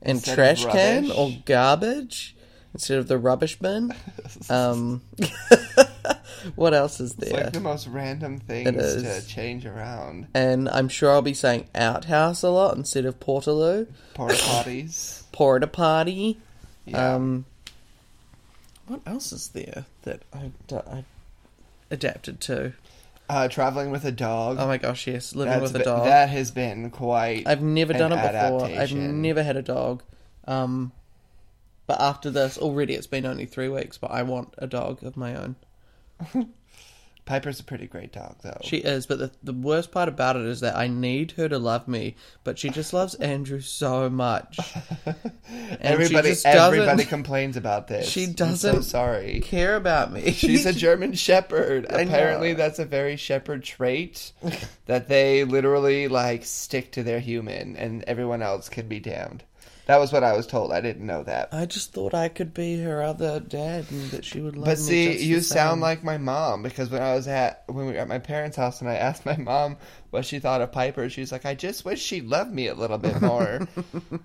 and 0.02 0.18
Instead 0.18 0.34
trash 0.34 0.64
can 0.66 1.10
or 1.10 1.32
garbage 1.44 2.36
instead 2.72 2.98
of 2.98 3.08
the 3.08 3.18
rubbish 3.18 3.58
bin. 3.58 3.92
Um, 4.50 5.02
what 6.54 6.72
else 6.74 7.00
is 7.00 7.12
It's 7.18 7.30
there? 7.30 7.44
like 7.44 7.52
the 7.52 7.60
most 7.60 7.86
random 7.88 8.38
things 8.38 8.68
is. 8.76 9.02
to 9.24 9.28
change 9.28 9.66
around. 9.66 10.28
and 10.34 10.68
I'm 10.68 10.88
sure 10.88 11.10
I'll 11.10 11.22
be 11.22 11.34
saying 11.34 11.68
outhouse 11.74 12.42
a 12.42 12.50
lot 12.50 12.76
instead 12.76 13.04
of 13.04 13.18
portaloo. 13.20 13.88
Porta 14.14 14.34
potties. 14.36 15.17
Porta 15.38 15.68
potty. 15.68 16.36
Yeah. 16.84 17.14
Um, 17.14 17.44
what 18.88 19.02
else 19.06 19.30
is 19.30 19.50
there 19.50 19.84
that 20.02 20.22
I, 20.34 20.50
I 20.72 21.04
adapted 21.92 22.40
to? 22.40 22.72
uh, 23.28 23.46
traveling 23.46 23.92
with 23.92 24.04
a 24.04 24.10
dog. 24.10 24.56
Oh 24.58 24.66
my 24.66 24.78
gosh, 24.78 25.06
yes, 25.06 25.36
living 25.36 25.52
That's 25.60 25.72
with 25.72 25.82
a 25.82 25.84
dog. 25.84 26.06
That 26.06 26.28
has 26.30 26.50
been 26.50 26.90
quite. 26.90 27.46
I've 27.46 27.62
never 27.62 27.92
done 27.92 28.10
it 28.12 28.16
before. 28.16 28.64
I've 28.64 28.72
adaptation. 28.72 29.22
never 29.22 29.44
had 29.44 29.56
a 29.56 29.62
dog. 29.62 30.02
Um, 30.48 30.90
but 31.86 32.00
after 32.00 32.30
this, 32.30 32.58
already 32.58 32.94
it's 32.94 33.06
been 33.06 33.24
only 33.24 33.46
three 33.46 33.68
weeks, 33.68 33.96
but 33.96 34.10
I 34.10 34.22
want 34.24 34.54
a 34.58 34.66
dog 34.66 35.04
of 35.04 35.16
my 35.16 35.36
own. 35.36 35.54
Piper's 37.28 37.60
a 37.60 37.64
pretty 37.64 37.86
great 37.86 38.10
dog, 38.10 38.36
though. 38.42 38.56
She 38.62 38.78
is, 38.78 39.04
but 39.04 39.18
the, 39.18 39.30
the 39.42 39.52
worst 39.52 39.92
part 39.92 40.08
about 40.08 40.36
it 40.36 40.46
is 40.46 40.60
that 40.60 40.76
I 40.76 40.88
need 40.88 41.32
her 41.32 41.46
to 41.46 41.58
love 41.58 41.86
me, 41.86 42.16
but 42.42 42.58
she 42.58 42.70
just 42.70 42.94
loves 42.94 43.14
Andrew 43.16 43.60
so 43.60 44.08
much. 44.08 44.58
And 45.50 45.80
everybody, 45.80 46.28
she 46.28 46.34
just 46.34 46.44
doesn't 46.44 46.78
everybody 46.78 47.04
complains 47.08 47.56
about 47.56 47.88
this. 47.88 48.06
She 48.06 48.24
I'm 48.24 48.32
doesn't 48.32 48.74
so 48.74 48.80
sorry. 48.82 49.40
care 49.40 49.76
about 49.76 50.12
me. 50.12 50.32
She's 50.32 50.66
a 50.66 50.72
German 50.74 51.14
Shepherd. 51.14 51.86
Apparently, 51.88 52.52
that's 52.52 52.78
a 52.78 52.84
very 52.84 53.16
Shepherd 53.16 53.62
trait 53.64 54.32
that 54.86 55.08
they 55.08 55.44
literally 55.44 56.08
like 56.08 56.44
stick 56.44 56.92
to 56.92 57.02
their 57.02 57.20
human, 57.20 57.76
and 57.76 58.04
everyone 58.04 58.42
else 58.42 58.68
can 58.68 58.88
be 58.88 59.00
damned. 59.00 59.42
That 59.88 60.00
was 60.00 60.12
what 60.12 60.22
I 60.22 60.36
was 60.36 60.46
told. 60.46 60.70
I 60.70 60.82
didn't 60.82 61.06
know 61.06 61.22
that. 61.22 61.48
I 61.50 61.64
just 61.64 61.94
thought 61.94 62.12
I 62.12 62.28
could 62.28 62.52
be 62.52 62.78
her 62.82 63.02
other 63.02 63.40
dad 63.40 63.86
and 63.90 64.10
that 64.10 64.22
she 64.22 64.38
would 64.38 64.54
love 64.54 64.66
But 64.66 64.76
me. 64.80 65.06
But 65.06 65.18
see, 65.18 65.24
you 65.24 65.40
sound 65.40 65.80
like 65.80 66.04
my 66.04 66.18
mom 66.18 66.62
because 66.62 66.90
when 66.90 67.00
I 67.00 67.14
was 67.14 67.26
at 67.26 67.64
when 67.68 67.86
we 67.86 67.92
were 67.94 67.98
at 67.98 68.06
my 68.06 68.18
parents' 68.18 68.58
house 68.58 68.82
and 68.82 68.90
I 68.90 68.96
asked 68.96 69.24
my 69.24 69.38
mom 69.38 69.78
what 70.10 70.26
she 70.26 70.40
thought 70.40 70.60
of 70.60 70.72
Piper, 70.72 71.08
she 71.08 71.22
was 71.22 71.32
like, 71.32 71.46
"I 71.46 71.54
just 71.54 71.86
wish 71.86 72.02
she 72.02 72.20
loved 72.20 72.52
me 72.52 72.66
a 72.66 72.74
little 72.74 72.98
bit 72.98 73.18
more." 73.22 73.66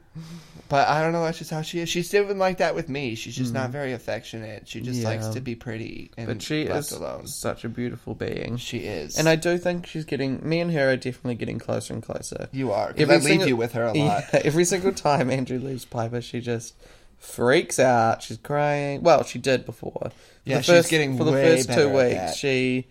but 0.74 0.88
I 0.88 1.04
don't 1.04 1.12
know. 1.12 1.24
That's 1.24 1.38
just 1.38 1.52
how 1.52 1.62
she 1.62 1.82
is. 1.82 1.90
She's 1.90 2.12
even 2.16 2.40
like 2.40 2.58
that 2.58 2.74
with 2.74 2.90
me. 2.90 3.14
She's 3.14 3.36
just 3.36 3.54
not 3.54 3.70
mm. 3.70 3.74
very 3.74 3.94
affectionate. 3.94 4.68
She 4.68 4.82
just. 4.82 5.02
Yeah. 5.02 5.10
likes 5.10 5.28
to 5.28 5.40
be 5.40 5.54
pretty 5.54 6.10
and 6.18 6.26
But 6.26 6.42
she 6.42 6.68
left 6.68 6.88
is 6.88 6.94
alone. 6.94 7.28
such 7.28 7.64
a 7.64 7.70
beautiful 7.70 8.16
being. 8.16 8.58
She 8.58 8.80
is, 8.80 9.16
And 9.20 9.30
I 9.30 9.36
do 9.36 9.60
think 9.60 9.86
she's 9.86 10.04
getting. 10.04 10.40
Me 10.50 10.62
and 10.62 10.72
her 10.72 10.94
are 10.94 10.96
definitely 10.98 11.36
getting 11.36 11.60
closer 11.60 11.94
and 11.94 12.02
closer. 12.02 12.48
you 12.52 12.72
are 12.72 12.92
I 12.98 13.04
leave 13.04 13.22
single- 13.22 13.48
you 13.50 13.56
with 13.56 13.74
her 13.74 13.84
a 13.84 13.94
lot. 13.94 14.24
Yeah, 14.34 14.42
every 14.44 14.66
single 14.66 14.94
time 14.94 15.30
Andrew 15.30 15.60
leaves 15.60 15.86
Piper, 15.86 16.22
she 16.22 16.42
just 16.42 16.74
freaks 17.20 17.78
out. 17.78 18.24
She's 18.24 18.38
crying. 18.38 19.04
Well, 19.04 19.24
she 19.26 19.38
did 19.38 19.68
before. 19.68 20.10
For 20.10 20.12
Yeah, 20.44 20.58
the 20.58 20.64
she's 20.64 20.76
first, 20.76 20.90
getting 20.90 21.20
for 21.20 21.24
the 21.24 21.34
way 21.34 21.56
first 21.56 21.68
better 21.68 21.84
two 21.84 22.00
at 22.00 22.06
weeks. 22.08 22.16
that. 22.16 22.36
She 22.36 22.88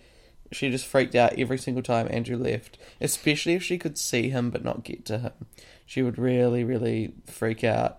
she 0.53 0.71
just 0.71 0.87
freaked 0.87 1.17
out 1.17 1.37
every 1.37 1.59
single 1.59 1.83
time 1.83 2.07
Andrew 2.13 2.37
left, 2.37 2.79
especially 3.01 3.55
if 3.55 3.65
she 3.65 3.77
could 3.77 3.99
see 3.99 4.29
him 4.29 4.51
but 4.51 4.63
not 4.63 4.85
get 4.85 5.05
to 5.07 5.19
him. 5.19 5.33
She 5.93 6.01
would 6.03 6.17
really, 6.17 6.65
really 6.65 7.13
freak 7.27 7.63
out. 7.65 7.99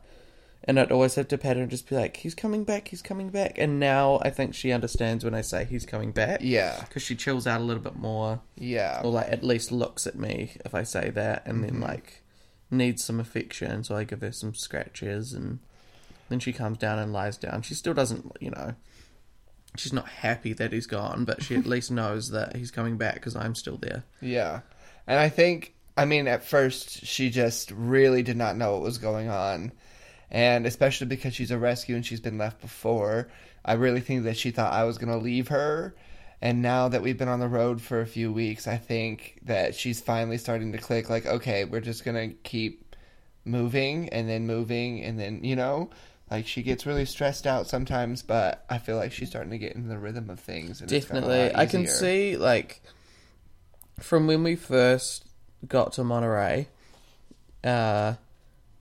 And 0.64 0.80
I'd 0.80 0.92
always 0.92 1.14
have 1.14 1.28
to 1.28 1.38
pat 1.38 1.58
her 1.58 1.62
and 1.62 1.70
just 1.70 1.88
be 1.88 1.96
like, 1.96 2.18
"He's 2.18 2.34
coming 2.34 2.64
back. 2.64 2.88
He's 2.88 3.04
coming 3.04 3.30
back." 3.30 3.60
And 3.60 3.80
now 3.80 4.20
I 4.24 4.32
think 4.32 4.56
she 4.56 4.72
understands 4.72 5.24
when 5.24 5.36
I 5.36 5.42
say 5.42 5.64
he's 5.66 5.86
coming 5.86 6.12
back. 6.12 6.40
Yeah, 6.42 6.80
because 6.80 7.04
she 7.04 7.16
chills 7.16 7.46
out 7.46 7.62
a 7.62 7.64
little 7.64 7.84
bit 7.84 7.96
more 7.96 8.42
yeah. 8.58 9.00
or 9.04 9.12
like 9.12 9.32
at 9.32 9.44
least 9.44 9.72
looks 9.72 10.08
at 10.08 10.16
me 10.16 10.54
if 10.66 10.74
I 10.74 10.82
say 10.82 11.12
that, 11.12 11.46
and 11.46 11.58
Mm-hmm. 11.58 11.80
then 11.82 11.82
like 11.82 12.24
needs 12.72 13.04
some 13.04 13.20
affection, 13.20 13.84
so 13.84 13.96
I 13.96 14.06
give 14.06 14.22
her 14.22 14.32
some 14.32 14.56
scratches, 14.56 15.34
and 15.34 15.60
then 16.30 16.40
she 16.40 16.52
comes 16.52 16.80
down 16.80 16.98
and 16.98 17.14
lies 17.14 17.38
down. 17.38 17.62
She 17.62 17.76
still 17.76 17.94
doesn't, 17.94 18.32
you 18.40 18.50
know, 18.50 18.74
she's 19.78 19.94
not 19.94 20.08
happy 20.08 20.54
that 20.54 20.74
he's 20.74 20.88
gone, 20.88 21.26
but 21.26 21.44
she 21.44 21.56
at 21.56 21.66
least 21.74 21.92
knows 21.92 22.32
that 22.32 22.56
he's 22.56 22.72
coming 22.72 22.98
back 22.98 23.16
because 23.16 23.36
I'm 23.36 23.54
still 23.54 23.78
there. 23.78 24.04
Yeah. 24.20 24.62
And 25.06 25.20
I 25.20 25.30
think, 25.30 25.76
I 25.96 26.06
mean, 26.06 26.28
at 26.28 26.44
first, 26.44 27.06
she 27.06 27.30
just 27.30 27.72
really 27.72 28.24
did 28.24 28.38
not 28.38 28.58
know 28.58 28.74
what 28.74 28.82
was 28.82 28.98
going 28.98 29.30
on. 29.30 29.72
And 30.32 30.66
especially 30.66 31.08
because 31.08 31.36
she's 31.36 31.52
a 31.52 31.60
rescue 31.60 31.96
and 31.96 32.06
she's 32.06 32.20
been 32.20 32.40
left 32.40 32.60
before, 32.62 33.30
I 33.64 33.74
really 33.74 34.02
think 34.02 34.24
that 34.24 34.38
she 34.38 34.50
thought 34.52 34.74
I 34.74 34.84
was 34.84 34.98
going 34.98 35.12
to 35.12 35.24
leave 35.24 35.50
her. 35.50 35.96
And 36.42 36.62
now 36.62 36.90
that 36.90 37.02
we've 37.02 37.18
been 37.18 37.30
on 37.30 37.40
the 37.40 37.48
road 37.48 37.82
for 37.82 38.02
a 38.02 38.08
few 38.08 38.34
weeks, 38.34 38.68
I 38.68 38.78
think 38.78 39.40
that 39.44 39.76
she's 39.76 40.02
finally 40.02 40.38
starting 40.38 40.72
to 40.72 40.78
click 40.78 41.10
like, 41.10 41.26
okay, 41.26 41.66
we're 41.66 41.80
just 41.80 42.04
going 42.04 42.30
to 42.30 42.36
keep 42.44 42.96
moving 43.46 44.10
and 44.10 44.28
then 44.28 44.48
moving 44.48 45.04
and 45.04 45.20
then, 45.20 45.44
you 45.44 45.56
know, 45.56 45.92
like 46.32 46.48
she 46.48 46.64
gets 46.64 46.86
really 46.86 47.06
stressed 47.06 47.46
out 47.46 47.68
sometimes, 47.68 48.24
but 48.24 48.66
I 48.70 48.80
feel 48.80 48.98
like 48.98 49.12
she's 49.12 49.30
starting 49.30 49.52
to 49.52 49.58
get 49.58 49.74
into 49.74 49.88
the 49.88 50.00
rhythm 50.00 50.30
of 50.30 50.40
things. 50.40 50.82
And 50.82 50.92
it's 50.92 51.06
gotten 51.06 51.24
a 51.24 51.28
Definitely, 51.28 51.56
I 51.62 51.66
can 51.68 51.88
see 51.88 52.36
like 52.38 52.82
from 54.00 54.28
when 54.28 54.44
we 54.44 54.56
first 54.56 55.26
got 55.68 55.94
to 55.94 56.04
Monterey, 56.04 56.68
uh, 57.64 58.16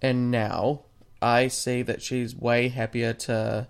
and 0.00 0.30
now 0.30 0.82
I 1.20 1.48
see 1.48 1.82
that 1.82 2.02
she's 2.02 2.34
way 2.34 2.68
happier 2.68 3.12
to 3.12 3.68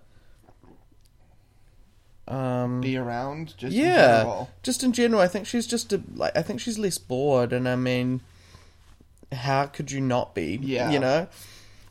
Um, 2.27 2.79
be 2.81 2.95
around. 2.97 3.53
Just 3.57 3.75
in 3.75 3.81
yeah, 3.83 4.17
general. 4.23 4.49
just 4.63 4.83
in 4.83 4.93
general, 4.93 5.21
I 5.21 5.27
think 5.27 5.45
she's 5.45 5.67
just 5.67 5.91
a, 5.91 6.01
like 6.15 6.35
I 6.37 6.41
think 6.41 6.59
she's 6.61 6.79
less 6.79 6.97
bored, 6.97 7.51
and 7.51 7.67
I 7.67 7.75
mean, 7.75 8.21
how 9.31 9.65
could 9.65 9.91
you 9.91 9.99
not 9.99 10.33
be? 10.33 10.57
Yeah. 10.61 10.89
you 10.89 10.99
know, 10.99 11.27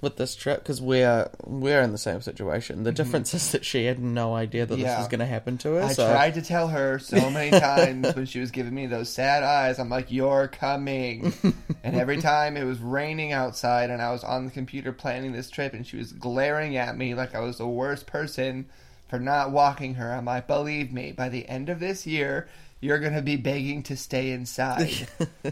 with 0.03 0.17
this 0.17 0.35
trip 0.35 0.59
because 0.59 0.83
we're 0.83 1.31
we're 1.47 1.81
in 1.81 1.93
the 1.93 1.97
same 1.99 2.21
situation. 2.21 2.83
The 2.83 2.93
difference 2.93 3.33
is 3.33 3.53
that 3.53 3.65
she 3.65 3.85
had 3.87 3.99
no 4.01 4.35
idea 4.35 4.67
that 4.67 4.75
Mm-hmm. 4.75 4.83
Yeah. 4.83 4.91
this 4.97 4.99
was 4.99 5.09
going 5.09 5.21
to 5.21 5.27
happen 5.27 5.57
to 5.59 5.75
her. 5.75 5.83
I 5.85 5.93
so 5.93 6.11
tried 6.11 6.35
to 6.35 6.43
tell 6.43 6.69
her 6.69 6.99
so 6.99 7.31
many 7.31 7.51
times 7.59 8.15
when 8.15 8.27
she 8.27 8.41
was 8.41 8.51
giving 8.51 8.75
me 8.75 8.87
those 8.87 9.09
sad 9.09 9.43
eyes. 9.45 9.79
I'm 9.79 9.89
like, 9.89 10.11
"You're 10.11 10.49
coming," 10.49 11.33
and 11.85 11.97
every 11.97 12.21
time 12.21 12.57
it 12.59 12.65
was 12.65 12.81
raining 12.81 13.33
outside, 13.33 13.89
and 13.91 14.03
I 14.03 14.11
was 14.11 14.25
on 14.25 14.45
the 14.45 14.51
computer 14.51 14.93
planning 14.93 15.33
this 15.33 15.49
trip, 15.49 15.73
and 15.73 15.87
she 15.87 15.97
was 15.97 16.13
glaring 16.13 16.77
at 16.77 16.97
me 16.99 17.15
like 17.15 17.35
I 17.35 17.41
was 17.41 17.59
the 17.59 17.67
worst 17.69 18.07
person 18.07 18.67
for 19.09 19.21
not 19.21 19.53
walking 19.53 19.95
her. 19.95 20.13
I'm 20.13 20.25
like, 20.25 20.49
"Believe 20.49 20.93
me, 20.93 21.13
by 21.13 21.29
the 21.29 21.49
end 21.49 21.69
of 21.69 21.79
this 21.79 22.07
year, 22.09 22.49
you're 22.81 22.99
gonna 22.99 23.23
be 23.23 23.37
begging 23.37 23.85
to 23.85 23.97
stay 23.97 24.33
inside." 24.33 25.07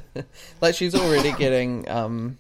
like 0.61 0.75
she's 0.75 0.97
already 0.97 1.31
getting 1.39 1.89
um, 1.89 2.39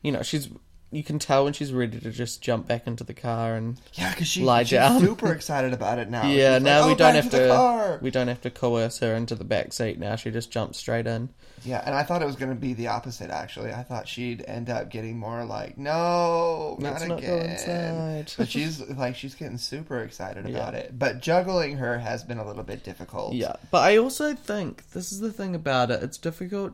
you 0.00 0.12
know, 0.12 0.22
she's 0.22 0.48
you 0.92 1.02
can 1.02 1.18
tell 1.18 1.44
when 1.44 1.52
she's 1.54 1.72
ready 1.72 1.98
to 1.98 2.10
just 2.10 2.42
jump 2.42 2.68
back 2.68 2.86
into 2.86 3.02
the 3.02 3.14
car 3.14 3.54
and 3.56 3.80
yeah, 3.94 4.10
because 4.12 4.28
she, 4.28 4.42
Lie 4.44 4.62
she's 4.64 4.72
down. 4.78 5.00
super 5.00 5.32
excited 5.32 5.72
about 5.72 5.98
it 5.98 6.10
now. 6.10 6.22
yeah. 6.28 6.56
She's 6.58 6.62
Now 6.64 6.80
like, 6.80 6.86
we 6.88 6.92
"Oh, 6.92 6.96
don't 6.96 7.14
have 7.14 7.30
to 7.30 7.98
we 8.02 8.10
don't 8.10 8.28
have 8.28 8.40
to 8.42 8.50
coerce 8.50 8.98
her 8.98 9.14
into 9.14 9.34
the 9.34 9.44
back 9.44 9.72
seat 9.72 9.98
now. 9.98 10.16
She 10.16 10.30
just 10.30 10.50
jumps 10.50 10.78
straight 10.78 11.06
in. 11.06 11.30
Yeah, 11.64 11.80
and 11.86 11.94
I 11.94 12.02
thought 12.02 12.22
it 12.22 12.26
was 12.26 12.34
going 12.34 12.52
to 12.52 12.60
be 12.60 12.74
the 12.74 12.88
opposite. 12.88 13.30
Actually, 13.30 13.72
I 13.72 13.84
thought 13.84 14.08
she'd 14.08 14.44
end 14.48 14.68
up 14.68 14.90
getting 14.90 15.16
more 15.18 15.44
like, 15.44 15.78
"No, 15.78 16.76
not 16.80 16.92
Let's 16.94 17.06
not 17.06 17.18
again." 17.18 18.26
But 18.36 18.48
she's 18.50 18.80
like, 18.80 19.14
she's 19.14 19.36
getting 19.36 19.58
super 19.58 20.00
excited 20.02 20.48
Yeah. 20.48 20.56
about 20.56 20.74
it. 20.74 20.98
But 20.98 21.20
juggling 21.20 21.76
her 21.76 21.98
has 22.00 22.24
been 22.24 22.38
a 22.38 22.46
little 22.46 22.64
bit 22.64 22.82
difficult. 22.82 23.34
Yeah, 23.34 23.54
but 23.70 23.82
I 23.84 23.96
also 23.96 24.34
think 24.34 24.90
this 24.90 25.12
is 25.12 25.20
the 25.20 25.32
thing 25.32 25.54
about 25.54 25.90
it. 25.92 26.02
It's 26.02 26.18
difficult. 26.18 26.72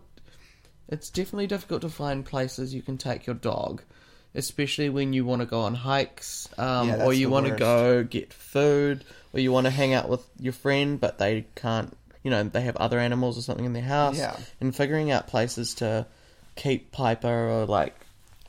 It's 0.89 1.11
definitely 1.11 1.49
difficult 1.49 1.83
to 1.83 1.91
find 1.91 2.25
places 2.25 2.73
you 2.75 2.81
can 2.81 2.97
take 2.97 3.27
your 3.27 3.37
dog, 3.37 3.83
especially 4.39 4.89
when 4.89 5.13
you 5.13 5.25
want 5.27 5.41
to 5.43 5.47
go 5.47 5.61
on 5.61 5.75
hikes, 5.75 6.49
um, 6.57 6.89
Yeah, 6.89 7.05
or 7.05 7.13
you 7.13 7.29
want 7.29 7.47
to 7.47 7.55
go 7.57 8.03
get 8.05 8.33
food, 8.33 9.05
or 9.35 9.41
you 9.41 9.53
want 9.53 9.67
to 9.67 9.71
hang 9.71 9.93
out 9.93 10.09
with 10.09 10.25
your 10.41 10.55
friend, 10.55 10.99
but 10.99 11.19
they 11.19 11.45
can't. 11.55 11.95
You 12.25 12.31
know, 12.31 12.43
they 12.43 12.63
have 12.63 12.77
other 12.77 12.99
animals 12.99 13.39
or 13.39 13.43
something 13.43 13.65
in 13.65 13.73
their 13.75 13.83
house. 13.83 14.17
Yeah. 14.19 14.37
and 14.61 14.75
figuring 14.75 15.11
out 15.11 15.27
places 15.29 15.75
to 15.75 16.07
keep 16.57 16.91
Piper 16.93 17.29
or 17.49 17.65
like 17.67 17.95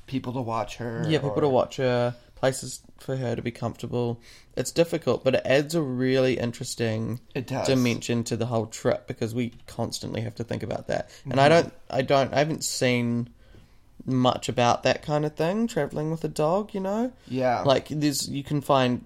people 0.08 0.34
to 0.34 0.42
watch 0.42 0.78
her. 0.78 1.04
yeah, 1.08 1.20
people 1.20 1.38
or- 1.38 1.42
to 1.42 1.50
watch 1.50 1.78
her, 1.78 2.16
places 2.36 2.82
for 3.00 3.16
her 3.16 3.36
to 3.36 3.42
be 3.42 3.52
comfortable. 3.52 4.20
It's 4.58 4.72
difficult, 4.72 5.24
but 5.24 5.36
it 5.36 5.42
adds 5.46 5.76
a 5.76 5.82
really 5.82 6.38
interesting 6.38 7.20
dimension 7.66 8.24
to 8.26 8.36
the 8.36 8.46
whole 8.46 8.66
trip 8.66 9.08
because 9.08 9.34
we 9.34 9.54
constantly 9.68 10.22
have 10.22 10.36
to 10.36 10.44
think 10.44 10.64
about 10.64 10.88
that. 10.88 11.10
And 11.24 11.34
Mm-hmm. 11.34 11.40
I 11.40 11.50
don't, 11.50 11.74
I 11.90 12.02
don't, 12.02 12.34
I 12.34 12.40
haven't 12.40 12.64
seen 12.66 13.30
much 14.06 14.50
about 14.50 14.84
that 14.84 15.02
kind 15.02 15.26
of 15.26 15.36
thing 15.36 15.68
traveling 15.68 16.12
with 16.12 16.24
a 16.24 16.28
dog. 16.30 16.74
You 16.74 16.80
know, 16.82 17.12
Yeah, 17.28 17.62
like 17.62 17.88
there's 17.90 18.28
you 18.30 18.44
can 18.44 18.62
find 18.62 19.06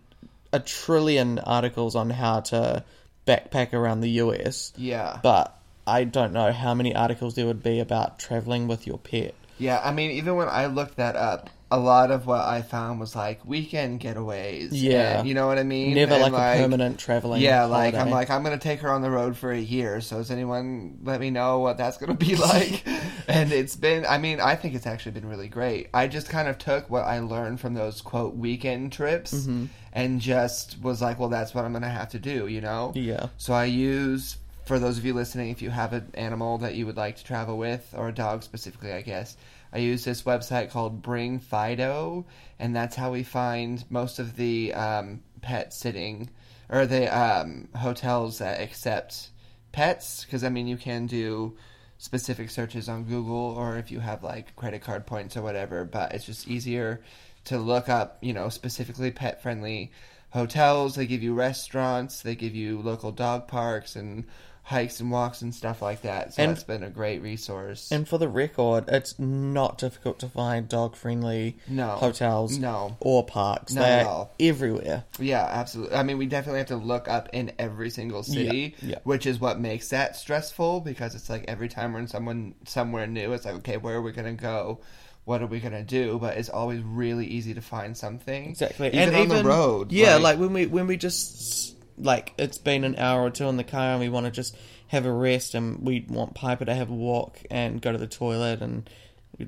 a 0.51 0.59
trillion 0.59 1.39
articles 1.39 1.95
on 1.95 2.09
how 2.11 2.41
to 2.41 2.83
backpack 3.25 3.73
around 3.73 4.01
the 4.01 4.09
US, 4.11 4.71
yeah, 4.77 5.19
but 5.23 5.57
I 5.87 6.03
don't 6.03 6.33
know 6.33 6.51
how 6.51 6.73
many 6.73 6.95
articles 6.95 7.35
there 7.35 7.45
would 7.45 7.63
be 7.63 7.79
about 7.79 8.19
traveling 8.19 8.67
with 8.67 8.85
your 8.85 8.97
pet. 8.97 9.33
yeah. 9.57 9.81
I 9.83 9.91
mean, 9.91 10.11
even 10.11 10.35
when 10.35 10.47
I 10.49 10.67
looked 10.67 10.97
that 10.97 11.15
up, 11.15 11.49
a 11.73 11.79
lot 11.79 12.11
of 12.11 12.27
what 12.27 12.41
I 12.41 12.61
found 12.61 12.99
was 12.99 13.15
like 13.15 13.43
weekend 13.45 13.99
getaways. 13.99 14.69
Yeah. 14.71 15.19
and 15.19 15.27
you 15.27 15.33
know 15.33 15.47
what 15.47 15.57
I 15.57 15.63
mean. 15.63 15.95
Never 15.95 16.13
And, 16.13 16.31
like, 16.33 16.57
a 16.57 16.61
permanent 16.61 16.99
traveling. 16.99 17.41
Yeah, 17.41 17.65
like 17.65 17.95
I'm 17.95 18.09
like 18.09 18.29
I'm 18.29 18.43
gonna 18.43 18.57
take 18.57 18.81
her 18.81 18.91
on 18.91 19.01
the 19.01 19.09
road 19.09 19.35
for 19.35 19.51
a 19.51 19.59
year. 19.59 19.99
So 20.01 20.17
does 20.17 20.29
anyone 20.29 20.99
let 21.03 21.19
me 21.19 21.29
know 21.31 21.59
what 21.59 21.77
that's 21.77 21.97
gonna 21.97 22.13
be 22.13 22.35
like? 22.51 22.83
and 23.27 23.51
it's 23.51 23.75
been, 23.75 24.05
I 24.07 24.17
mean, 24.19 24.39
I 24.39 24.55
think 24.55 24.75
it's 24.75 24.85
actually 24.85 25.13
been 25.13 25.27
really 25.27 25.47
great. 25.47 25.89
I 25.93 26.07
just 26.07 26.29
kind 26.29 26.47
of 26.47 26.57
took 26.57 26.89
what 26.89 27.03
I 27.03 27.19
learned 27.19 27.59
from 27.59 27.73
those 27.73 28.01
quote 28.01 28.35
weekend 28.35 28.91
trips 28.93 29.33
Mm-hmm. 29.33 29.65
and 29.93 30.21
just 30.21 30.79
was 30.81 31.01
like, 31.01 31.17
well, 31.19 31.29
that's 31.29 31.55
what 31.55 31.65
I'm 31.65 31.73
gonna 31.73 31.89
have 31.89 32.09
to 32.09 32.19
do, 32.19 32.47
you 32.47 32.61
know? 32.61 32.91
Yeah. 32.95 33.27
So 33.37 33.53
I 33.53 33.65
use 33.65 34.37
for 34.65 34.79
those 34.79 34.97
of 34.97 35.05
you 35.05 35.13
listening, 35.13 35.49
if 35.49 35.61
you 35.61 35.69
have 35.71 35.91
an 35.91 36.09
animal 36.13 36.59
that 36.59 36.75
you 36.75 36.85
would 36.85 36.95
like 36.97 37.17
to 37.17 37.23
travel 37.25 37.57
with, 37.57 37.93
or 37.97 38.07
a 38.09 38.13
dog 38.13 38.43
specifically, 38.43 38.93
I 38.93 39.01
guess, 39.01 39.35
I 39.73 39.79
use 39.79 40.03
this 40.03 40.21
website 40.21 40.69
called 40.69 41.01
Bring 41.01 41.39
Fido, 41.39 42.27
and 42.59 42.75
that's 42.75 42.95
how 42.95 43.11
we 43.11 43.23
find 43.23 43.83
most 43.89 44.19
of 44.19 44.35
the 44.35 44.71
um, 44.73 45.23
pet 45.41 45.73
sitting 45.73 46.29
or 46.69 46.85
the 46.85 47.07
um, 47.07 47.69
hotels 47.75 48.37
that 48.37 48.61
accept 48.61 49.31
pets. 49.71 50.25
Because 50.25 50.43
I 50.43 50.49
mean, 50.49 50.67
you 50.67 50.77
can 50.77 51.07
do 51.07 51.57
specific 51.97 52.51
searches 52.51 52.87
on 52.87 53.05
Google, 53.05 53.55
or 53.57 53.77
if 53.77 53.89
you 53.89 53.99
have 53.99 54.23
like 54.23 54.55
credit 54.55 54.83
card 54.83 55.07
points 55.07 55.35
or 55.35 55.41
whatever. 55.41 55.85
But 55.85 56.13
it's 56.13 56.25
just 56.25 56.47
easier 56.47 57.01
to 57.45 57.57
look 57.57 57.89
up, 57.89 58.19
you 58.21 58.33
know, 58.33 58.49
specifically 58.49 59.09
pet 59.09 59.41
friendly 59.41 59.91
hotels. 60.29 60.95
They 60.95 61.07
give 61.07 61.23
you 61.23 61.33
restaurants. 61.33 62.21
They 62.21 62.35
give 62.35 62.53
you 62.53 62.79
local 62.79 63.11
dog 63.11 63.47
parks 63.47 63.95
and 63.95 64.25
hikes 64.65 65.01
and 65.01 65.11
walks 65.11 65.41
and 65.41 65.53
stuff 65.53 65.81
like 65.81 66.01
that. 66.03 66.33
So 66.33 66.41
And- 66.43 66.53
it's 66.53 66.63
been 66.63 66.83
a 66.83 66.89
great 66.89 67.21
resource. 67.21 67.91
And 67.91 68.07
for 68.07 68.17
the 68.17 68.29
record, 68.29 68.85
it's 68.87 69.19
not 69.19 69.77
difficult 69.77 70.19
to 70.19 70.29
find 70.29 70.69
dog 70.69 70.95
friendly 70.95 71.57
No. 71.67 71.89
hotels 71.89 72.57
No. 72.57 72.95
or 73.01 73.25
parks. 73.25 73.73
Not 73.73 73.81
They're 73.81 74.07
all. 74.07 74.31
everywhere. 74.39 75.03
Yeah, 75.19 75.43
absolutely. 75.51 75.95
I 75.97 76.03
mean, 76.03 76.17
we 76.17 76.27
definitely 76.27 76.59
have 76.59 76.67
to 76.69 76.77
look 76.77 77.09
up 77.09 77.27
in 77.33 77.51
every 77.59 77.89
single 77.89 78.23
city, 78.23 78.75
Yeah, 78.81 78.89
yeah. 78.89 78.99
which 79.03 79.25
is 79.25 79.37
what 79.39 79.59
makes 79.59 79.89
that 79.89 80.15
stressful 80.15 80.79
because 80.79 81.13
it's 81.13 81.29
like 81.29 81.43
every 81.49 81.67
time 81.67 81.91
we're 81.91 81.99
in 81.99 82.07
someone 82.07 82.55
somewhere 82.65 83.05
new, 83.05 83.33
it's 83.33 83.43
like, 83.43 83.55
okay, 83.55 83.75
where 83.75 83.95
are 83.97 84.01
we 84.01 84.13
gonna 84.13 84.31
go? 84.33 84.79
What 85.25 85.41
are 85.41 85.47
we 85.47 85.59
gonna 85.59 85.83
do? 85.83 86.19
But 86.19 86.37
it's 86.37 86.49
always 86.49 86.81
really 86.81 87.25
easy 87.27 87.53
to 87.53 87.61
find 87.61 87.97
something. 87.97 88.51
Exactly. 88.51 88.87
even 88.87 89.13
and 89.13 89.15
on 89.15 89.27
the 89.37 89.43
road. 89.43 89.91
Yeah, 89.91 90.15
like, 90.17 90.39
when 90.39 90.53
we 90.53 90.67
when 90.67 90.87
we 90.87 90.95
just 90.97 91.75
like 91.97 92.33
it's 92.37 92.57
been 92.57 92.83
an 92.83 92.95
hour 92.97 93.21
or 93.23 93.29
two 93.29 93.47
in 93.47 93.57
the 93.57 93.63
car 93.63 93.91
and 93.91 93.99
we 93.99 94.09
want 94.09 94.25
to 94.25 94.31
just 94.31 94.55
have 94.87 95.05
a 95.05 95.11
rest 95.11 95.53
and 95.55 95.79
we 95.85 96.05
want 96.09 96.33
Piper 96.35 96.65
to 96.65 96.73
have 96.73 96.89
a 96.89 96.93
walk 96.93 97.39
and 97.49 97.81
go 97.81 97.91
to 97.91 97.97
the 97.97 98.07
toilet 98.07 98.61
and 98.61 98.89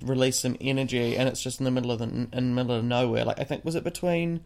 release 0.01 0.39
some 0.39 0.57
energy 0.59 1.15
and 1.15 1.29
it's 1.29 1.41
just 1.41 1.59
in 1.59 1.63
the 1.65 1.71
middle 1.71 1.91
of 1.91 1.99
the 1.99 2.05
in 2.05 2.29
the 2.31 2.41
middle 2.41 2.75
of 2.75 2.83
nowhere. 2.83 3.25
Like 3.25 3.39
I 3.39 3.43
think 3.43 3.63
was 3.65 3.75
it 3.75 3.83
between 3.83 4.41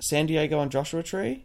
San 0.00 0.26
Diego 0.26 0.60
and 0.60 0.70
Joshua 0.70 1.02
Tree 1.02 1.44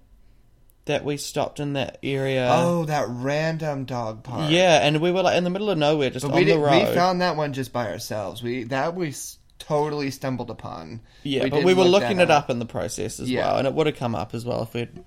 that 0.85 1.05
we 1.05 1.15
stopped 1.17 1.59
in 1.59 1.73
that 1.73 1.99
area. 2.01 2.49
oh, 2.51 2.85
that 2.85 3.05
random 3.07 3.85
dog 3.85 4.23
park. 4.23 4.51
Yeah, 4.51 4.79
and 4.81 4.99
we 4.99 5.11
were 5.11 5.21
like 5.21 5.37
in 5.37 5.43
the 5.43 5.49
middle 5.51 5.69
of 5.69 5.77
nowhere, 5.77 6.09
just 6.09 6.25
but 6.25 6.31
on 6.33 6.39
we 6.39 6.45
the 6.45 6.57
road. 6.57 6.87
We 6.89 6.95
found 6.95 7.21
that 7.21 7.35
one 7.37 7.53
just 7.53 7.71
by 7.71 7.91
ourselves. 7.91 8.41
We 8.41 8.63
that 8.65 8.95
we 8.95 9.13
totally 9.59 10.09
stumbled 10.09 10.49
upon. 10.49 11.01
yeah, 11.23 11.47
but 11.47 11.63
we 11.63 11.75
were 11.75 11.83
look 11.83 12.01
looking 12.01 12.19
it 12.19 12.31
up 12.31 12.49
in 12.49 12.57
the 12.57 12.65
process 12.65 13.19
as 13.19 13.29
Yeah. 13.29 13.47
well, 13.47 13.57
and 13.59 13.67
it 13.67 13.73
would 13.75 13.85
have 13.85 13.95
come 13.95 14.15
up 14.15 14.33
as 14.33 14.43
well 14.43 14.63
if 14.63 14.73
we'd 14.73 15.03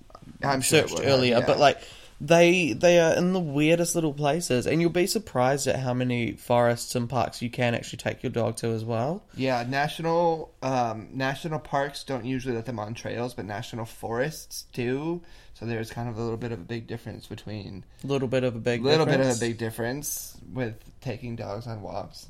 I'm 0.47 0.61
sure 0.61 0.87
searched 0.87 1.01
earlier. 1.05 1.39
yeah. 1.39 1.47
But 1.47 1.59
like 1.59 1.81
they 2.21 2.73
they 2.73 3.01
are 3.01 3.15
in 3.15 3.33
the 3.33 3.41
weirdest 3.41 3.95
little 3.95 4.13
places, 4.15 4.67
and 4.67 4.81
you'll 4.81 4.91
be 4.91 5.07
surprised 5.07 5.67
at 5.67 5.81
how 5.81 5.93
many 5.93 6.33
forests 6.33 6.95
and 6.95 7.09
parks 7.09 7.43
you 7.43 7.51
can 7.51 7.75
actually 7.75 7.99
take 7.99 8.23
your 8.23 8.31
dog 8.31 8.57
to 8.57 8.69
as 8.69 8.85
well. 8.85 9.25
Yeah, 9.37 9.65
national 9.69 10.53
um, 10.63 11.09
national 11.13 11.59
parks 11.59 12.05
don't 12.05 12.25
usually 12.25 12.55
let 12.55 12.67
them 12.67 12.79
on 12.79 12.95
trails, 12.95 13.35
but 13.35 13.45
national 13.45 13.85
forests 13.85 14.65
do. 14.73 15.23
So 15.55 15.67
there's 15.67 15.91
kind 15.91 16.09
of 16.09 16.19
a 16.19 16.23
little 16.23 16.37
bit 16.37 16.51
of 16.51 16.61
a 16.61 16.65
big 16.65 16.87
difference 16.89 17.27
between 17.27 17.85
A 18.03 18.07
little 18.07 18.27
bit 18.27 18.43
of 18.43 18.57
a 18.57 18.59
big, 18.59 18.83
little 18.83 19.07
bit 19.07 19.21
of 19.21 19.29
a 19.29 19.39
big 19.39 19.57
difference 19.57 20.37
with 20.53 20.75
taking 21.01 21.37
dogs 21.37 21.67
on 21.67 21.81
walks. 21.81 22.27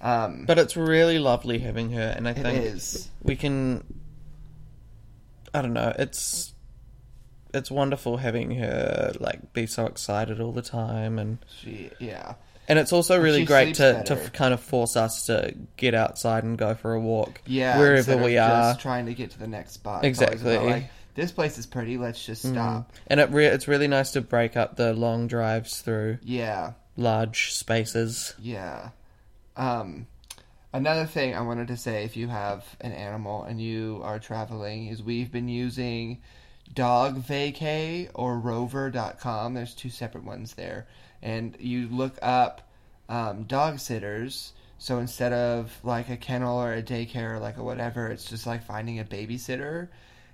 Um, 0.00 0.44
But 0.46 0.58
it's 0.58 0.76
really 0.76 1.18
lovely 1.18 1.58
having 1.58 1.90
her, 1.92 2.14
and 2.16 2.28
I 2.28 2.32
think 2.32 2.82
we 3.22 3.36
can. 3.36 3.84
I 5.52 5.62
don't 5.62 5.72
know. 5.72 5.92
It's 5.98 6.54
it's 7.54 7.70
wonderful 7.70 8.16
having 8.18 8.52
her 8.56 9.12
like 9.20 9.52
be 9.52 9.66
so 9.66 9.86
excited 9.86 10.40
all 10.40 10.52
the 10.52 10.62
time, 10.62 11.18
and 11.18 11.38
She, 11.60 11.90
yeah, 11.98 12.34
and 12.68 12.78
it's 12.78 12.92
also 12.92 13.20
really 13.20 13.40
she 13.40 13.46
great 13.46 13.74
to 13.76 14.02
to 14.04 14.16
kind 14.30 14.54
of 14.54 14.60
force 14.60 14.96
us 14.96 15.26
to 15.26 15.54
get 15.76 15.94
outside 15.94 16.44
and 16.44 16.56
go 16.58 16.74
for 16.74 16.94
a 16.94 17.00
walk, 17.00 17.40
yeah. 17.46 17.78
wherever 17.78 18.16
we 18.16 18.38
are. 18.38 18.72
just 18.72 18.80
trying 18.80 19.06
to 19.06 19.14
get 19.14 19.30
to 19.32 19.38
the 19.38 19.48
next 19.48 19.72
spot. 19.72 20.04
Always 20.04 20.18
about, 20.20 20.32
Exactly. 20.34 20.56
like 20.70 20.90
this 21.14 21.32
place 21.32 21.58
is 21.58 21.66
pretty. 21.66 21.98
Let's 21.98 22.24
just 22.24 22.42
stop. 22.48 22.92
And 23.08 23.18
it 23.20 23.30
re- 23.30 23.46
it's 23.46 23.66
really 23.68 23.88
nice 23.88 24.12
to 24.12 24.20
break 24.20 24.56
up 24.56 24.76
the 24.76 24.92
long 24.94 25.26
drives 25.26 25.80
through 25.80 26.18
Yeah, 26.22 26.72
large 26.96 27.52
spaces. 27.52 28.34
Yeah. 28.38 28.90
Um, 29.56 30.06
another 30.72 31.04
thing 31.06 31.34
I 31.34 31.40
wanted 31.42 31.68
to 31.68 31.76
say 31.76 32.04
if 32.04 32.16
you 32.16 32.28
have 32.28 32.64
an 32.80 32.92
animal 32.92 33.42
and 33.42 33.60
you 33.60 34.00
are 34.04 34.18
traveling 34.20 34.86
is 34.86 35.02
we've 35.02 35.30
been 35.32 35.48
using 35.48 36.22
Dog 36.72 37.22
Vacay 37.22 38.10
or 38.14 38.38
Rover.com. 38.38 39.54
There's 39.54 39.74
two 39.74 39.90
separate 39.90 40.24
ones 40.24 40.54
there. 40.54 40.86
And 41.22 41.56
you 41.58 41.88
look 41.88 42.18
up 42.22 42.68
um, 43.08 43.44
dog 43.44 43.78
sitters. 43.78 44.52
So 44.78 44.98
instead 44.98 45.32
of 45.32 45.76
like 45.82 46.08
a 46.08 46.16
kennel 46.16 46.58
or 46.58 46.72
a 46.72 46.82
daycare 46.82 47.32
or 47.32 47.38
like 47.38 47.58
a 47.58 47.62
whatever, 47.62 48.08
it's 48.08 48.24
just 48.24 48.46
like 48.46 48.64
finding 48.64 48.98
a 48.98 49.04
babysitter. 49.04 49.88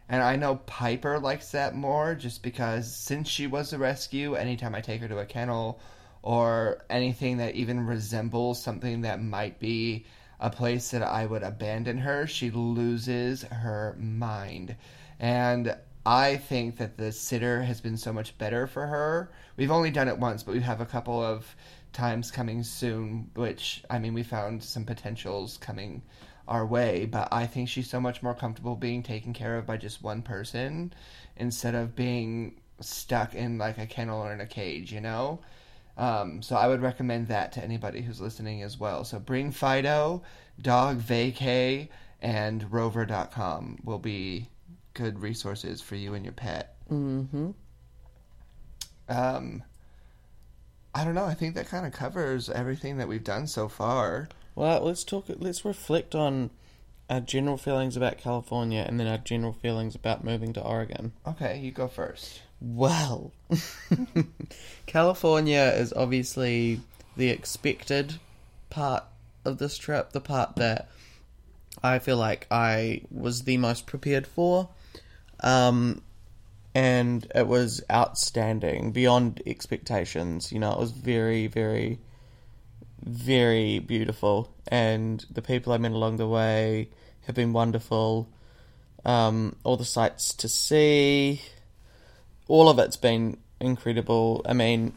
And 0.09 0.23
I 0.23 0.37
know 0.37 0.57
Piper 0.67 1.19
likes 1.19 1.51
that 1.51 1.75
more 1.75 2.15
just 2.15 2.43
because 2.43 2.95
since 2.95 3.29
she 3.29 3.49
was 3.49 3.73
a 3.73 3.79
rescue, 3.79 4.35
anytime 4.35 4.75
I 4.75 4.81
take 4.81 5.01
her 5.01 5.09
to 5.09 5.19
a 5.19 5.27
kennel 5.27 5.81
or 6.23 6.85
anything 6.89 7.39
that 7.39 7.57
even 7.57 7.87
resembles 7.87 8.63
something 8.63 9.01
that 9.01 9.21
might 9.21 9.59
be 9.59 10.07
a 10.39 10.51
place 10.51 10.91
that 10.91 11.03
I 11.03 11.27
would 11.27 11.43
abandon 11.43 11.99
her, 11.99 12.27
she 12.27 12.51
loses 12.51 13.43
her 13.43 13.97
mind. 13.99 14.77
And 15.19 15.75
I 16.07 16.37
think 16.37 16.77
that 16.77 16.97
the 16.97 17.11
sitter 17.11 17.65
has 17.65 17.81
been 17.81 17.97
so 17.97 18.13
much 18.13 18.39
better 18.39 18.69
for 18.69 18.87
her. 18.87 19.33
We've 19.57 19.73
only 19.73 19.91
done 19.91 20.07
it 20.07 20.17
once, 20.17 20.45
but 20.45 20.55
we 20.55 20.61
have 20.61 20.81
a 20.81 20.87
couple 20.87 21.21
of 21.21 21.57
times 21.93 22.31
coming 22.31 22.63
soon, 22.63 23.29
which, 23.35 23.83
I 23.91 23.99
mean, 23.99 24.15
we 24.15 24.23
found 24.23 24.63
some 24.63 24.85
potentials 24.85 25.59
coming 25.59 26.03
our 26.47 26.65
way, 26.65 27.07
but 27.07 27.27
I 27.33 27.47
think 27.47 27.69
she's 27.69 27.91
so 27.91 27.99
much 28.01 28.23
more 28.23 28.35
comfortable 28.35 28.77
being 28.77 29.03
taken 29.03 29.33
care 29.33 29.59
of 29.59 29.67
by 29.67 29.79
just 29.79 30.01
one 30.01 30.23
person 30.23 30.95
instead 31.37 31.75
of 31.75 31.97
being 31.97 32.61
stuck 32.79 33.35
in 33.35 33.59
like 33.59 33.79
a 33.79 33.87
kennel 33.87 34.23
or 34.23 34.33
in 34.33 34.41
a 34.41 34.47
cage, 34.47 34.93
you 34.93 35.01
know? 35.01 35.41
Um, 35.97 36.41
so 36.41 36.55
I 36.55 36.69
would 36.69 36.83
recommend 36.83 37.27
that 37.29 37.51
to 37.53 37.65
anybody 37.65 38.01
who's 38.01 38.21
listening 38.21 38.63
as 38.63 38.79
well. 38.79 39.03
So 39.03 39.19
bring 39.19 39.51
Fido, 39.51 40.23
Dog 40.63 41.01
Vacay, 41.01 41.89
and 42.23 42.73
Rover.com 42.73 43.81
will 43.83 43.99
be 43.99 44.49
good 44.97 45.21
resources 45.21 45.81
for 45.81 45.95
you 45.95 46.15
and 46.15 46.25
your 46.25 46.33
pet. 46.33 46.75
Mm-hmm. 46.91 47.51
Um, 49.09 49.63
I 50.95 51.05
don't 51.05 51.15
know. 51.15 51.27
I 51.27 51.35
think 51.35 51.55
that 51.55 51.69
kind 51.69 51.87
of 51.87 51.93
covers 51.93 52.49
everything 52.49 52.97
that 52.97 53.07
we've 53.07 53.23
done 53.23 53.47
so 53.47 53.69
far. 53.69 54.29
Well, 54.55 54.81
let's 54.81 55.05
talk. 55.05 55.27
Let's 55.29 55.65
reflect 55.65 56.15
on 56.15 56.51
our 57.11 57.21
general 57.21 57.59
feelings 57.59 57.97
about 57.97 58.19
California, 58.19 58.85
and 58.87 58.99
then 58.99 59.07
our 59.07 59.19
general 59.19 59.53
feelings 59.53 59.95
about 59.95 60.25
moving 60.25 60.53
to 60.55 60.63
Oregon. 60.63 61.13
Okay, 61.27 61.61
you 61.61 61.71
go 61.71 61.87
first. 61.87 62.41
Well, 62.61 63.33
California 64.87 65.73
is 65.77 65.93
obviously 65.93 66.81
the 67.17 67.29
expected 67.29 68.15
part 68.71 69.05
of 69.45 69.59
this 69.59 69.77
trip, 69.77 70.13
the 70.13 70.21
part 70.21 70.57
that 70.57 70.89
I 71.83 71.99
feel 71.99 72.17
like 72.17 72.47
I 72.51 73.03
was 73.11 73.43
the 73.43 73.59
most 73.59 73.87
prepared 73.87 74.27
for. 74.27 74.71
Um, 75.41 76.03
and 76.75 77.27
it 77.35 77.47
was 77.47 77.83
outstanding, 77.91 78.93
beyond 78.93 79.43
expectations. 79.47 80.53
You 80.53 80.59
know, 80.59 80.73
it 80.73 80.79
was 80.79 80.91
very, 80.93 81.47
very, 81.47 81.99
very 83.03 83.79
beautiful. 83.79 84.53
And 84.69 85.25
the 85.31 85.43
people 85.43 85.73
I 85.73 85.79
met 85.79 85.93
along 85.93 86.19
the 86.19 86.29
way 86.29 86.91
have 87.27 87.35
been 87.35 87.53
wonderful. 87.53 88.29
Um, 89.05 89.57
all 89.65 89.77
the 89.77 89.85
sights 89.85 90.35
to 90.35 90.49
see, 90.49 91.41
all 92.49 92.69
of 92.69 92.79
it's 92.79 92.97
been 92.97 93.39
incredible. 93.61 94.45
I 94.47 94.53
mean, 94.53 94.93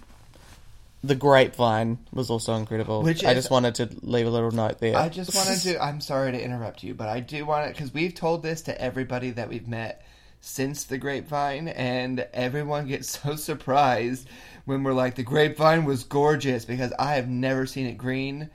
the 1.04 1.16
grapevine 1.16 2.00
was 2.12 2.30
also 2.30 2.56
incredible. 2.56 3.04
Which 3.04 3.24
I 3.24 3.32
is- 3.32 3.38
just 3.38 3.52
wanted 3.52 3.76
to 3.76 3.90
leave 4.02 4.28
a 4.28 4.30
little 4.32 4.52
note 4.52 4.80
there. 4.80 4.98
I 4.98 5.10
just 5.10 5.34
wanted 5.34 5.62
to. 5.62 5.82
I'm 5.82 6.02
sorry 6.02 6.32
to 6.34 6.44
interrupt 6.44 6.84
you, 6.84 6.94
but 6.94 7.08
I 7.08 7.20
do 7.20 7.46
want 7.46 7.70
it 7.70 7.76
because 7.76 7.94
we've 7.94 8.14
told 8.14 8.44
this 8.44 8.64
to 8.64 8.82
everybody 8.82 9.30
that 9.32 9.48
we've 9.48 9.68
met 9.68 10.04
since 10.42 10.84
the 10.84 10.98
grapevine, 10.98 11.68
and 11.68 12.28
everyone 12.34 12.88
gets 12.88 13.20
so 13.24 13.36
surprised 13.36 14.28
when 14.66 14.84
we're 14.84 14.94
like, 14.94 15.16
the 15.16 15.24
grapevine 15.24 15.86
was 15.86 16.04
gorgeous 16.04 16.66
because 16.66 16.94
I 17.00 17.16
have 17.16 17.28
never 17.28 17.66
seen 17.66 17.88
it 17.88 17.98
green. 17.98 18.50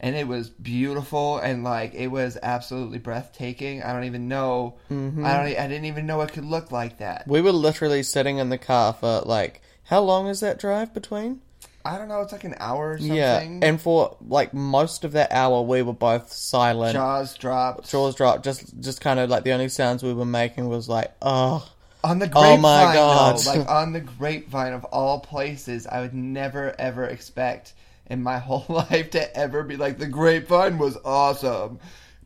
And 0.00 0.14
it 0.14 0.28
was 0.28 0.48
beautiful, 0.48 1.38
and 1.38 1.64
like 1.64 1.92
it 1.92 2.06
was 2.06 2.38
absolutely 2.40 2.98
breathtaking. 3.00 3.82
I 3.82 3.92
don't 3.92 4.04
even 4.04 4.28
know. 4.28 4.76
Mm-hmm. 4.92 5.24
I 5.24 5.32
don't. 5.32 5.46
I 5.58 5.66
didn't 5.66 5.86
even 5.86 6.06
know 6.06 6.20
it 6.20 6.32
could 6.32 6.44
look 6.44 6.70
like 6.70 6.98
that. 6.98 7.26
we 7.26 7.40
were 7.40 7.50
literally 7.50 8.04
sitting 8.04 8.38
in 8.38 8.48
the 8.48 8.58
car 8.58 8.92
for 8.92 9.22
like 9.26 9.60
how 9.82 10.00
long 10.00 10.28
is 10.28 10.38
that 10.38 10.60
drive 10.60 10.94
between? 10.94 11.40
I 11.88 11.96
don't 11.96 12.08
know. 12.08 12.20
It's 12.20 12.32
like 12.32 12.44
an 12.44 12.54
hour 12.58 12.92
or 12.92 12.98
something. 12.98 13.16
Yeah, 13.16 13.40
and 13.62 13.80
for 13.80 14.16
like 14.20 14.52
most 14.52 15.04
of 15.04 15.12
that 15.12 15.32
hour, 15.32 15.62
we 15.62 15.80
were 15.80 15.94
both 15.94 16.30
silent. 16.30 16.92
jaws 16.92 17.34
dropped. 17.36 17.90
Jaws 17.90 18.14
dropped. 18.14 18.44
Just, 18.44 18.78
just 18.80 19.00
kind 19.00 19.18
of 19.18 19.30
like 19.30 19.44
the 19.44 19.52
only 19.52 19.68
sounds 19.70 20.02
we 20.02 20.12
were 20.12 20.26
making 20.26 20.68
was 20.68 20.88
like, 20.88 21.12
oh, 21.22 21.66
On 22.04 22.18
the 22.18 22.26
oh 22.26 22.28
grapevine, 22.28 22.58
Oh 22.58 22.60
my 22.60 22.94
God. 22.94 23.38
though, 23.38 23.50
like 23.52 23.68
on 23.70 23.92
the 23.94 24.00
grapevine 24.00 24.74
of 24.74 24.84
all 24.86 25.20
places, 25.20 25.86
I 25.86 26.00
would 26.02 26.12
never 26.14 26.74
ever 26.78 27.04
expect 27.06 27.72
in 28.10 28.22
my 28.22 28.38
whole 28.48 28.66
life 28.68 29.10
to 29.12 29.36
ever 29.36 29.62
be 29.62 29.76
like 29.78 29.98
the 29.98 30.06
grapevine 30.08 30.76
was 30.78 30.98
awesome, 31.06 31.78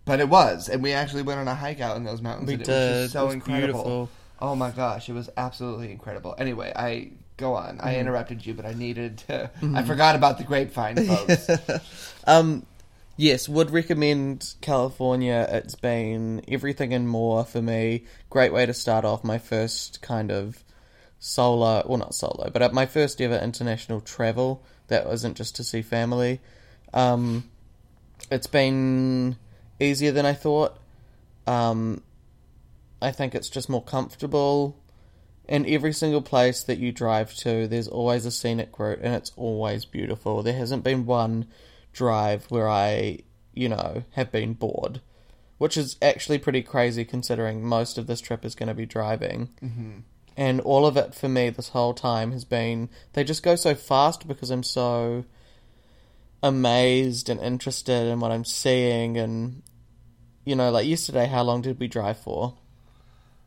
but 0.05 0.19
it 0.19 0.29
was, 0.29 0.69
and 0.69 0.83
we 0.83 0.93
actually 0.93 1.23
went 1.23 1.39
on 1.39 1.47
a 1.47 1.55
hike 1.55 1.81
out 1.81 1.97
in 1.97 2.03
those 2.05 2.21
mountains. 2.21 2.49
we 2.49 2.55
and 2.55 2.63
it 2.63 2.69
was 2.69 2.77
just 3.03 3.13
so 3.13 3.23
it 3.23 3.27
was 3.27 3.35
incredible. 3.35 3.83
beautiful. 3.85 4.09
Oh 4.41 4.57
my 4.57 4.71
gosh, 4.73 5.09
it 5.09 5.13
was 5.13 5.31
absolutely 5.37 5.93
incredible. 5.93 6.35
Anyway, 6.37 6.73
I 6.75 7.13
go 7.43 7.55
on. 7.55 7.76
Mm-hmm. 7.76 7.86
I 7.86 7.97
interrupted 7.97 8.47
you, 8.47 8.55
but 8.55 8.64
I 8.64 8.72
needed 8.72 9.18
to. 9.28 9.51
I 9.74 9.82
forgot 9.82 10.16
about 10.16 10.38
the 10.38 10.45
grapevine, 10.45 10.97
folks. 11.07 11.49
Um, 12.24 12.66
yes, 13.16 13.49
would 13.49 13.72
recommend 13.72 14.55
California. 14.61 15.45
It's 15.51 15.74
been 15.74 16.40
everything 16.47 16.95
and 16.95 17.09
more 17.09 17.45
for 17.45 17.61
me. 17.61 18.05
Great 18.30 18.53
way 18.53 18.64
to 18.64 18.72
start 18.72 19.05
off 19.05 19.24
my 19.24 19.38
first 19.38 20.01
kind 20.03 20.30
of 20.30 20.62
solo, 21.18 21.84
well, 21.86 21.99
not 21.99 22.14
solo, 22.14 22.49
but 22.51 22.62
uh, 22.62 22.68
my 22.72 22.86
first 22.86 23.20
ever 23.20 23.36
international 23.36 24.01
travel. 24.01 24.62
That 24.86 25.07
wasn't 25.07 25.36
just 25.36 25.57
to 25.57 25.64
see 25.64 25.82
family. 25.82 26.40
Um, 26.95 27.51
it's 28.30 28.47
been 28.47 29.36
easier 29.80 30.12
than 30.12 30.26
I 30.26 30.34
thought. 30.34 30.78
Um, 31.47 32.03
I 33.01 33.11
think 33.11 33.34
it's 33.34 33.49
just 33.49 33.68
more 33.68 33.82
comfortable. 33.82 34.76
In 35.53 35.69
every 35.69 35.93
single 35.93 36.23
place 36.23 36.63
that 36.63 36.79
you 36.79 36.93
drive 36.93 37.35
to, 37.35 37.67
there's 37.69 37.87
always 37.87 38.25
a 38.25 38.31
scenic 38.31 38.79
route, 38.79 39.01
and 39.03 39.15
it's 39.15 39.33
always 39.37 39.85
beautiful. 39.85 40.43
There 40.43 40.57
hasn't 40.57 40.83
been 40.83 41.05
one 41.05 41.47
drive 41.93 42.47
where 42.47 42.71
I, 42.71 43.19
you 43.53 43.69
know, 43.69 44.05
have 44.13 44.33
been 44.33 44.55
bored, 44.55 45.03
which 45.59 45.77
is 45.77 45.99
actually 46.01 46.39
pretty 46.39 46.63
crazy 46.63 47.05
considering 47.05 47.63
most 47.63 47.99
of 47.99 48.07
this 48.07 48.23
trip 48.23 48.47
is 48.47 48.55
going 48.55 48.69
to 48.69 48.75
be 48.75 48.87
driving. 48.87 49.51
Mm-hmm. 49.63 49.99
And 50.39 50.63
all 50.63 50.87
of 50.87 50.97
it 50.97 51.15
for 51.15 51.29
me 51.29 51.51
this 51.51 51.69
whole 51.69 51.93
time 51.93 52.33
has 52.33 52.47
been 52.47 52.89
they 53.13 53.23
just 53.23 53.43
go 53.43 53.55
so 53.55 53.75
fast 53.75 54.27
because 54.27 54.51
I'm 54.51 54.63
so 54.63 55.27
amazed 56.43 57.29
and 57.29 57.39
interested 57.39 58.07
in 58.07 58.21
what 58.21 58.33
I'm 58.33 58.47
seeing. 58.47 59.19
And, 59.19 59.63
you 60.47 60.57
know, 60.57 60.71
like 60.71 60.87
yesterday, 60.87 61.27
how 61.27 61.43
long 61.43 61.61
did 61.61 61.79
we 61.79 61.89
drive 61.89 62.17
for? 62.17 62.55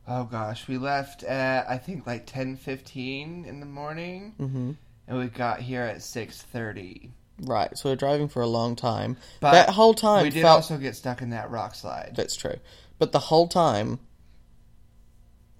Oh 0.07 0.23
gosh, 0.25 0.67
we 0.67 0.77
left 0.77 1.23
at 1.23 1.69
I 1.69 1.77
think 1.77 2.05
like 2.07 2.25
ten 2.25 2.55
fifteen 2.55 3.45
in 3.45 3.59
the 3.59 3.65
morning, 3.65 4.33
Mm-hmm. 4.39 4.71
and 5.07 5.17
we 5.17 5.27
got 5.27 5.59
here 5.61 5.81
at 5.83 6.01
six 6.01 6.41
thirty. 6.41 7.11
Right, 7.41 7.77
so 7.77 7.89
we're 7.89 7.95
driving 7.97 8.29
for 8.29 8.41
a 8.41 8.47
long 8.47 8.75
time. 8.77 9.17
But 9.41 9.51
that 9.51 9.69
whole 9.69 9.93
time 9.93 10.23
we 10.23 10.29
did 10.29 10.41
felt 10.41 10.55
also 10.57 10.77
get 10.77 10.95
stuck 10.95 11.21
in 11.21 11.31
that 11.31 11.49
rock 11.51 11.75
slide. 11.75 12.13
That's 12.15 12.35
true. 12.35 12.55
But 12.97 13.11
the 13.11 13.19
whole 13.19 13.47
time, 13.49 13.99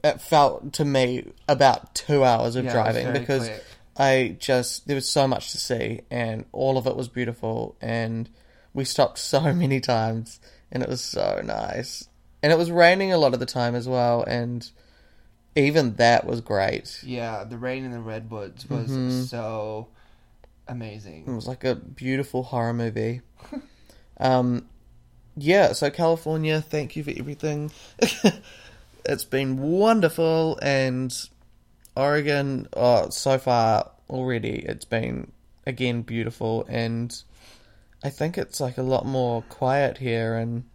it 0.04 0.22
felt 0.22 0.72
to 0.74 0.86
me 0.86 1.32
about 1.50 1.94
two 1.96 2.24
hours 2.24 2.56
of 2.56 2.64
Yeah, 2.66 2.72
driving 2.72 3.12
because 3.14 3.48
quick. 3.50 3.64
I 3.98 4.38
just, 4.40 4.88
there 4.88 4.96
was 4.96 5.10
so 5.10 5.28
much 5.28 5.52
to 5.52 5.58
see 5.58 6.02
and 6.12 6.46
all 6.52 6.78
of 6.78 6.86
it 6.88 6.96
was 6.96 7.08
beautiful 7.10 7.76
and 7.82 8.30
we 8.74 8.86
stopped 8.86 9.18
so 9.20 9.54
many 9.54 9.80
times 9.82 10.40
and 10.72 10.82
it 10.84 10.90
was 10.90 11.02
so 11.02 11.42
nice. 11.44 12.08
And 12.46 12.52
it 12.54 12.60
was 12.60 12.70
raining 12.70 13.12
a 13.12 13.18
lot 13.18 13.34
of 13.34 13.40
the 13.40 13.48
time 13.48 13.74
as 13.74 13.90
well 13.90 14.22
and 14.22 14.70
even 15.56 15.96
that 15.96 16.28
was 16.28 16.42
great. 16.42 17.02
Yeah, 17.04 17.44
the 17.44 17.58
rain 17.58 17.84
in 17.86 17.92
the 17.92 18.00
redwoods 18.00 18.70
was 18.70 18.92
Mm-hmm. 18.92 19.24
so 19.24 19.88
amazing. 20.68 21.24
It 21.26 21.32
was 21.32 21.48
like 21.48 21.64
a 21.64 21.74
beautiful 21.74 22.44
horror 22.44 22.74
movie. 22.74 23.22
um, 24.20 24.68
yeah, 25.36 25.72
so 25.74 25.90
California, 25.90 26.62
thank 26.62 26.96
you 26.96 27.04
for 27.04 27.14
everything. 27.18 27.72
it's 29.06 29.24
been 29.24 29.58
wonderful, 29.58 30.60
and 30.62 31.12
Oregon, 31.98 32.68
oh, 32.74 33.10
so 33.10 33.40
far 33.40 33.90
already, 34.10 34.60
it's 34.68 34.86
been 34.86 35.32
again 35.66 36.04
beautiful, 36.04 36.66
and 36.70 37.24
I 38.04 38.10
think 38.10 38.38
it's 38.38 38.60
like 38.60 38.78
a 38.78 38.84
lot 38.84 39.06
more 39.06 39.42
quiet 39.44 39.98
here 39.98 40.36
and 40.36 40.66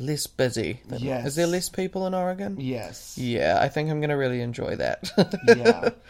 less 0.00 0.26
busy. 0.26 0.80
Than, 0.88 1.00
Yes. 1.00 1.26
Is 1.28 1.34
there 1.36 1.46
less 1.46 1.68
people 1.68 2.06
in 2.06 2.14
Oregon? 2.14 2.56
Yes. 2.58 3.16
Yeah, 3.18 3.58
I 3.60 3.68
think 3.68 3.90
I'm 3.90 4.00
going 4.00 4.10
to 4.10 4.16
really 4.16 4.40
enjoy 4.40 4.76
that. 4.76 5.10
yeah. 5.46 5.90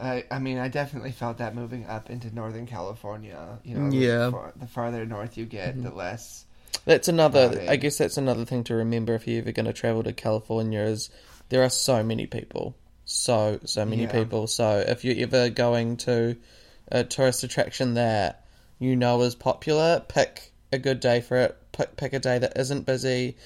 I, 0.00 0.24
I 0.30 0.40
mean, 0.40 0.58
I 0.58 0.66
definitely 0.68 1.12
felt 1.12 1.38
that 1.38 1.54
moving 1.54 1.86
up 1.86 2.10
into 2.10 2.34
Northern 2.34 2.66
California. 2.66 3.58
You 3.64 3.76
know, 3.76 3.90
Yeah. 3.96 4.08
Mm-hmm. 4.08 4.24
the, 4.24 4.30
far, 4.32 4.52
the 4.56 4.66
farther 4.66 5.06
north 5.06 5.36
you 5.38 5.44
get, 5.46 5.80
the 5.80 5.90
less. 5.90 6.44
That's 6.84 7.06
another. 7.08 7.48
Crowded. 7.50 7.68
I 7.70 7.76
guess 7.76 7.98
that's 7.98 8.16
another 8.16 8.44
thing 8.44 8.64
to 8.64 8.74
remember 8.74 9.14
if 9.14 9.28
you're 9.28 9.40
ever 9.40 9.52
going 9.52 9.66
to 9.66 9.72
travel 9.72 10.02
to 10.02 10.12
California 10.12 10.80
is 10.80 11.10
there 11.48 11.62
are 11.62 11.70
so 11.70 12.02
many 12.02 12.26
people, 12.26 12.74
so 13.04 13.60
so 13.64 13.84
many 13.84 14.02
Yeah. 14.02 14.12
people. 14.12 14.48
So 14.48 14.84
if 14.86 15.04
you're 15.04 15.22
ever 15.24 15.48
going 15.50 15.98
to 15.98 16.36
a 16.90 17.04
tourist 17.04 17.44
attraction 17.44 17.94
that 17.94 18.44
you 18.80 18.96
know 18.96 19.22
is 19.22 19.36
popular, 19.36 20.02
pick 20.08 20.52
a 20.72 20.78
good 20.78 20.98
day 20.98 21.20
for 21.20 21.36
it. 21.36 21.56
Pick 21.74 21.96
pick 21.96 22.12
a 22.14 22.18
day 22.18 22.38
that 22.38 22.56
isn't 22.56 22.86
busy. 22.86 23.36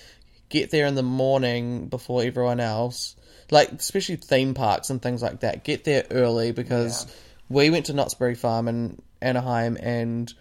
get 0.50 0.70
there 0.70 0.86
in 0.86 0.94
the 0.94 1.02
morning 1.02 1.88
before 1.88 2.22
everyone 2.22 2.60
else. 2.60 3.16
Like 3.50 3.70
especially 3.72 4.16
theme 4.16 4.54
parks 4.54 4.88
and 4.90 5.00
things 5.02 5.20
like 5.22 5.40
that. 5.40 5.64
Get 5.64 5.84
there 5.84 6.04
early 6.10 6.52
because 6.52 7.04
Yeah. 7.04 7.12
we 7.50 7.70
went 7.70 7.86
to 7.86 7.92
Knott's 7.92 8.14
Berry 8.14 8.34
Farm 8.34 8.66
in 8.68 9.02
Anaheim 9.20 9.76
and 9.80 10.32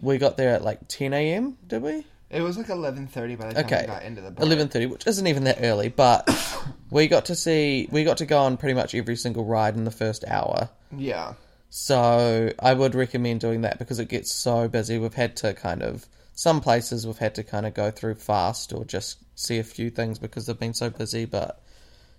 we 0.00 0.18
got 0.18 0.36
there 0.36 0.54
at 0.54 0.62
like 0.64 0.88
ten 0.88 1.12
AM, 1.12 1.58
did 1.66 1.82
we? 1.82 2.04
It 2.30 2.40
was 2.40 2.56
like 2.56 2.70
eleven 2.70 3.06
thirty 3.06 3.36
by 3.36 3.48
the 3.48 3.54
time 3.54 3.64
Okay. 3.66 3.80
we 3.82 3.86
got 3.86 4.02
into 4.04 4.20
the 4.22 4.30
park. 4.32 4.46
eleven 4.46 4.68
thirty, 4.68 4.86
which 4.86 5.06
isn't 5.06 5.26
even 5.26 5.44
that 5.44 5.58
early, 5.60 5.88
but 5.90 6.28
we 6.90 7.06
got 7.06 7.26
to 7.26 7.34
see 7.36 7.88
we 7.92 8.02
got 8.04 8.16
to 8.18 8.26
go 8.26 8.38
on 8.40 8.56
pretty 8.56 8.74
much 8.74 8.94
every 8.94 9.16
single 9.16 9.44
ride 9.44 9.76
in 9.76 9.84
the 9.84 9.90
first 9.90 10.24
hour. 10.26 10.70
Yeah. 10.96 11.34
So 11.70 12.52
I 12.58 12.74
would 12.74 12.94
recommend 12.94 13.40
doing 13.40 13.62
that 13.62 13.78
because 13.78 13.98
it 13.98 14.08
gets 14.08 14.32
so 14.32 14.66
busy. 14.68 14.98
We've 14.98 15.14
had 15.14 15.36
to 15.38 15.54
kind 15.54 15.82
of 15.82 16.06
some 16.34 16.60
places 16.60 17.06
we've 17.06 17.18
had 17.18 17.34
to 17.36 17.44
kind 17.44 17.66
of 17.66 17.74
go 17.74 17.90
through 17.90 18.14
fast 18.14 18.72
or 18.72 18.84
just 18.84 19.18
see 19.34 19.58
a 19.58 19.64
few 19.64 19.90
things 19.90 20.18
because 20.18 20.46
they've 20.46 20.58
been 20.58 20.74
so 20.74 20.90
busy. 20.90 21.24
But 21.24 21.62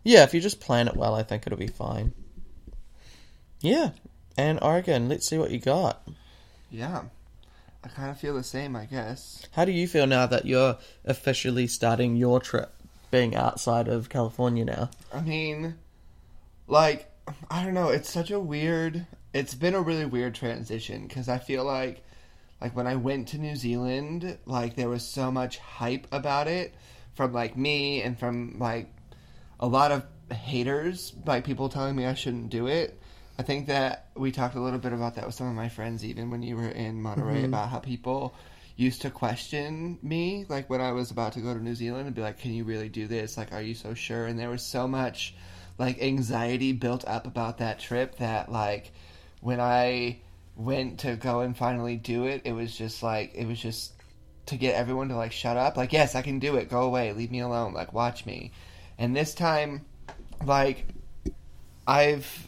yeah, 0.03 0.23
if 0.23 0.33
you 0.33 0.41
just 0.41 0.59
plan 0.59 0.87
it 0.87 0.95
well, 0.95 1.15
I 1.15 1.23
think 1.23 1.45
it'll 1.45 1.57
be 1.57 1.67
fine. 1.67 2.13
Yeah, 3.61 3.91
and 4.37 4.59
Oregon, 4.61 5.09
let's 5.09 5.27
see 5.27 5.37
what 5.37 5.51
you 5.51 5.59
got. 5.59 6.07
Yeah. 6.69 7.03
I 7.83 7.89
kind 7.89 8.09
of 8.09 8.19
feel 8.19 8.33
the 8.35 8.43
same, 8.43 8.77
I 8.77 8.85
guess. 8.85 9.45
How 9.51 9.65
do 9.65 9.71
you 9.73 9.89
feel 9.89 10.07
now 10.07 10.25
that 10.27 10.45
you're 10.45 10.77
officially 11.03 11.67
starting 11.67 12.15
your 12.15 12.39
trip, 12.39 12.73
being 13.11 13.35
outside 13.35 13.89
of 13.89 14.07
California 14.07 14.63
now? 14.63 14.89
I 15.13 15.19
mean, 15.19 15.75
like, 16.67 17.11
I 17.51 17.63
don't 17.63 17.73
know. 17.73 17.89
It's 17.89 18.09
such 18.09 18.31
a 18.31 18.39
weird. 18.39 19.05
It's 19.33 19.53
been 19.53 19.75
a 19.75 19.81
really 19.81 20.05
weird 20.05 20.33
transition 20.33 21.07
because 21.07 21.27
I 21.27 21.39
feel 21.39 21.65
like, 21.65 22.03
like 22.63 22.77
when 22.77 22.87
I 22.87 22.95
went 22.95 23.27
to 23.27 23.37
New 23.37 23.57
Zealand, 23.57 24.37
like 24.45 24.77
there 24.77 24.87
was 24.87 25.05
so 25.05 25.29
much 25.29 25.57
hype 25.57 26.07
about 26.13 26.47
it 26.47 26.73
from 27.13 27.33
like 27.33 27.57
me 27.57 28.01
and 28.01 28.17
from 28.17 28.57
like 28.57 28.87
a 29.59 29.67
lot 29.67 29.91
of 29.91 30.05
haters, 30.31 31.13
like 31.25 31.43
people 31.43 31.67
telling 31.67 31.93
me 31.93 32.05
I 32.05 32.13
shouldn't 32.13 32.49
do 32.49 32.67
it. 32.67 32.97
I 33.37 33.43
think 33.43 33.67
that 33.67 34.07
we 34.15 34.31
talked 34.31 34.55
a 34.55 34.61
little 34.61 34.79
bit 34.79 34.93
about 34.93 35.15
that 35.15 35.25
with 35.25 35.35
some 35.35 35.47
of 35.47 35.55
my 35.55 35.67
friends, 35.67 36.05
even 36.05 36.29
when 36.29 36.41
you 36.41 36.55
were 36.55 36.69
in 36.69 37.01
Monterey, 37.01 37.35
mm-hmm. 37.35 37.45
about 37.45 37.67
how 37.67 37.79
people 37.79 38.33
used 38.77 39.01
to 39.01 39.09
question 39.09 39.99
me, 40.01 40.45
like 40.47 40.69
when 40.69 40.79
I 40.79 40.93
was 40.93 41.11
about 41.11 41.33
to 41.33 41.41
go 41.41 41.53
to 41.53 41.61
New 41.61 41.75
Zealand, 41.75 42.05
and 42.07 42.15
be 42.15 42.21
like, 42.21 42.39
"Can 42.39 42.53
you 42.53 42.63
really 42.63 42.87
do 42.87 43.07
this? 43.07 43.37
Like, 43.37 43.51
are 43.51 43.61
you 43.61 43.75
so 43.75 43.93
sure?" 43.93 44.25
And 44.25 44.39
there 44.39 44.49
was 44.49 44.65
so 44.65 44.87
much 44.87 45.35
like 45.77 46.01
anxiety 46.01 46.71
built 46.71 47.03
up 47.05 47.27
about 47.27 47.57
that 47.57 47.79
trip 47.79 48.19
that 48.19 48.49
like 48.49 48.93
when 49.41 49.59
I 49.59 50.21
went 50.55 50.99
to 50.99 51.15
go 51.15 51.41
and 51.41 51.57
finally 51.57 51.95
do 51.95 52.25
it, 52.25 52.41
it 52.45 52.53
was 52.53 52.75
just 52.75 53.03
like 53.03 53.33
it 53.35 53.45
was 53.45 53.59
just 53.59 53.93
to 54.47 54.57
get 54.57 54.75
everyone 54.75 55.09
to 55.09 55.15
like 55.15 55.31
shut 55.31 55.57
up. 55.57 55.77
Like, 55.77 55.93
yes, 55.93 56.15
I 56.15 56.21
can 56.21 56.39
do 56.39 56.55
it. 56.57 56.69
Go 56.69 56.81
away. 56.81 57.13
Leave 57.13 57.31
me 57.31 57.39
alone. 57.39 57.73
Like, 57.73 57.93
watch 57.93 58.25
me. 58.25 58.51
And 58.97 59.15
this 59.15 59.33
time, 59.33 59.85
like, 60.45 60.85
I've 61.87 62.47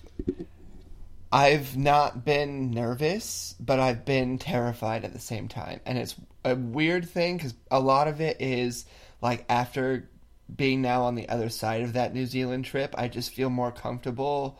I've 1.32 1.76
not 1.76 2.24
been 2.24 2.72
nervous, 2.72 3.56
but 3.60 3.80
I've 3.80 4.06
been 4.06 4.38
terrified 4.38 5.04
at 5.04 5.14
the 5.14 5.20
same 5.20 5.48
time. 5.48 5.82
And 5.86 5.98
it's 5.98 6.16
a 6.44 6.56
weird 6.56 7.10
thing 7.10 7.38
because 7.38 7.56
a 7.72 7.80
lot 7.80 8.08
of 8.08 8.22
it 8.22 8.38
is 8.40 8.86
like 9.22 9.46
after 9.50 10.10
being 10.56 10.82
now 10.82 11.04
on 11.04 11.16
the 11.16 11.28
other 11.28 11.50
side 11.50 11.82
of 11.82 11.94
that 11.94 12.14
New 12.14 12.26
Zealand 12.26 12.66
trip, 12.66 12.94
I 12.98 13.08
just 13.08 13.34
feel 13.34 13.50
more 13.50 13.72
comfortable 13.72 14.60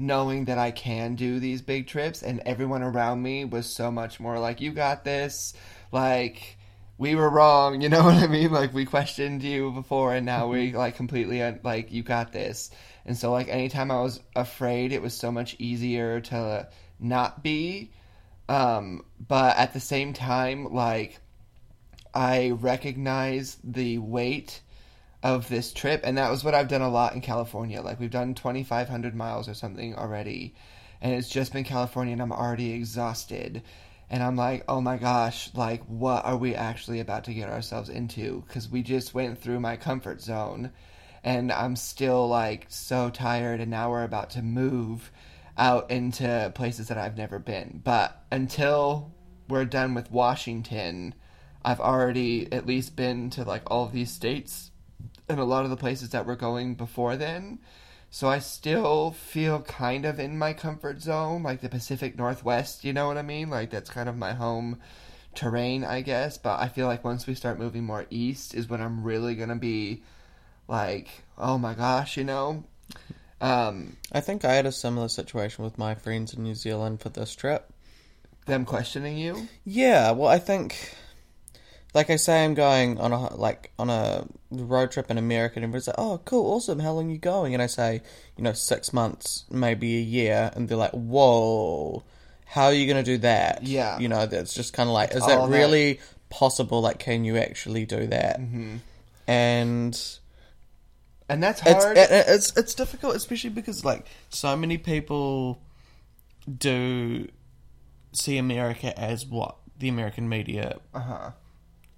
knowing 0.00 0.46
that 0.46 0.58
I 0.58 0.70
can 0.70 1.14
do 1.14 1.38
these 1.38 1.62
big 1.62 1.86
trips. 1.86 2.22
And 2.22 2.40
everyone 2.46 2.82
around 2.82 3.22
me 3.22 3.44
was 3.44 3.66
so 3.66 3.90
much 3.90 4.18
more 4.18 4.38
like, 4.38 4.60
you 4.60 4.72
got 4.72 5.04
this. 5.04 5.54
Like, 5.92 6.56
we 6.98 7.14
were 7.14 7.28
wrong. 7.28 7.80
You 7.80 7.88
know 7.90 8.04
what 8.04 8.14
I 8.14 8.26
mean? 8.26 8.50
Like, 8.50 8.72
we 8.72 8.84
questioned 8.84 9.42
you 9.42 9.70
before, 9.72 10.14
and 10.14 10.26
now 10.26 10.48
we, 10.48 10.72
like, 10.72 10.96
completely, 10.96 11.42
un- 11.42 11.60
like, 11.62 11.92
you 11.92 12.02
got 12.02 12.32
this. 12.32 12.70
And 13.04 13.16
so, 13.16 13.30
like, 13.30 13.48
anytime 13.48 13.90
I 13.90 14.00
was 14.02 14.20
afraid, 14.34 14.92
it 14.92 15.02
was 15.02 15.14
so 15.14 15.30
much 15.30 15.56
easier 15.58 16.20
to 16.20 16.68
not 16.98 17.42
be. 17.42 17.92
Um, 18.48 19.04
but 19.28 19.56
at 19.56 19.72
the 19.74 19.80
same 19.80 20.12
time, 20.12 20.72
like, 20.72 21.18
I 22.12 22.50
recognize 22.50 23.58
the 23.62 23.98
weight 23.98 24.60
of 25.22 25.48
this 25.48 25.72
trip, 25.72 26.00
and 26.04 26.16
that 26.18 26.30
was 26.30 26.44
what 26.44 26.54
I've 26.54 26.68
done 26.68 26.82
a 26.82 26.88
lot 26.88 27.14
in 27.14 27.20
California. 27.20 27.82
Like, 27.82 28.00
we've 28.00 28.10
done 28.10 28.34
2,500 28.34 29.14
miles 29.14 29.48
or 29.48 29.54
something 29.54 29.94
already, 29.94 30.54
and 31.00 31.14
it's 31.14 31.28
just 31.28 31.52
been 31.52 31.64
California, 31.64 32.12
and 32.12 32.22
I'm 32.22 32.32
already 32.32 32.72
exhausted. 32.72 33.62
And 34.10 34.24
I'm 34.24 34.34
like, 34.34 34.64
oh 34.66 34.80
my 34.80 34.96
gosh, 34.96 35.50
like, 35.54 35.84
what 35.84 36.24
are 36.24 36.36
we 36.36 36.56
actually 36.56 36.98
about 36.98 37.24
to 37.24 37.34
get 37.34 37.48
ourselves 37.48 37.88
into? 37.88 38.42
Because 38.46 38.68
we 38.68 38.82
just 38.82 39.14
went 39.14 39.38
through 39.38 39.60
my 39.60 39.76
comfort 39.76 40.20
zone 40.20 40.72
and 41.22 41.52
I'm 41.52 41.76
still 41.76 42.28
like 42.28 42.66
so 42.68 43.10
tired 43.10 43.60
and 43.60 43.70
now 43.70 43.90
we're 43.90 44.04
about 44.04 44.30
to 44.30 44.42
move 44.42 45.12
out 45.56 45.90
into 45.90 46.50
places 46.54 46.88
that 46.88 46.98
I've 46.98 47.16
never 47.16 47.38
been. 47.38 47.80
But 47.84 48.24
until 48.32 49.14
we're 49.48 49.64
done 49.64 49.94
with 49.94 50.10
Washington, 50.10 51.14
I've 51.64 51.80
already 51.80 52.50
at 52.52 52.66
least 52.66 52.96
been 52.96 53.30
to 53.30 53.44
like 53.44 53.70
all 53.70 53.84
of 53.84 53.92
these 53.92 54.10
states 54.10 54.69
and 55.30 55.40
a 55.40 55.44
lot 55.44 55.64
of 55.64 55.70
the 55.70 55.76
places 55.76 56.10
that 56.10 56.26
we're 56.26 56.36
going 56.36 56.74
before 56.74 57.16
then. 57.16 57.58
So 58.10 58.28
I 58.28 58.40
still 58.40 59.12
feel 59.12 59.62
kind 59.62 60.04
of 60.04 60.18
in 60.18 60.36
my 60.36 60.52
comfort 60.52 61.00
zone, 61.00 61.44
like 61.44 61.60
the 61.60 61.68
Pacific 61.68 62.18
Northwest, 62.18 62.84
you 62.84 62.92
know 62.92 63.06
what 63.06 63.16
I 63.16 63.22
mean? 63.22 63.50
Like 63.50 63.70
that's 63.70 63.88
kind 63.88 64.08
of 64.08 64.16
my 64.16 64.32
home 64.32 64.78
terrain, 65.36 65.84
I 65.84 66.00
guess. 66.00 66.36
But 66.36 66.58
I 66.58 66.68
feel 66.68 66.88
like 66.88 67.04
once 67.04 67.26
we 67.26 67.34
start 67.34 67.58
moving 67.60 67.84
more 67.84 68.06
east 68.10 68.52
is 68.54 68.68
when 68.68 68.80
I'm 68.80 69.04
really 69.04 69.36
gonna 69.36 69.56
be 69.56 70.02
like, 70.66 71.08
oh 71.38 71.56
my 71.56 71.74
gosh, 71.74 72.16
you 72.16 72.24
know? 72.24 72.64
Um, 73.40 73.96
I 74.12 74.20
think 74.20 74.44
I 74.44 74.54
had 74.54 74.66
a 74.66 74.72
similar 74.72 75.08
situation 75.08 75.64
with 75.64 75.78
my 75.78 75.94
friends 75.94 76.34
in 76.34 76.42
New 76.42 76.54
Zealand 76.56 77.00
for 77.00 77.08
this 77.08 77.34
trip. 77.34 77.72
them 78.46 78.64
questioning 78.64 79.16
you. 79.16 79.48
Yeah, 79.64 80.10
well, 80.10 80.28
I 80.28 80.38
think, 80.38 80.94
like 81.94 82.08
I 82.10 82.16
say, 82.16 82.44
I'm 82.44 82.54
going 82.54 82.98
on 83.00 83.12
a 83.12 83.34
like 83.36 83.72
on 83.78 83.90
a 83.90 84.26
road 84.50 84.90
trip 84.92 85.10
in 85.10 85.18
America, 85.18 85.56
and 85.56 85.64
everybody's 85.64 85.86
like, 85.88 85.96
"Oh, 85.98 86.20
cool, 86.24 86.52
awesome. 86.54 86.78
How 86.78 86.92
long 86.92 87.08
are 87.08 87.12
you 87.12 87.18
going?" 87.18 87.52
And 87.54 87.62
I 87.62 87.66
say, 87.66 88.02
you 88.36 88.44
know, 88.44 88.52
six 88.52 88.92
months, 88.92 89.44
maybe 89.50 89.96
a 89.96 90.00
year, 90.00 90.50
and 90.54 90.68
they're 90.68 90.76
like, 90.76 90.92
"Whoa, 90.92 92.02
how 92.46 92.66
are 92.66 92.72
you 92.72 92.86
going 92.86 93.02
to 93.04 93.10
do 93.12 93.18
that?" 93.18 93.64
Yeah. 93.64 93.98
you 93.98 94.08
know, 94.08 94.26
that's 94.26 94.54
just 94.54 94.72
kind 94.72 94.88
of 94.88 94.94
like, 94.94 95.10
is 95.12 95.26
that 95.26 95.38
that- 95.40 95.48
really 95.48 95.98
possible? 96.28 96.80
Like, 96.80 96.98
can 97.00 97.24
you 97.24 97.36
actually 97.38 97.86
do 97.86 98.06
that? 98.06 98.38
Mm-hmm. 98.40 98.76
And 99.26 100.00
And 101.28 101.42
that's 101.42 101.60
it's 101.64 101.84
hard. 101.84 101.98
it- 101.98 102.10
it's 102.10 102.56
it's 102.56 102.74
difficult, 102.74 103.16
especially 103.16 103.50
because 103.50 103.84
like 103.84 104.06
so 104.28 104.56
many 104.56 104.78
people 104.78 105.60
do 106.58 107.28
see 108.12 108.38
America 108.38 108.98
as 108.98 109.24
what 109.26 109.56
the 109.78 109.88
American 109.88 110.28
media 110.28 110.78
uh-huh. 110.92 111.30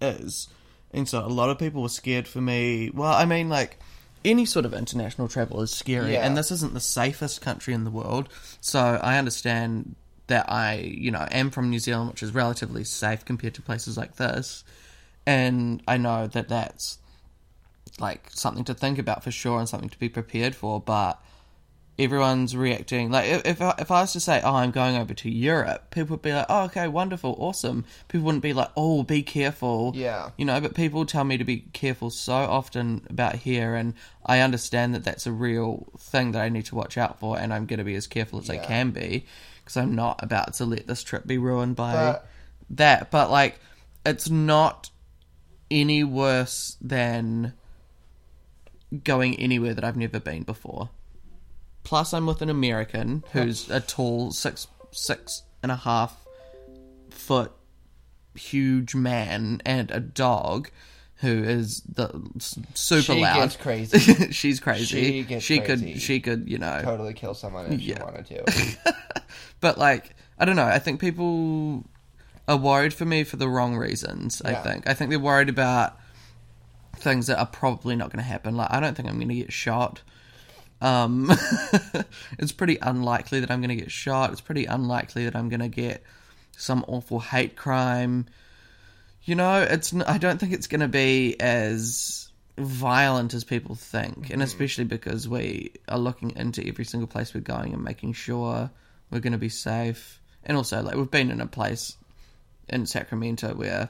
Is, 0.02 0.48
and 0.92 1.08
so 1.08 1.24
a 1.24 1.28
lot 1.28 1.48
of 1.50 1.58
people 1.58 1.82
were 1.82 1.88
scared 1.88 2.28
for 2.28 2.40
me. 2.40 2.90
Well, 2.92 3.12
I 3.12 3.24
mean, 3.24 3.48
like 3.48 3.78
any 4.24 4.44
sort 4.44 4.64
of 4.64 4.74
international 4.74 5.28
travel 5.28 5.62
is 5.62 5.70
scary, 5.70 6.12
Yeah. 6.12 6.26
and 6.26 6.36
this 6.36 6.50
isn't 6.50 6.74
the 6.74 6.80
safest 6.80 7.40
country 7.40 7.74
in 7.74 7.84
the 7.84 7.90
world. 7.90 8.28
So 8.60 8.78
I 8.80 9.18
understand 9.18 9.94
that 10.28 10.50
I, 10.50 10.74
you 10.76 11.10
know, 11.10 11.26
am 11.30 11.50
from 11.50 11.70
New 11.70 11.78
Zealand, 11.80 12.10
which 12.10 12.22
is 12.22 12.32
relatively 12.34 12.84
safe 12.84 13.24
compared 13.24 13.54
to 13.54 13.62
places 13.62 13.96
like 13.96 14.16
this, 14.16 14.64
and 15.26 15.82
I 15.88 15.96
know 15.96 16.26
that 16.28 16.48
that's 16.48 16.98
like 17.98 18.30
something 18.30 18.64
to 18.64 18.74
think 18.74 18.98
about 18.98 19.22
for 19.22 19.30
sure 19.30 19.58
and 19.58 19.68
something 19.68 19.90
to 19.90 19.98
be 19.98 20.08
prepared 20.08 20.54
for, 20.54 20.80
but 20.80 21.20
everyone's 21.98 22.56
reacting. 22.56 23.10
Like 23.10 23.26
if 23.28 23.46
if 23.46 23.60
I, 23.62 23.74
if 23.78 23.90
I 23.90 24.00
was 24.00 24.12
to 24.14 24.20
say 24.20 24.40
oh 24.42 24.54
I'm 24.56 24.70
going 24.70 24.96
over 24.96 25.12
to 25.14 25.30
Europe 25.30 25.90
people 25.90 26.14
would 26.14 26.22
be 26.22 26.32
like 26.32 26.46
oh 26.48 26.64
okay 26.64 26.88
wonderful 26.88 27.36
awesome. 27.38 27.84
People 28.08 28.24
wouldn't 28.26 28.42
be 28.42 28.52
like 28.52 28.70
oh 28.76 29.02
be 29.02 29.22
careful. 29.22 29.92
Yeah. 29.94 30.30
you 30.36 30.44
know 30.44 30.60
but 30.60 30.74
people 30.74 31.04
tell 31.06 31.24
me 31.24 31.36
to 31.36 31.44
be 31.44 31.58
careful 31.72 32.10
so 32.10 32.32
often 32.34 33.06
about 33.10 33.36
here 33.36 33.74
and 33.74 33.94
I 34.24 34.40
understand 34.40 34.94
that 34.94 35.04
that's 35.04 35.26
a 35.26 35.32
real 35.32 35.86
thing 35.98 36.32
that 36.32 36.42
I 36.42 36.48
need 36.48 36.64
to 36.66 36.74
watch 36.74 36.96
out 36.96 37.20
for 37.20 37.38
and 37.38 37.52
I'm 37.52 37.66
going 37.66 37.78
to 37.78 37.84
be 37.84 37.94
as 37.94 38.06
careful 38.06 38.38
as 38.38 38.48
I 38.48 38.56
can 38.58 38.90
be 38.90 39.24
because 39.62 39.76
I'm 39.76 39.94
not 39.94 40.22
about 40.22 40.54
to 40.54 40.64
let 40.64 40.86
this 40.86 41.02
trip 41.02 41.26
be 41.26 41.38
ruined 41.38 41.76
by 41.76 41.92
But- 41.92 42.28
that. 42.70 43.10
But 43.10 43.30
like 43.30 43.60
it's 44.04 44.30
not 44.30 44.90
any 45.70 46.04
worse 46.04 46.76
than 46.80 47.52
going 49.04 49.34
anywhere 49.38 49.74
that 49.74 49.84
I've 49.84 49.96
never 49.96 50.20
been 50.20 50.42
before. 50.42 50.90
Plus, 51.84 52.12
I'm 52.14 52.26
with 52.26 52.42
an 52.42 52.50
American 52.50 53.24
who's 53.32 53.68
a 53.70 53.80
tall 53.80 54.30
six 54.30 54.66
six 54.92 55.42
and 55.62 55.72
a 55.72 55.76
half 55.76 56.24
foot 57.10 57.52
huge 58.34 58.94
man 58.94 59.60
and 59.66 59.90
a 59.90 60.00
dog 60.00 60.70
who 61.16 61.42
is 61.44 61.82
the 61.82 62.08
super 62.74 63.02
She 63.14 63.20
loud. 63.20 63.36
gets 63.36 63.56
crazy. 63.56 63.98
She's 64.32 64.58
crazy. 64.60 64.84
She 64.84 65.22
gets 65.22 65.44
she 65.44 65.60
crazy. 65.60 65.92
could 65.92 66.02
she 66.02 66.20
could 66.20 66.48
you 66.48 66.58
know 66.58 66.80
totally 66.82 67.14
kill 67.14 67.34
someone 67.34 67.72
if 67.72 67.80
Yeah. 67.80 67.98
you 67.98 68.04
wanted 68.04 68.26
to. 68.26 68.94
but 69.60 69.78
like 69.78 70.14
I 70.38 70.44
don't 70.44 70.56
know. 70.56 70.64
I 70.66 70.78
think 70.78 71.00
people 71.00 71.84
are 72.48 72.56
worried 72.56 72.92
for 72.94 73.04
me 73.04 73.22
for 73.24 73.36
the 73.36 73.48
wrong 73.48 73.76
reasons. 73.76 74.42
I 74.42 74.54
think. 74.54 74.88
I 74.88 74.94
think 74.94 75.10
they're 75.10 75.18
worried 75.20 75.48
about 75.48 75.96
things 76.96 77.26
that 77.28 77.38
are 77.38 77.46
probably 77.46 77.94
not 77.96 78.08
going 78.10 78.18
to 78.22 78.28
happen. 78.28 78.56
Like 78.56 78.70
I 78.72 78.80
don't 78.80 78.96
think 78.96 79.08
I'm 79.08 79.16
going 79.16 79.28
to 79.28 79.34
get 79.34 79.52
shot. 79.52 80.02
Um, 80.82 81.30
it's 82.38 82.50
pretty 82.50 82.76
unlikely 82.82 83.40
that 83.40 83.50
I'm 83.50 83.60
going 83.60 83.76
to 83.76 83.76
get 83.76 83.92
shot. 83.92 84.32
It's 84.32 84.40
pretty 84.40 84.64
unlikely 84.64 85.26
that 85.26 85.36
I'm 85.36 85.48
going 85.48 85.60
to 85.60 85.68
get 85.68 86.02
some 86.56 86.84
awful 86.88 87.20
hate 87.20 87.54
crime. 87.56 88.26
You 89.22 89.36
know, 89.36 89.62
it's. 89.62 89.94
I 89.94 90.18
don't 90.18 90.40
think 90.40 90.52
it's 90.52 90.66
going 90.66 90.80
to 90.80 90.88
be 90.88 91.36
as 91.38 92.28
violent 92.58 93.32
as 93.32 93.44
people 93.44 93.76
think, 93.76 94.30
and 94.30 94.42
especially 94.42 94.84
because 94.84 95.28
we 95.28 95.72
are 95.88 95.98
looking 95.98 96.34
into 96.36 96.66
every 96.66 96.84
single 96.84 97.06
place 97.06 97.32
we're 97.32 97.40
going 97.40 97.72
and 97.72 97.84
making 97.84 98.14
sure 98.14 98.68
we're 99.10 99.20
going 99.20 99.32
to 99.32 99.38
be 99.38 99.48
safe. 99.48 100.20
And 100.42 100.56
also, 100.56 100.82
like 100.82 100.96
we've 100.96 101.08
been 101.08 101.30
in 101.30 101.40
a 101.40 101.46
place 101.46 101.96
in 102.68 102.86
Sacramento 102.86 103.54
where 103.54 103.88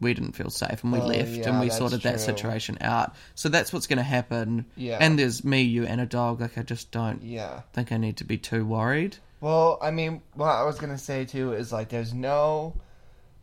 we 0.00 0.14
didn't 0.14 0.32
feel 0.32 0.50
safe 0.50 0.84
and 0.84 0.92
we 0.92 1.00
Oh, 1.00 1.06
left 1.06 1.30
yeah, 1.30 1.48
and 1.48 1.60
we 1.60 1.70
sorted 1.70 2.02
that 2.02 2.20
situation 2.20 2.78
out. 2.80 3.14
So 3.34 3.48
that's 3.48 3.72
what's 3.72 3.86
going 3.86 3.96
to 3.98 4.02
happen. 4.04 4.66
Yeah. 4.76 4.98
And 5.00 5.18
there's 5.18 5.44
me, 5.44 5.62
you, 5.62 5.84
and 5.86 6.00
a 6.00 6.06
dog. 6.06 6.40
Like 6.40 6.56
I 6.56 6.62
just 6.62 6.90
don't 6.92 7.22
Yeah. 7.22 7.62
think 7.72 7.90
I 7.92 7.96
need 7.96 8.16
to 8.18 8.24
be 8.24 8.38
too 8.38 8.64
worried. 8.64 9.16
Well, 9.40 9.78
I 9.82 9.90
mean, 9.90 10.22
what 10.34 10.48
I 10.50 10.64
was 10.64 10.78
gonna 10.78 10.98
say 10.98 11.24
too 11.24 11.52
is 11.52 11.72
like, 11.72 11.88
there's 11.90 12.12
no 12.14 12.74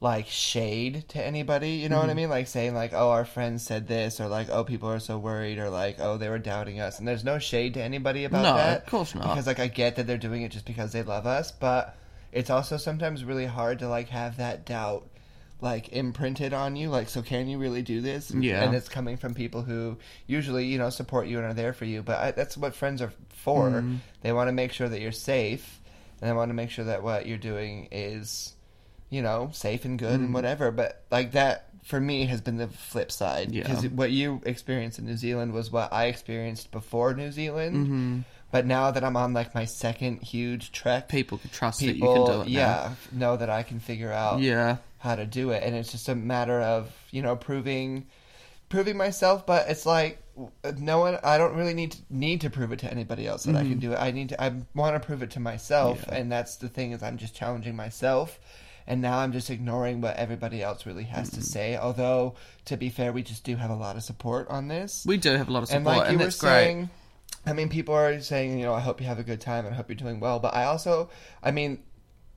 like 0.01 0.27
shade 0.27 1.05
to 1.09 1.25
anybody. 1.25 1.71
You 1.71 1.89
know 1.89 1.97
what 1.97 2.05
I 2.05 2.07
Mm-hmm. 2.09 2.17
mean? 2.17 2.29
Like 2.29 2.47
saying 2.47 2.73
like, 2.75 2.91
oh, 2.93 3.09
our 3.11 3.23
friends 3.25 3.63
said 3.63 3.87
this, 3.87 4.19
or 4.19 4.27
like, 4.27 4.49
oh, 4.49 4.63
people 4.65 4.89
are 4.89 4.99
so 4.99 5.17
worried, 5.17 5.57
or 5.57 5.69
like, 5.69 5.97
oh, 5.99 6.17
they 6.17 6.29
were 6.29 6.37
doubting 6.39 6.79
us. 6.81 6.99
And 6.99 7.07
there's 7.07 7.23
no 7.23 7.39
shade 7.39 7.73
to 7.75 7.81
anybody 7.81 8.25
about 8.25 8.43
No, 8.43 8.55
that. 8.57 8.83
of 8.83 8.85
course 8.87 9.15
not. 9.15 9.23
Because 9.23 9.47
like 9.47 9.59
I 9.59 9.67
get 9.67 9.95
that 9.95 10.05
they're 10.05 10.17
doing 10.17 10.41
it 10.41 10.51
just 10.51 10.65
because 10.65 10.91
they 10.91 11.01
love 11.03 11.25
us, 11.25 11.51
but 11.51 11.95
it's 12.31 12.49
also 12.49 12.75
sometimes 12.77 13.23
really 13.23 13.45
hard 13.45 13.79
to 13.79 13.87
like 13.87 14.09
have 14.09 14.37
that 14.37 14.65
doubt 14.65 15.07
like 15.66 15.89
imprinted 15.91 16.53
on 16.53 16.76
you 16.76 16.89
like 16.89 17.09
so 17.09 17.22
can 17.22 17.47
you 17.49 17.57
really 17.57 17.82
do 17.82 17.99
this 17.99 18.30
Yeah. 18.32 18.63
and 18.63 18.76
it's 18.76 18.88
coming 18.88 19.18
from 19.18 19.34
people 19.34 19.63
who 19.63 19.97
usually 20.28 20.66
you 20.68 20.78
know 20.78 20.89
support 20.91 21.28
you 21.28 21.38
and 21.39 21.45
are 21.47 21.53
there 21.55 21.74
for 21.74 21.86
you 21.86 22.03
but 22.03 22.18
I, 22.20 22.32
that's 22.32 22.55
what 22.55 22.76
friends 22.76 23.01
are 23.01 23.11
for 23.30 23.70
Mm-hmm. 23.70 23.95
they 24.22 24.32
want 24.32 24.47
to 24.47 24.53
make 24.53 24.72
sure 24.72 24.88
that 24.88 25.01
you're 25.01 25.11
safe 25.11 25.82
and 26.22 26.30
they 26.30 26.34
want 26.34 26.49
to 26.49 26.53
make 26.53 26.70
sure 26.70 26.86
that 26.86 27.01
what 27.03 27.26
you're 27.26 27.38
doing 27.39 27.88
is 27.91 28.53
you 29.09 29.22
know 29.22 29.49
safe 29.53 29.86
and 29.86 29.97
good 29.99 30.13
Mm-hmm. 30.13 30.26
and 30.26 30.34
whatever 30.34 30.72
but 30.72 31.03
like 31.11 31.32
that 31.34 31.70
for 31.84 31.99
me 31.99 32.26
has 32.26 32.41
been 32.41 32.57
the 32.57 32.68
flip 32.68 33.11
side 33.11 33.51
Yeah. 33.51 33.63
because 33.68 33.88
what 33.89 34.11
you 34.11 34.41
experienced 34.45 34.99
in 34.99 35.05
new 35.05 35.18
zealand 35.18 35.51
was 35.53 35.72
what 35.72 35.91
i 35.93 36.05
experienced 36.05 36.72
before 36.72 37.13
new 37.16 37.32
zealand 37.32 37.76
Mm-hmm. 37.76 38.20
but 38.51 38.66
now 38.66 38.91
that 38.91 39.03
i'm 39.03 39.16
on 39.18 39.34
like 39.34 39.53
my 39.55 39.66
second 39.66 40.22
huge 40.24 40.72
trek 40.72 41.09
People 41.09 41.38
can 41.39 41.49
trust 41.49 41.80
people 41.80 42.13
that 42.13 42.22
you 42.22 42.26
can 42.26 42.36
do 42.36 42.41
it. 42.41 42.53
now. 42.53 42.59
yeah 42.59 42.93
know 43.11 43.38
that 43.38 43.49
i 43.49 43.61
can 43.63 43.80
figure 43.80 44.11
out 44.11 44.39
Yeah. 44.41 44.78
How 45.05 45.15
to 45.15 45.25
do 45.25 45.51
it 45.51 45.63
and 45.63 45.75
it's 45.75 45.91
just 45.91 46.09
a 46.09 46.15
matter 46.15 46.59
of 46.61 46.91
you 47.11 47.21
know 47.21 47.35
proving 47.35 48.05
proving 48.69 48.97
myself 48.97 49.45
but 49.45 49.69
it's 49.69 49.85
like 49.85 50.21
no 50.79 50.99
one 50.99 51.17
i 51.23 51.37
don't 51.37 51.55
really 51.55 51.73
need 51.73 51.91
to 51.91 51.97
need 52.09 52.41
to 52.41 52.49
prove 52.49 52.71
it 52.71 52.79
to 52.79 52.89
anybody 52.91 53.25
else 53.27 53.43
that 53.43 53.55
i 53.55 53.61
can 53.61 53.77
do 53.79 53.93
it 53.93 53.97
i 53.97 54.11
need 54.11 54.29
to 54.29 54.43
i 54.43 54.51
want 54.73 54.95
to 55.01 55.05
prove 55.05 55.21
it 55.23 55.31
to 55.31 55.39
myself 55.39 56.01
Mm-hmm. 56.01 56.11
Yeah. 56.11 56.17
and 56.19 56.31
that's 56.31 56.57
the 56.57 56.67
thing 56.67 56.91
is 56.91 57.01
i'm 57.03 57.17
just 57.17 57.35
challenging 57.35 57.75
myself 57.75 58.39
and 58.87 59.01
now 59.01 59.19
i'm 59.19 59.31
just 59.31 59.49
ignoring 59.49 60.01
what 60.01 60.15
everybody 60.17 60.61
else 60.63 60.85
really 60.85 61.03
has 61.05 61.29
Mm-hmm. 61.29 61.39
to 61.41 61.43
say 61.45 61.77
although 61.77 62.35
to 62.65 62.75
be 62.75 62.89
fair 62.89 63.13
we 63.13 63.21
just 63.23 63.43
do 63.45 63.55
have 63.55 63.69
a 63.69 63.75
lot 63.75 63.95
of 63.95 64.03
support 64.03 64.47
on 64.49 64.67
this 64.67 65.05
We 65.05 65.17
do 65.17 65.31
have 65.37 65.47
a 65.47 65.51
lot 65.53 65.63
of 65.63 65.69
support, 65.69 65.79
and 65.81 65.87
and, 65.87 65.97
like 65.99 66.11
you 66.11 66.17
were 66.17 66.23
that's 66.25 66.39
great. 66.39 66.87
I 67.47 67.53
mean, 67.53 67.69
people 67.69 67.93
are 67.93 68.19
saying, 68.21 68.57
you 68.57 68.65
know, 68.65 68.73
I 68.73 68.79
hope 68.79 68.99
you 68.99 69.05
have 69.05 69.19
a 69.19 69.23
good 69.23 69.39
time 69.39 69.65
and 69.65 69.73
I 69.75 69.77
hope 69.77 69.87
you're 69.87 69.95
doing 70.05 70.19
well. 70.19 70.39
But 70.39 70.55
I 70.55 70.63
also, 70.65 71.11
I 71.43 71.51
mean, 71.51 71.83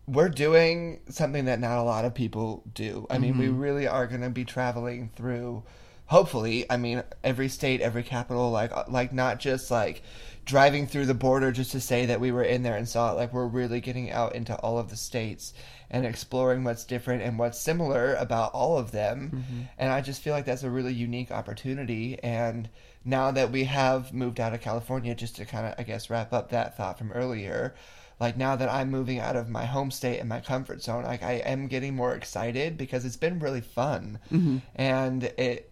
we're 0.09 0.31
doing 0.31 1.01
something 1.11 1.45
that 1.45 1.61
not 1.61 1.79
a 1.79 1.83
lot 1.83 2.05
of 2.05 2.15
people 2.15 2.63
do. 2.75 3.07
I 3.11 3.19
mean, 3.19 3.33
Mm-hmm. 3.35 3.41
we 3.41 3.49
really 3.49 3.87
are 3.87 4.07
going 4.07 4.23
to 4.23 4.31
be 4.31 4.45
traveling 4.45 5.11
through. 5.15 5.63
Hopefully, 6.07 6.65
I 6.71 6.79
mean, 6.79 7.03
every 7.23 7.49
state, 7.49 7.83
every 7.83 8.03
capital, 8.03 8.51
like, 8.51 8.73
uh, 8.73 8.85
like 8.89 9.13
not 9.13 9.39
just 9.39 9.71
like 9.71 10.03
driving 10.47 10.87
through 10.87 11.05
the 11.05 11.13
border 11.13 11.53
just 11.53 11.73
to 11.73 11.81
say 11.81 12.07
that 12.07 12.19
we 12.21 12.33
were 12.33 12.43
in 12.43 12.63
there 12.63 12.77
and 12.77 12.89
saw 12.89 13.13
it. 13.13 13.17
Like, 13.17 13.35
we're 13.35 13.47
really 13.47 13.83
getting 13.83 14.11
out 14.11 14.35
into 14.35 14.55
all 14.57 14.79
of 14.79 14.89
the 14.89 14.97
states 14.97 15.53
and 15.91 16.07
exploring 16.07 16.65
what's 16.65 16.85
different 16.87 17.23
and 17.23 17.39
what's 17.39 17.61
similar 17.61 18.15
about 18.15 18.53
all 18.55 18.79
of 18.79 18.91
them. 18.93 19.45
And 19.77 19.93
I 19.93 20.01
just 20.01 20.23
feel 20.23 20.33
like 20.33 20.47
that's 20.47 20.63
a 20.63 20.71
really 20.71 20.95
unique 20.95 21.31
opportunity. 21.31 22.19
And 22.23 22.71
now 23.05 23.31
that 23.33 23.51
we 23.53 23.65
have 23.65 24.15
moved 24.15 24.41
out 24.41 24.55
of 24.55 24.63
California, 24.63 25.15
just 25.15 25.37
to 25.37 25.45
kind 25.45 25.67
of, 25.67 25.75
I 25.79 25.83
guess, 25.83 26.09
wrap 26.09 26.33
up 26.33 26.49
that 26.51 26.79
thought 26.79 26.97
from 26.97 27.13
earlier, 27.13 27.75
like 28.21 28.37
now 28.37 28.57
that 28.57 28.69
I'm 28.69 28.91
moving 28.91 29.21
out 29.21 29.37
of 29.37 29.49
my 29.49 29.65
home 29.65 29.91
state 29.91 30.19
and 30.19 30.29
my 30.29 30.41
comfort 30.41 30.83
zone, 30.83 31.05
like 31.05 31.23
I 31.23 31.35
am 31.35 31.69
getting 31.69 31.95
more 31.95 32.15
excited 32.15 32.77
because 32.77 33.05
it's 33.05 33.17
been 33.17 33.39
really 33.39 33.61
fun. 33.61 34.19
Mm-hmm. 34.33 34.59
And 34.75 35.25
it, 35.25 35.71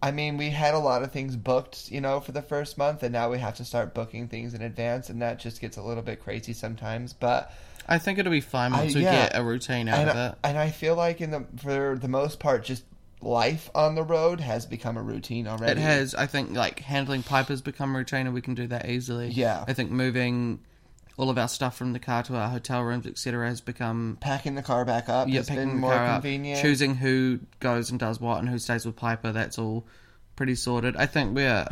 I 0.00 0.12
mean, 0.12 0.36
we 0.36 0.50
had 0.50 0.74
a 0.74 0.78
lot 0.78 1.02
of 1.02 1.10
things 1.10 1.34
booked, 1.34 1.90
you 1.90 2.00
know, 2.00 2.20
for 2.20 2.30
the 2.30 2.42
first 2.42 2.78
month, 2.78 3.02
and 3.02 3.12
now 3.12 3.30
we 3.30 3.38
have 3.38 3.56
to 3.56 3.64
start 3.64 3.94
booking 3.94 4.28
things 4.28 4.54
in 4.54 4.62
advance, 4.62 5.10
and 5.10 5.20
that 5.22 5.40
just 5.40 5.60
gets 5.60 5.76
a 5.76 5.82
little 5.82 6.04
bit 6.04 6.22
crazy 6.22 6.52
sometimes. 6.52 7.12
But 7.12 7.52
I 7.88 7.98
think 7.98 8.18
it'll 8.18 8.30
be 8.30 8.40
fine 8.40 8.70
once 8.72 8.94
I- 8.94 8.98
we 8.98 9.02
get 9.02 9.36
a 9.36 9.42
routine 9.42 9.88
out 9.88 9.98
and 9.98 10.10
of 10.10 10.16
I, 10.16 10.26
it. 10.28 10.34
and 10.44 10.58
I 10.58 10.70
feel 10.70 10.94
like 10.94 11.20
in 11.20 11.32
the 11.32 11.44
for 11.56 11.98
the 12.00 12.06
most 12.08 12.38
part, 12.38 12.64
just 12.64 12.84
life 13.20 13.68
on 13.74 13.96
the 13.96 14.04
road 14.04 14.38
has 14.38 14.66
become 14.66 14.96
a 14.96 15.02
routine 15.02 15.48
already. 15.48 15.72
It 15.72 15.78
has. 15.78 16.14
I 16.14 16.26
think 16.26 16.52
like 16.52 16.78
handling 16.78 17.24
pipe 17.24 17.48
has 17.48 17.60
become 17.60 17.96
routine, 17.96 18.26
and 18.26 18.34
we 18.34 18.40
can 18.40 18.54
do 18.54 18.68
that 18.68 18.88
easily. 18.88 19.30
Yeah. 19.30 19.64
I 19.66 19.72
think 19.72 19.90
moving 19.90 20.60
all 21.18 21.30
of 21.30 21.36
our 21.36 21.48
stuff 21.48 21.76
from 21.76 21.92
the 21.92 21.98
car 21.98 22.22
to 22.22 22.36
our 22.36 22.48
hotel 22.48 22.82
rooms, 22.82 23.06
etc., 23.06 23.48
has 23.48 23.60
become 23.60 24.16
packing 24.20 24.54
the 24.54 24.62
car 24.62 24.84
back 24.84 25.08
up 25.08 25.28
yeah, 25.28 25.38
has 25.38 25.48
picking 25.48 25.62
been 25.62 25.68
the 25.70 25.74
more 25.74 25.92
car 25.92 26.06
up, 26.06 26.22
convenient. 26.22 26.62
choosing 26.62 26.94
who 26.94 27.40
goes 27.60 27.90
and 27.90 27.98
does 27.98 28.20
what, 28.20 28.38
and 28.38 28.48
who 28.48 28.58
stays 28.58 28.86
with 28.86 28.96
Piper. 28.96 29.32
That's 29.32 29.58
all 29.58 29.84
pretty 30.36 30.54
sorted. 30.54 30.96
I 30.96 31.06
think 31.06 31.34
we're 31.34 31.66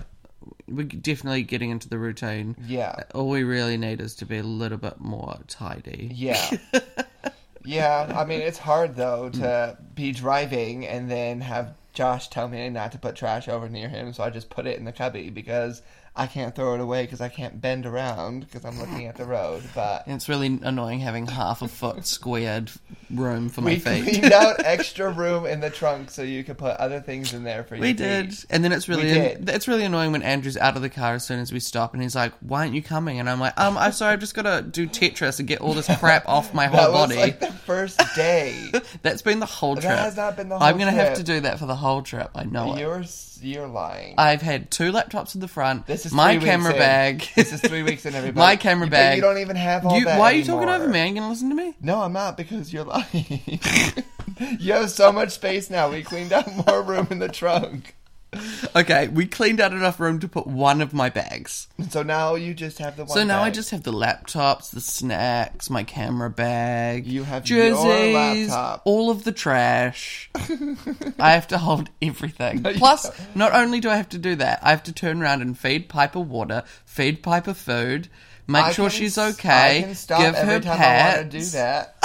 we're 0.68 0.84
definitely 0.84 1.44
getting 1.44 1.70
into 1.70 1.88
the 1.88 1.99
routine. 1.99 2.57
Yeah. 2.66 2.94
All 3.14 3.28
we 3.28 3.44
really 3.44 3.76
need 3.76 4.01
is 4.01 4.16
to 4.16 4.26
be 4.26 4.38
a 4.38 4.42
little 4.42 4.78
bit 4.78 5.01
more 5.01 5.38
tidy. 5.47 6.11
Yeah. 6.12 6.59
yeah, 7.64 8.12
I 8.16 8.24
mean 8.24 8.40
it's 8.40 8.59
hard 8.59 8.97
though 8.97 9.28
to 9.30 9.78
be 9.94 10.11
driving 10.12 10.86
and 10.86 11.11
then 11.11 11.40
have 11.40 11.74
Josh 11.92 12.28
tell 12.28 12.49
me 12.49 12.68
not 12.68 12.92
to 12.92 12.99
put 12.99 13.16
trash 13.16 13.49
over 13.49 13.68
near 13.68 13.88
him, 13.88 14.12
so 14.12 14.24
I 14.24 14.30
just 14.30 14.51
put 14.51 14.66
it 14.66 14.78
in 14.78 14.84
the 14.84 14.92
cubby 14.92 15.30
because 15.30 15.82
I 16.16 16.26
can't 16.26 16.54
throw 16.54 16.74
it 16.74 16.80
away 16.80 17.02
because 17.04 17.20
I 17.20 17.28
can't 17.28 17.60
bend 17.60 17.84
around 17.86 18.40
because 18.40 18.64
I'm 18.64 18.78
looking 18.78 19.06
at 19.06 19.16
the 19.16 19.24
road. 19.26 19.62
But 19.74 20.04
it's 20.06 20.28
really 20.28 20.58
annoying 20.62 21.00
having 21.00 21.26
half 21.26 21.62
a 21.62 21.68
foot 21.68 22.06
squared 22.06 22.70
room 23.10 23.48
for 23.48 23.60
my 23.60 23.70
we 23.70 23.78
feet. 23.78 24.02
cleaned 24.04 24.32
out 24.32 24.64
extra 24.64 25.10
room 25.10 25.46
in 25.46 25.60
the 25.60 25.70
trunk 25.70 26.10
so 26.10 26.22
you 26.22 26.42
could 26.42 26.58
put 26.58 26.76
other 26.78 27.00
things 27.00 27.32
in 27.34 27.44
there 27.44 27.64
for 27.64 27.76
you. 27.76 27.82
We 27.82 27.88
feet. 27.88 27.96
did, 27.98 28.34
and 28.50 28.64
then 28.64 28.72
it's 28.72 28.88
really 28.88 29.04
We 29.04 29.12
did. 29.14 29.48
it's 29.50 29.68
really 29.68 29.84
annoying 29.84 30.12
when 30.12 30.22
Andrew's 30.22 30.56
out 30.56 30.74
of 30.76 30.82
the 30.82 30.88
car 30.90 31.14
as 31.14 31.24
soon 31.24 31.38
as 31.38 31.52
we 31.52 31.60
stop, 31.60 31.92
and 31.94 32.02
he's 32.02 32.14
like, 32.16 32.32
"Why 32.40 32.60
aren't 32.60 32.74
you 32.74 32.82
coming?" 32.82 33.20
And 33.20 33.28
I'm 33.28 33.38
like, 33.40 33.58
"Um, 33.60 33.76
I'm 33.76 33.92
sorry, 33.92 34.14
I've 34.14 34.20
just 34.20 34.34
got 34.34 34.42
to 34.42 34.62
do 34.62 34.86
Tetris 34.88 35.38
and 35.38 35.46
get 35.46 35.60
all 35.60 35.74
this 35.74 35.88
crap 35.98 36.24
off 36.28 36.54
my 36.54 36.66
That 36.68 36.74
whole 36.84 36.92
was 36.92 37.00
body." 37.08 37.16
like 37.20 37.40
the 37.40 37.52
first 37.52 38.00
day. 38.14 38.70
That's 39.02 39.22
been 39.22 39.40
the 39.40 39.46
whole 39.46 39.74
trip. 39.74 39.84
That 39.84 39.88
trip. 39.96 40.04
has 40.04 40.16
not 40.16 40.36
been 40.36 40.48
the 40.48 40.58
whole. 40.58 40.66
I'm 40.66 40.78
gonna 40.78 40.92
have 40.92 41.14
to 41.18 41.22
do 41.22 41.40
that 41.40 41.58
for 41.58 41.66
the 41.66 41.76
whole 41.76 42.02
trip. 42.02 42.30
I 42.34 42.44
know 42.44 42.74
it. 42.74 42.80
you're 42.80 43.04
you're 43.42 43.66
lying. 43.68 44.14
I've 44.16 44.40
had 44.40 44.70
two 44.70 44.92
laptops 44.92 45.34
in 45.34 45.42
the 45.42 45.48
front. 45.48 45.86
This 45.86 46.05
is 46.07 46.12
my 46.12 46.36
camera 46.38 46.72
in. 46.72 46.78
bag. 46.78 47.28
This 47.34 47.52
is 47.52 47.61
three 47.61 47.82
weeks 47.82 48.07
in, 48.07 48.14
everybody. 48.14 48.44
My 48.44 48.57
camera 48.57 48.86
You- 48.86 48.90
bag. 48.90 49.16
You 49.16 49.22
don't 49.22 49.38
even 49.38 49.57
have 49.57 49.84
all 49.84 49.98
You- 49.98 50.04
that 50.04 50.18
why 50.18 50.32
are 50.32 50.34
you 50.36 50.44
talking 50.44 50.68
over 50.68 50.88
me? 50.88 51.00
Are 51.00 51.07
you 51.07 51.14
gonna 51.14 51.28
listen 51.28 51.48
to 51.50 51.54
me? 51.57 51.74
No, 51.80 52.00
I'm 52.02 52.12
not 52.12 52.36
because 52.36 52.72
you're 52.72 52.84
lying. 52.84 53.42
you 54.61 54.72
have 54.72 54.90
so 54.90 55.11
much 55.12 55.30
space 55.30 55.70
now. 55.70 55.90
We 55.90 56.02
cleaned 56.02 56.32
out 56.32 56.46
more 56.66 56.82
room 56.82 57.09
in 57.11 57.18
the 57.18 57.28
trunk. 57.28 57.95
Okay, 58.76 59.09
we 59.09 59.26
cleaned 59.26 59.61
out 59.61 59.72
enough 59.72 59.99
room 60.01 60.18
to 60.20 60.28
put 60.28 60.47
one 60.47 60.80
of 60.82 60.93
my 60.93 61.09
bags. 61.09 61.66
So 61.91 62.03
now 62.03 62.34
you 62.34 62.53
just 62.53 62.78
have 62.78 62.97
the 62.97 63.05
one. 63.05 63.16
So 63.16 63.24
now 63.24 63.41
I 63.43 63.47
bag. 63.47 63.55
just 63.55 63.70
have 63.70 63.82
the 63.84 63.93
laptops, 63.93 64.70
the 64.70 64.80
snacks, 64.82 65.70
my 65.70 65.82
camera 65.82 66.28
bag, 66.30 67.07
You 67.07 67.22
have 67.24 67.49
your 67.49 67.70
jerseys, 67.70 68.51
laptop. 68.51 68.82
all 68.84 69.11
of 69.11 69.24
the 69.24 69.32
trash. 69.32 70.30
I 71.18 71.32
have 71.32 71.49
to 71.49 71.59
hold 71.59 71.89
everything. 72.03 72.64
You 72.64 72.72
Plus, 72.76 73.11
not 73.34 73.55
only 73.55 73.80
do 73.80 73.89
I 73.89 73.97
have 73.97 74.11
to 74.11 74.18
do 74.18 74.34
that, 74.37 74.61
I 74.62 74.70
have 74.70 74.82
to 74.84 74.93
turn 74.93 75.22
around 75.22 75.41
and 75.43 75.59
feed 75.59 75.89
Piper 75.89 76.20
water, 76.20 76.62
feed 76.84 77.22
Piper 77.22 77.55
food, 77.55 78.09
make 78.47 78.64
I 78.64 78.72
sure 78.72 78.91
can 78.91 78.99
she's 78.99 79.16
s- 79.16 79.34
okay, 79.39 79.78
I 79.78 79.82
can 79.82 79.95
stop 79.95 80.20
give 80.20 80.34
every 80.34 80.55
her 80.55 80.61
time. 80.61 80.80
I 80.80 81.16
want 81.18 81.30
to 81.32 81.39
do 81.39 81.45
that. 81.47 81.97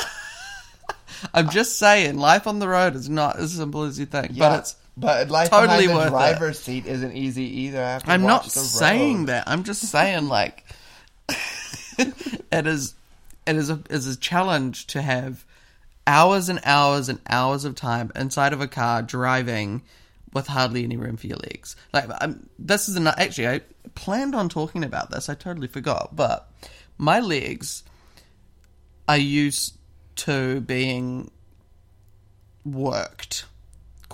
I'm 1.33 1.49
just 1.49 1.77
saying, 1.77 2.17
life 2.17 2.47
on 2.47 2.59
the 2.59 2.67
road 2.67 2.95
is 2.95 3.07
not 3.09 3.37
as 3.37 3.53
simple 3.53 3.83
as 3.83 3.99
you 3.99 4.05
think, 4.07 4.29
Yeah, 4.33 4.49
but 4.49 4.59
it's. 4.59 4.75
But 4.97 5.29
life 5.29 5.49
totally 5.49 5.87
behind 5.87 6.01
the 6.01 6.07
it. 6.07 6.09
driver's 6.09 6.59
seat 6.59 6.85
isn't 6.85 7.13
easy 7.13 7.61
either. 7.61 7.99
I 8.05 8.13
am 8.13 8.23
not 8.23 8.45
saying 8.45 9.25
that. 9.25 9.45
I'm 9.47 9.63
just 9.63 9.81
saying 9.83 10.27
like 10.27 10.65
it 11.97 12.67
is 12.67 12.95
it 13.47 13.55
is 13.55 13.69
a 13.69 13.81
is 13.89 14.07
a 14.07 14.17
challenge 14.17 14.87
to 14.87 15.01
have 15.01 15.45
hours 16.05 16.49
and 16.49 16.59
hours 16.63 17.09
and 17.09 17.19
hours 17.29 17.65
of 17.65 17.75
time 17.75 18.11
inside 18.15 18.53
of 18.53 18.61
a 18.61 18.67
car 18.67 19.01
driving 19.01 19.81
with 20.33 20.47
hardly 20.47 20.83
any 20.83 20.97
room 20.97 21.17
for 21.17 21.27
your 21.27 21.37
legs. 21.37 21.75
Like 21.93 22.09
I'm, 22.19 22.49
this 22.57 22.89
is 22.89 22.95
an, 22.95 23.07
actually 23.07 23.47
I 23.47 23.61
planned 23.95 24.35
on 24.35 24.49
talking 24.49 24.83
about 24.83 25.11
this. 25.11 25.29
I 25.29 25.35
totally 25.35 25.67
forgot, 25.67 26.15
but 26.15 26.49
my 26.97 27.19
legs 27.19 27.83
are 29.07 29.17
used 29.17 29.77
to 30.17 30.61
being 30.61 31.31
worked 32.63 33.45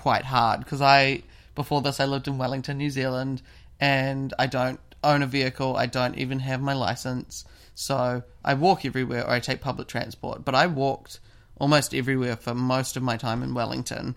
quite 0.08 0.24
hard 0.24 0.62
because 0.62 0.80
I 0.80 1.22
Before 1.54 1.82
this, 1.82 2.00
I 2.00 2.06
lived 2.06 2.28
in 2.30 2.38
Wellington, 2.38 2.78
New 2.78 2.92
Zealand, 2.92 3.42
and 3.78 4.34
I 4.40 4.46
don't 4.46 4.80
own 5.04 5.22
a 5.22 5.28
vehicle. 5.28 5.76
I 5.76 5.88
don't 5.88 6.18
even 6.18 6.40
have 6.40 6.62
my 6.62 6.74
license. 6.74 7.44
So 7.74 8.24
I 8.46 8.54
walk 8.54 8.86
everywhere 8.86 9.26
or 9.26 9.32
I 9.32 9.40
take 9.42 9.60
public 9.60 9.88
transport. 9.90 10.46
But 10.46 10.56
I 10.56 10.68
walked 10.68 11.20
almost 11.60 11.94
everywhere 11.94 12.38
for 12.38 12.54
most 12.54 12.96
of 12.96 13.04
my 13.04 13.18
time 13.18 13.42
in 13.42 13.54
Wellington. 13.54 14.16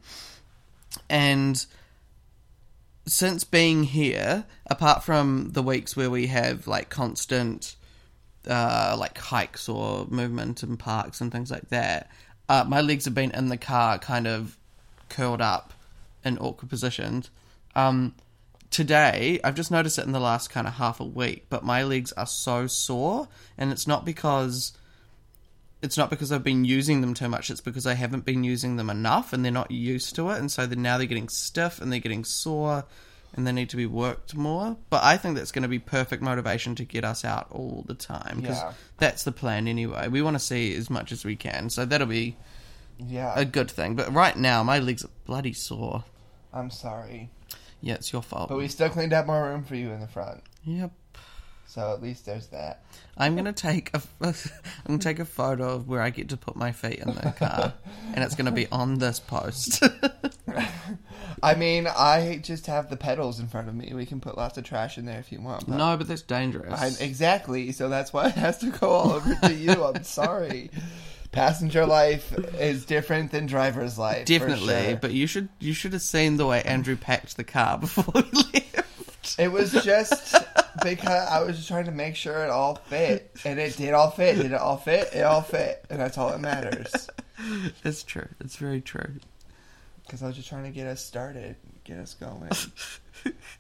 And 1.09 1.66
since 3.07 3.43
being 3.43 3.82
here, 3.84 4.45
apart 4.66 5.03
from 5.03 5.53
the 5.53 5.62
weeks 5.62 5.97
where 5.97 6.11
we 6.11 6.26
have 6.26 6.68
like 6.68 6.88
constant 6.91 7.74
uh, 8.47 8.95
like 8.97 9.18
hikes 9.18 9.68
or 9.68 10.07
movement 10.07 10.62
in 10.62 10.76
parks 10.76 11.20
and 11.20 11.32
things 11.32 11.51
like 11.51 11.68
that, 11.70 12.11
uh, 12.49 12.64
my 12.68 12.80
legs 12.80 13.07
have 13.07 13.14
been 13.14 13.32
in 13.32 13.49
the 13.49 13.57
car 13.57 13.99
kind 13.99 14.28
of 14.28 14.57
curled 15.09 15.41
up 15.41 15.72
in 16.25 16.39
awkward 16.39 16.68
positions. 16.68 17.31
Um, 17.75 18.14
today, 18.71 19.41
I've 19.43 19.55
just 19.55 19.71
noticed 19.71 19.99
it 19.99 20.07
in 20.07 20.12
the 20.12 20.21
last 20.21 20.51
kind 20.51 20.66
of 20.66 20.75
half 20.75 21.01
a 21.01 21.05
week, 21.05 21.47
but 21.49 21.64
my 21.64 21.83
legs 21.83 22.12
are 22.12 22.27
so 22.27 22.66
sore, 22.66 23.29
and 23.59 23.73
it's 23.73 23.87
not 23.87 24.05
because 24.05 24.73
it's 25.83 25.97
not 25.97 26.11
because 26.11 26.31
I've 26.31 26.45
been 26.45 26.64
using 26.66 27.01
them 27.01 27.14
too 27.14 27.29
much. 27.29 27.49
It's 27.51 27.62
because 27.62 27.87
I 27.87 27.95
haven't 27.95 28.27
been 28.27 28.45
using 28.45 28.77
them 28.77 28.91
enough, 28.91 29.33
and 29.33 29.45
they're 29.45 29.51
not 29.53 29.71
used 29.71 30.14
to 30.16 30.31
it, 30.31 30.39
and 30.39 30.51
so 30.51 30.66
then 30.66 30.83
now 30.83 30.99
they're 30.99 31.07
getting 31.07 31.29
stiff 31.31 31.81
and 31.81 31.91
they're 31.91 32.01
getting 32.01 32.25
sore, 32.25 32.85
and 33.35 33.47
they 33.47 33.53
need 33.53 33.71
to 33.71 33.77
be 33.77 33.87
worked 33.87 34.35
more. 34.35 34.77
But 34.91 35.05
I 35.05 35.16
think 35.16 35.37
that's 35.37 35.53
going 35.53 35.62
to 35.62 35.68
be 35.68 35.79
perfect 35.79 36.23
motivation 36.23 36.75
to 36.75 36.85
get 36.85 37.05
us 37.05 37.25
out 37.25 37.47
all 37.51 37.85
the 37.87 37.95
time 37.95 38.41
because 38.41 38.59
Yeah. 38.59 38.73
that's 38.99 39.23
the 39.25 39.33
plan 39.33 39.68
anyway. 39.68 40.09
We 40.09 40.21
want 40.21 40.35
to 40.35 40.41
see 40.45 40.75
as 40.75 40.91
much 40.91 41.12
as 41.12 41.25
we 41.25 41.37
can, 41.37 41.71
so 41.71 41.85
that'll 41.87 42.07
be 42.09 42.37
Yeah. 43.09 43.33
a 43.37 43.45
good 43.45 43.71
thing. 43.71 43.95
But 43.97 44.13
right 44.13 44.37
now, 44.37 44.63
my 44.63 44.79
legs 44.79 45.05
are 45.05 45.11
bloody 45.25 45.53
sore. 45.53 46.05
I'm 46.53 46.71
sorry. 46.71 47.31
Yeah, 47.81 47.95
it's 47.95 48.13
your 48.13 48.23
fault. 48.23 48.49
But 48.49 48.59
we 48.59 48.69
still 48.69 48.89
cleaned 48.91 49.13
up 49.13 49.27
more 49.27 49.45
room 49.49 49.65
for 49.65 49.75
you 49.75 49.91
in 49.91 50.01
the 50.01 50.07
front. 50.09 50.43
Yep. 50.65 50.93
So 51.67 51.93
at 51.93 52.03
least 52.03 52.27
there's 52.27 52.49
that. 52.49 52.83
I'm 53.17 53.37
gonna 53.37 53.53
take 53.53 53.95
a 53.95 54.03
I'm 54.21 54.35
gonna 54.87 54.99
take 54.99 55.21
a 55.21 55.25
photo 55.25 55.75
of 55.77 55.87
where 55.87 56.03
I 56.03 56.11
get 56.11 56.31
to 56.31 56.37
put 56.37 56.57
my 56.57 56.73
feet 56.73 56.99
in 56.99 57.15
the 57.15 57.33
car, 57.39 57.73
and 58.13 58.25
it's 58.25 58.35
gonna 58.35 58.51
be 58.51 58.67
on 58.73 58.99
this 58.99 59.21
post. 59.21 59.81
I 61.43 61.55
mean, 61.55 61.87
I 61.87 62.41
just 62.43 62.67
have 62.67 62.91
the 62.91 62.97
pedals 62.97 63.39
in 63.41 63.47
front 63.47 63.69
of 63.69 63.75
me. 63.75 63.93
We 63.95 64.05
can 64.05 64.21
put 64.21 64.37
lots 64.37 64.59
of 64.59 64.65
trash 64.65 64.99
in 64.99 65.07
there 65.07 65.21
if 65.21 65.31
you 65.31 65.41
want. 65.41 65.67
but- 65.69 65.77
no, 65.77 65.97
but 65.97 66.09
that's 66.09 66.23
dangerous. 66.23 66.79
I, 67.01 67.03
exactly. 67.05 67.71
So 67.73 67.89
that's 67.89 68.13
why 68.13 68.27
it 68.27 68.35
has 68.35 68.59
to 68.59 68.67
go 68.71 68.89
all 68.91 69.13
over 69.13 69.35
to 69.37 69.55
you. 69.55 69.85
I'm 69.85 70.03
sorry. 70.03 70.71
Passenger 71.33 71.87
life 71.87 72.33
is 72.59 72.85
different 72.85 73.31
than 73.31 73.47
driver's 73.47 73.99
life. 73.99 74.26
Definitely, 74.26 74.85
sure. 74.85 74.97
but 74.97 75.12
you 75.12 75.26
should 75.26 75.49
you 75.61 75.72
should 75.72 75.93
have 75.93 76.03
seen 76.03 76.37
the 76.37 76.47
way 76.47 76.62
Andrew 76.62 76.97
packed 76.97 77.37
the 77.37 77.45
car 77.45 77.78
before 77.81 78.12
we 78.14 78.22
left. 78.53 79.37
it 79.39 79.53
was 79.53 79.70
just 79.85 80.35
because 80.83 81.28
I 81.28 81.43
was 81.43 81.57
just 81.57 81.68
trying 81.68 81.85
to 81.85 81.93
make 81.93 82.16
sure 82.16 82.43
it 82.45 82.51
all 82.51 82.76
fit, 82.76 83.31
and 83.45 83.61
it 83.61 83.76
did 83.76 83.95
all 83.95 84.11
fit. 84.11 84.37
Did 84.37 84.47
it 84.47 84.55
all 84.55 84.76
fit? 84.76 85.11
It 85.14 85.22
all 85.22 85.43
fit, 85.43 85.85
and 85.89 86.01
that's 86.01 86.18
all 86.18 86.31
that 86.31 86.41
matters. 86.41 87.09
It's 87.85 88.03
true. 88.03 88.28
It's 88.41 88.57
very 88.57 88.83
true. 88.83 89.14
Because 90.05 90.22
I 90.22 90.26
was 90.26 90.37
just 90.37 90.51
trying 90.51 90.64
to 90.64 90.70
get 90.70 90.87
us 90.87 91.03
started, 91.03 91.57
get 91.85 91.97
us 91.97 92.12
going. 92.12 92.51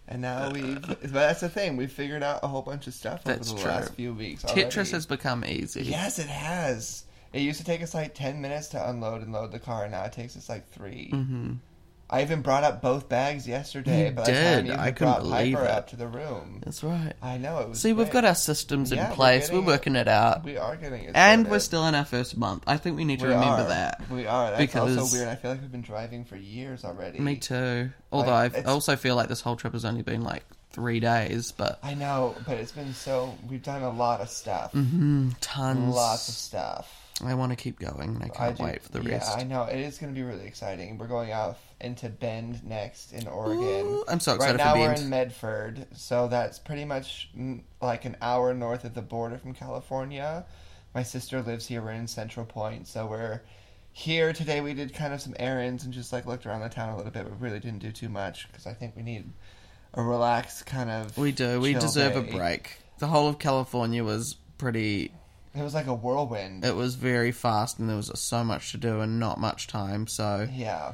And 0.08 0.22
now 0.22 0.50
we've. 0.50 0.80
But 0.86 1.12
that's 1.12 1.40
the 1.40 1.48
thing. 1.48 1.76
We've 1.76 1.92
figured 1.92 2.22
out 2.22 2.40
a 2.42 2.48
whole 2.48 2.62
bunch 2.62 2.86
of 2.86 2.94
stuff 2.94 3.22
That's 3.24 3.50
over 3.50 3.58
the 3.58 3.62
true. 3.62 3.72
last 3.72 3.94
few 3.94 4.12
weeks. 4.14 4.42
Tetris 4.44 4.90
has 4.92 5.06
become 5.06 5.44
easy. 5.44 5.82
Yes, 5.82 6.18
it 6.18 6.26
has. 6.28 7.04
It 7.32 7.42
used 7.42 7.58
to 7.60 7.64
take 7.64 7.82
us 7.82 7.94
like 7.94 8.14
10 8.14 8.40
minutes 8.40 8.68
to 8.68 8.88
unload 8.90 9.22
and 9.22 9.32
load 9.32 9.52
the 9.52 9.58
car, 9.60 9.82
and 9.84 9.92
now 9.92 10.04
it 10.04 10.12
takes 10.12 10.36
us 10.36 10.48
like 10.48 10.68
3 10.70 11.10
Mm-hmm. 11.12 11.52
I 12.12 12.22
even 12.22 12.42
brought 12.42 12.64
up 12.64 12.82
both 12.82 13.08
bags 13.08 13.46
yesterday, 13.46 14.06
You 14.08 14.10
by 14.10 14.24
the 14.24 14.32
time 14.32 14.64
did. 14.64 14.66
you 14.66 14.72
I 14.74 14.90
couldn't 14.90 15.12
brought 15.12 15.20
believe 15.22 15.54
Piper 15.54 15.64
it. 15.66 15.70
up 15.70 15.86
to 15.90 15.96
the 15.96 16.08
room. 16.08 16.60
That's 16.64 16.82
right. 16.82 17.12
I 17.22 17.38
know, 17.38 17.60
it 17.60 17.68
was 17.68 17.80
See, 17.80 17.92
we've 17.92 18.10
got 18.10 18.24
our 18.24 18.34
systems 18.34 18.90
Yeah, 18.90 19.04
in 19.04 19.10
we're 19.10 19.14
place. 19.14 19.48
We're 19.48 19.60
working 19.60 19.94
it 19.94 20.08
out, 20.08 20.42
We 20.42 20.56
are 20.56 20.74
getting 20.74 21.04
it 21.04 21.12
and 21.14 21.48
we're 21.48 21.60
still 21.60 21.86
in 21.86 21.94
our 21.94 22.04
first 22.04 22.36
month. 22.36 22.64
I 22.66 22.78
think 22.78 22.96
we 22.96 23.04
need 23.04 23.20
to 23.20 23.26
We 23.26 23.30
remember 23.34 23.62
are. 23.62 23.68
that. 23.68 24.10
We 24.10 24.26
are. 24.26 24.50
That's 24.50 24.60
because- 24.60 24.96
also 24.98 25.16
weird. 25.16 25.28
I 25.28 25.36
feel 25.36 25.52
like 25.52 25.60
we've 25.60 25.70
been 25.70 25.82
driving 25.82 26.24
for 26.24 26.34
years 26.34 26.84
already. 26.84 27.20
Me 27.20 27.36
too. 27.36 27.90
Although 28.10 28.32
Like, 28.32 28.58
I 28.58 28.62
also 28.64 28.96
feel 28.96 29.14
like 29.14 29.28
this 29.28 29.40
whole 29.42 29.54
trip 29.54 29.74
has 29.74 29.84
only 29.84 30.02
been 30.02 30.22
like 30.24 30.42
three 30.72 30.98
days, 30.98 31.52
but 31.52 31.78
I 31.80 31.94
know, 31.94 32.34
but 32.44 32.58
it's 32.58 32.72
been 32.72 32.92
so. 32.92 33.36
We've 33.48 33.62
done 33.62 33.84
a 33.84 33.90
lot 33.90 34.20
of 34.20 34.30
stuff. 34.30 34.72
mm, 34.72 35.32
tons. 35.40 35.94
Lots 35.94 36.28
of 36.28 36.34
stuff. 36.34 36.99
I 37.24 37.34
want 37.34 37.50
to 37.50 37.56
keep 37.56 37.78
going, 37.78 38.16
and 38.16 38.22
I 38.22 38.28
can't 38.28 38.56
do- 38.56 38.64
wait 38.64 38.82
for 38.82 38.92
the 38.92 39.02
yeah, 39.02 39.16
rest. 39.16 39.32
Yeah, 39.36 39.42
I 39.42 39.44
know. 39.44 39.64
It 39.64 39.78
is 39.78 39.98
going 39.98 40.12
to 40.12 40.18
be 40.18 40.24
really 40.24 40.46
exciting. 40.46 40.98
We're 40.98 41.06
going 41.06 41.32
out 41.32 41.58
into 41.80 42.08
Bend 42.08 42.64
next 42.64 43.12
in 43.12 43.26
Oregon. 43.26 43.86
Ooh, 43.86 44.04
I'm 44.08 44.20
so 44.20 44.34
excited. 44.34 44.58
Right 44.58 44.64
now 44.64 44.74
for 44.74 44.80
we're 44.80 44.92
in 44.92 45.08
Medford, 45.08 45.86
so 45.94 46.28
that's 46.28 46.58
pretty 46.58 46.84
much 46.84 47.30
mm, 47.36 47.60
like 47.80 48.04
an 48.04 48.16
hour 48.20 48.54
north 48.54 48.84
of 48.84 48.94
the 48.94 49.02
border 49.02 49.38
from 49.38 49.54
California. 49.54 50.44
My 50.94 51.02
sister 51.02 51.40
lives 51.40 51.66
here. 51.66 51.82
We're 51.82 51.92
in 51.92 52.06
Central 52.06 52.44
Point, 52.46 52.86
so 52.86 53.06
we're 53.06 53.40
here 53.92 54.32
today. 54.32 54.60
We 54.60 54.74
did 54.74 54.94
kind 54.94 55.12
of 55.12 55.20
some 55.20 55.34
errands 55.38 55.84
and 55.84 55.92
just 55.92 56.12
like 56.12 56.26
looked 56.26 56.46
around 56.46 56.60
the 56.60 56.68
town 56.68 56.90
a 56.90 56.96
little 56.96 57.12
bit, 57.12 57.24
but 57.24 57.40
really 57.40 57.60
didn't 57.60 57.80
do 57.80 57.92
too 57.92 58.08
much 58.08 58.48
because 58.48 58.66
I 58.66 58.72
think 58.72 58.96
we 58.96 59.02
need 59.02 59.30
a 59.94 60.02
relaxed 60.02 60.66
kind 60.66 60.90
of. 60.90 61.16
We 61.16 61.32
do. 61.32 61.60
We 61.60 61.74
deserve 61.74 62.14
day. 62.14 62.30
a 62.30 62.36
break. 62.36 62.78
The 62.98 63.06
whole 63.06 63.28
of 63.28 63.38
California 63.38 64.04
was 64.04 64.36
pretty. 64.58 65.12
It 65.54 65.62
was 65.62 65.74
like 65.74 65.86
a 65.86 65.94
whirlwind. 65.94 66.64
It 66.64 66.76
was 66.76 66.94
very 66.94 67.32
fast, 67.32 67.78
and 67.78 67.88
there 67.88 67.96
was 67.96 68.10
so 68.18 68.44
much 68.44 68.70
to 68.72 68.78
do 68.78 69.00
and 69.00 69.18
not 69.18 69.38
much 69.40 69.66
time. 69.66 70.06
So 70.06 70.46
yeah. 70.52 70.92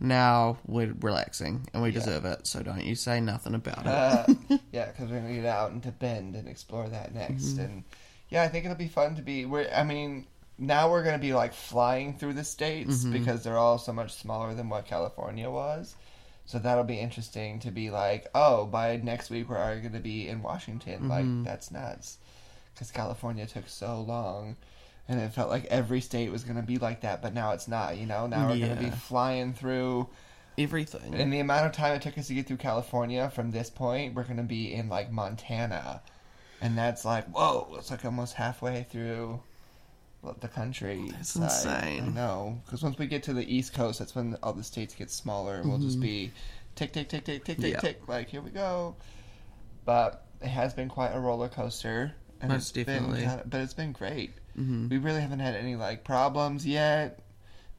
now 0.00 0.58
we're 0.66 0.92
relaxing, 1.00 1.68
and 1.72 1.82
we 1.82 1.90
Yeah. 1.90 2.00
deserve 2.00 2.24
it. 2.24 2.46
So 2.46 2.62
don't 2.62 2.84
you 2.84 2.94
say 2.96 3.20
nothing 3.20 3.54
about 3.54 3.80
it. 3.80 3.86
Uh, 3.86 4.58
yeah, 4.72 4.86
because 4.86 5.10
we're 5.10 5.20
gonna 5.20 5.34
get 5.34 5.46
out 5.46 5.70
into 5.72 5.90
Bend 5.92 6.34
and 6.34 6.48
explore 6.48 6.88
that 6.88 7.14
next, 7.14 7.44
Mm-hmm. 7.44 7.60
and 7.60 7.84
yeah, 8.28 8.42
I 8.42 8.48
think 8.48 8.64
it'll 8.64 8.76
be 8.76 8.88
fun 8.88 9.14
to 9.16 9.22
be. 9.22 9.44
We're, 9.44 9.68
I 9.72 9.84
mean, 9.84 10.26
now 10.58 10.90
we're 10.90 11.04
gonna 11.04 11.18
be 11.18 11.32
like 11.34 11.52
flying 11.54 12.16
through 12.18 12.32
the 12.34 12.44
states 12.44 13.04
Mm-hmm. 13.04 13.12
because 13.12 13.44
they're 13.44 13.58
all 13.58 13.78
so 13.78 13.92
much 13.92 14.14
smaller 14.14 14.54
than 14.54 14.68
what 14.68 14.86
California 14.86 15.48
was. 15.50 15.94
So 16.44 16.58
that'll 16.58 16.82
be 16.84 16.98
interesting 16.98 17.60
to 17.60 17.70
be 17.70 17.90
like, 17.90 18.26
oh, 18.34 18.66
by 18.66 18.96
next 18.96 19.30
week 19.30 19.48
we're 19.48 19.58
already 19.58 19.80
gonna 19.82 20.00
be 20.00 20.26
in 20.28 20.42
Washington. 20.42 21.02
Mm-hmm. 21.02 21.08
Like 21.08 21.44
that's 21.44 21.70
nuts, 21.70 22.18
because 22.74 22.90
California 22.90 23.46
took 23.46 23.68
so 23.68 24.00
long. 24.00 24.56
And 25.08 25.20
it 25.20 25.32
felt 25.34 25.50
like 25.50 25.64
every 25.66 26.00
state 26.00 26.30
was 26.30 26.44
going 26.44 26.56
to 26.56 26.62
be 26.62 26.78
like 26.78 27.00
that, 27.00 27.22
but 27.22 27.34
now 27.34 27.52
it's 27.52 27.66
not. 27.66 27.98
You 27.98 28.06
know, 28.06 28.28
now 28.28 28.48
we're 28.48 28.60
going 28.60 28.76
to 28.76 28.82
be 28.82 28.90
flying 28.90 29.52
through 29.52 30.08
Everything. 30.58 31.14
in 31.14 31.30
the 31.30 31.40
amount 31.40 31.66
of 31.66 31.72
time 31.72 31.94
it 31.94 32.02
took 32.02 32.18
us 32.18 32.26
to 32.26 32.34
get 32.34 32.46
through 32.46 32.58
California 32.58 33.30
from 33.30 33.50
this 33.50 33.70
point, 33.70 34.14
we're 34.14 34.24
gonna 34.24 34.42
be 34.42 34.72
in 34.72 34.88
like 34.88 35.10
Montana, 35.10 36.02
and 36.60 36.76
that's 36.76 37.04
like 37.04 37.26
whoa, 37.28 37.74
it's 37.78 37.90
like 37.90 38.04
almost 38.04 38.34
halfway 38.34 38.82
through 38.82 39.40
the 40.40 40.48
country. 40.48 41.08
That's 41.12 41.30
side. 41.30 41.44
insane. 41.44 42.04
I 42.04 42.08
know, 42.08 42.60
because 42.64 42.82
once 42.82 42.98
we 42.98 43.06
get 43.06 43.22
to 43.24 43.32
the 43.32 43.54
East 43.54 43.72
Coast, 43.72 43.98
that's 43.98 44.14
when 44.14 44.36
all 44.42 44.52
the 44.52 44.62
states 44.62 44.94
get 44.94 45.10
smaller, 45.10 45.56
and 45.56 45.68
we'll 45.68 45.78
just 45.78 45.96
mm-hmm. 45.96 46.02
be 46.02 46.32
tick 46.74 46.92
tick 46.92 47.08
tick 47.08 47.24
tick 47.24 47.44
tick 47.44 47.58
tick 47.58 47.72
Yeah. 47.72 47.80
tick. 47.80 48.06
Like 48.06 48.28
here 48.28 48.42
we 48.42 48.50
go. 48.50 48.96
But 49.84 50.26
it 50.42 50.48
has 50.48 50.74
been 50.74 50.88
quite 50.88 51.12
a 51.12 51.18
roller 51.18 51.48
coaster, 51.48 52.14
and 52.42 52.50
Most 52.52 52.76
it's 52.76 52.86
definitely. 52.86 53.20
been, 53.24 53.40
but 53.46 53.60
it's 53.60 53.72
been 53.74 53.92
great. 53.92 54.32
Mhm. 54.58 54.90
We 54.90 54.98
really 54.98 55.20
haven't 55.22 55.38
had 55.38 55.54
any 55.54 55.76
like 55.76 56.04
problems 56.04 56.66
yet. 56.66 57.20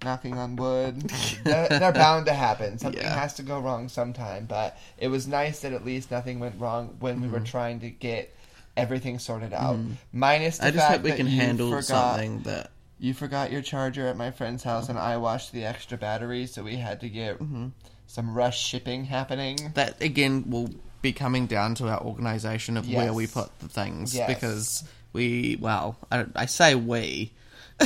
Knocking 0.03 0.37
on 0.37 0.55
wood. 0.57 1.01
they're, 1.45 1.69
they're 1.69 1.91
bound 1.93 2.25
to 2.25 2.33
happen. 2.33 2.77
Something 2.77 3.01
Yeah. 3.01 3.17
has 3.17 3.35
to 3.35 3.43
go 3.43 3.59
wrong 3.59 3.87
sometime. 3.87 4.45
But 4.45 4.77
it 4.97 5.07
was 5.07 5.27
nice 5.27 5.61
that 5.61 5.71
at 5.71 5.85
least 5.85 6.11
nothing 6.11 6.39
went 6.39 6.59
wrong 6.59 6.97
when 6.99 7.21
we 7.21 7.27
were 7.29 7.39
trying 7.39 7.79
to 7.81 7.89
get 7.89 8.35
everything 8.75 9.17
sorted 9.19 9.53
out. 9.53 9.77
Minus 10.11 10.57
the 10.57 10.63
Mm-hmm. 10.63 10.67
I 10.67 10.71
just 10.71 10.87
fact 10.87 10.97
hope 10.97 11.03
we 11.05 11.11
can 11.15 11.27
handle 11.27 11.69
forgot, 11.69 11.85
something 11.85 12.41
that. 12.41 12.71
You 12.99 13.13
forgot 13.13 13.51
your 13.51 13.61
charger 13.61 14.07
at 14.07 14.17
my 14.17 14.31
friend's 14.31 14.63
house, 14.63 14.87
and 14.89 14.97
I 14.97 15.17
washed 15.17 15.51
the 15.53 15.63
extra 15.65 15.97
battery, 15.97 16.47
so 16.47 16.63
we 16.63 16.75
had 16.77 16.99
to 17.01 17.09
get 17.09 17.39
Mm-hmm. 17.39 17.67
some 18.07 18.33
rush 18.33 18.61
shipping 18.61 19.05
happening. 19.05 19.57
That 19.75 20.01
again 20.01 20.49
will 20.49 20.69
be 21.03 21.13
coming 21.13 21.45
down 21.45 21.75
to 21.75 21.87
our 21.89 22.01
organization 22.01 22.77
of 22.77 22.91
where 22.91 23.13
we 23.13 23.27
put 23.27 23.59
the 23.59 23.67
things 23.67 24.15
Yes. 24.15 24.27
because 24.27 24.83
we 25.13 25.57
well 25.61 25.95
I, 26.11 26.25
I 26.35 26.45
say 26.47 26.73
we 26.73 27.31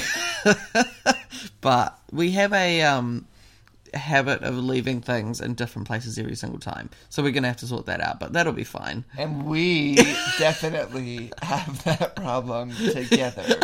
but 1.62 2.00
we 2.12 2.32
have 2.32 2.54
a 2.54 2.82
um 2.84 3.26
habit 3.94 4.44
of 4.44 4.56
leaving 4.56 5.02
things 5.02 5.42
in 5.42 5.54
different 5.56 5.88
places 5.88 6.18
every 6.20 6.36
single 6.36 6.60
time 6.60 6.90
so 7.10 7.24
we're 7.24 7.32
gonna 7.32 7.48
have 7.48 7.58
to 7.58 7.68
sort 7.68 7.86
that 7.88 8.00
out 8.02 8.20
but 8.20 8.34
that'll 8.34 8.54
be 8.54 8.64
fine 8.64 9.04
And 9.18 9.46
we 9.46 9.96
definitely 10.40 11.32
have 11.42 11.84
that 11.86 12.16
problem 12.16 12.72
together. 12.76 13.60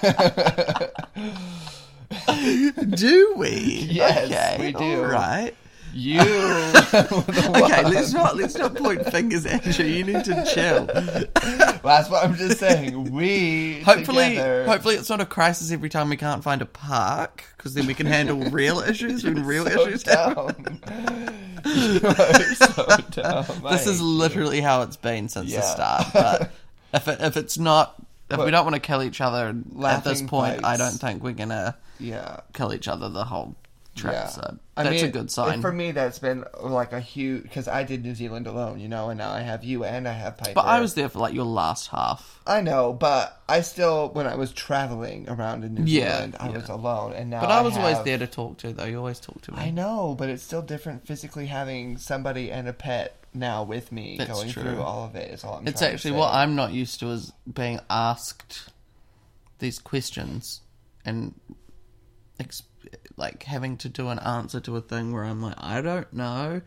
do 2.94 3.34
we 3.36 3.88
Yes, 3.90 4.58
we 4.60 4.72
do. 4.72 5.02
all 5.02 5.10
right 5.10 5.54
You. 5.96 6.20
Okay, 6.96 7.82
let's 7.84 8.12
not 8.12 8.36
let's 8.36 8.56
not 8.56 8.74
point 8.74 9.04
fingers 9.10 9.44
at 9.44 9.78
you. 9.78 9.84
You 9.84 10.04
need 10.04 10.24
to 10.24 10.44
chill. 10.44 10.86
That's 10.86 12.08
what 12.08 12.24
I'm 12.24 12.34
just 12.34 12.58
saying. 12.58 13.10
We 13.12 13.80
Hopefully, 13.80 14.30
together- 14.30 14.64
hopefully 14.66 14.94
it's 14.94 15.08
not 15.10 15.20
a 15.20 15.26
crisis 15.26 15.70
every 15.72 15.88
time 15.88 16.08
we 16.08 16.16
can't 16.16 16.42
find 16.42 16.62
a 16.62 16.66
park, 16.66 17.44
because 17.56 17.74
then 17.74 17.86
we 17.86 17.94
can 17.94 18.06
handle 18.06 18.38
real 18.50 18.80
issues 18.80 19.24
when 19.24 19.44
real 19.44 19.66
so 19.70 19.86
issues 19.88 20.02
happen. 20.04 20.80
you 21.64 22.00
are 22.04 22.54
so 22.54 22.86
down. 23.10 23.46
This 23.70 23.86
is 23.86 24.00
literally 24.00 24.60
how 24.60 24.82
it's 24.82 24.96
been 24.96 25.28
since 25.28 25.52
the 25.52 25.62
start. 25.62 26.06
But 26.12 26.50
if 26.94 27.08
it, 27.08 27.20
if 27.20 27.36
it's 27.36 27.58
not, 27.58 27.94
if 28.30 28.38
we 28.38 28.50
don't 28.50 28.64
want 28.64 28.74
to 28.74 28.80
kill 28.80 29.02
each 29.02 29.20
other 29.20 29.48
at 29.48 29.64
this 29.64 29.74
Laughing 29.74 30.28
point, 30.28 30.64
I 30.64 30.76
don't 30.76 30.92
think 30.92 31.22
we're 31.22 31.32
gonna 31.32 31.76
yeah. 31.98 32.40
kill 32.54 32.72
each 32.72 32.88
other 32.88 33.08
the 33.08 33.24
whole 33.24 33.54
Yeah. 34.04 34.26
So 34.28 34.58
I 34.76 34.82
that's 34.82 34.96
mean, 34.96 35.04
a 35.06 35.08
good 35.12 35.30
sign. 35.30 35.60
For 35.62 35.72
me, 35.72 35.92
that's 35.92 36.18
been 36.18 36.44
like 36.60 36.92
a 36.92 37.00
huge 37.00 37.42
because 37.44 37.66
I 37.68 37.82
did 37.84 38.04
New 38.04 38.14
Zealand 38.14 38.46
alone, 38.46 38.78
you 38.80 38.88
know, 38.88 39.08
and 39.08 39.18
now 39.18 39.30
I 39.30 39.40
have 39.40 39.64
you 39.64 39.84
and 39.84 40.06
I 40.06 40.12
have 40.12 40.36
Piper. 40.36 40.52
but 40.54 40.66
I 40.66 40.80
was 40.80 40.94
there 40.94 41.08
for 41.08 41.18
like 41.18 41.34
your 41.34 41.44
last 41.46 41.88
half. 41.88 42.40
I 42.46 42.60
know, 42.60 42.92
but 42.92 43.40
I 43.48 43.62
still, 43.62 44.10
when 44.10 44.26
I 44.26 44.34
was 44.36 44.52
traveling 44.52 45.28
around 45.28 45.64
in 45.64 45.74
New 45.74 45.84
Yeah, 45.84 46.16
Zealand, 46.16 46.36
I 46.40 46.48
yeah. 46.50 46.56
was 46.58 46.68
alone, 46.68 47.12
and 47.14 47.30
now 47.30 47.40
But 47.40 47.50
I 47.50 47.62
was 47.62 47.76
always 47.76 47.96
have- 47.96 48.04
there 48.04 48.18
to 48.18 48.26
talk 48.26 48.58
to, 48.58 48.72
though. 48.72 48.84
You 48.84 48.98
always 48.98 49.18
talk 49.20 49.40
to 49.42 49.52
me. 49.52 49.58
I 49.58 49.70
know, 49.70 50.14
but 50.18 50.28
it's 50.28 50.42
still 50.42 50.62
different 50.62 51.06
physically 51.06 51.46
having 51.46 51.96
somebody 51.96 52.52
and 52.52 52.68
a 52.68 52.72
pet 52.72 53.16
now 53.32 53.62
with 53.64 53.92
me 53.92 54.16
That's 54.18 54.30
going 54.30 54.50
true. 54.50 54.62
through 54.62 54.80
all 54.82 55.04
of 55.04 55.14
it. 55.16 55.30
Is 55.30 55.44
all 55.44 55.54
I'm. 55.58 55.66
It's 55.68 55.82
actually 55.82 56.12
what 56.12 56.32
I'm 56.34 56.54
not 56.54 56.72
used 56.72 57.00
to 57.00 57.08
is 57.10 57.32
being 57.50 57.80
asked 57.90 58.70
these 59.58 59.78
questions 59.78 60.60
and 61.04 61.34
ex- 62.40 62.62
like 63.16 63.42
having 63.44 63.76
to 63.78 63.88
do 63.88 64.08
an 64.08 64.18
answer 64.20 64.60
to 64.60 64.76
a 64.76 64.80
thing 64.80 65.12
where 65.12 65.24
I'm 65.24 65.42
like, 65.42 65.54
I 65.58 65.80
don't 65.80 66.12
know. 66.12 66.60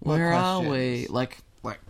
What 0.00 0.18
Where 0.18 0.32
are 0.32 0.60
we? 0.62 1.06
Like, 1.08 1.38
like 1.62 1.80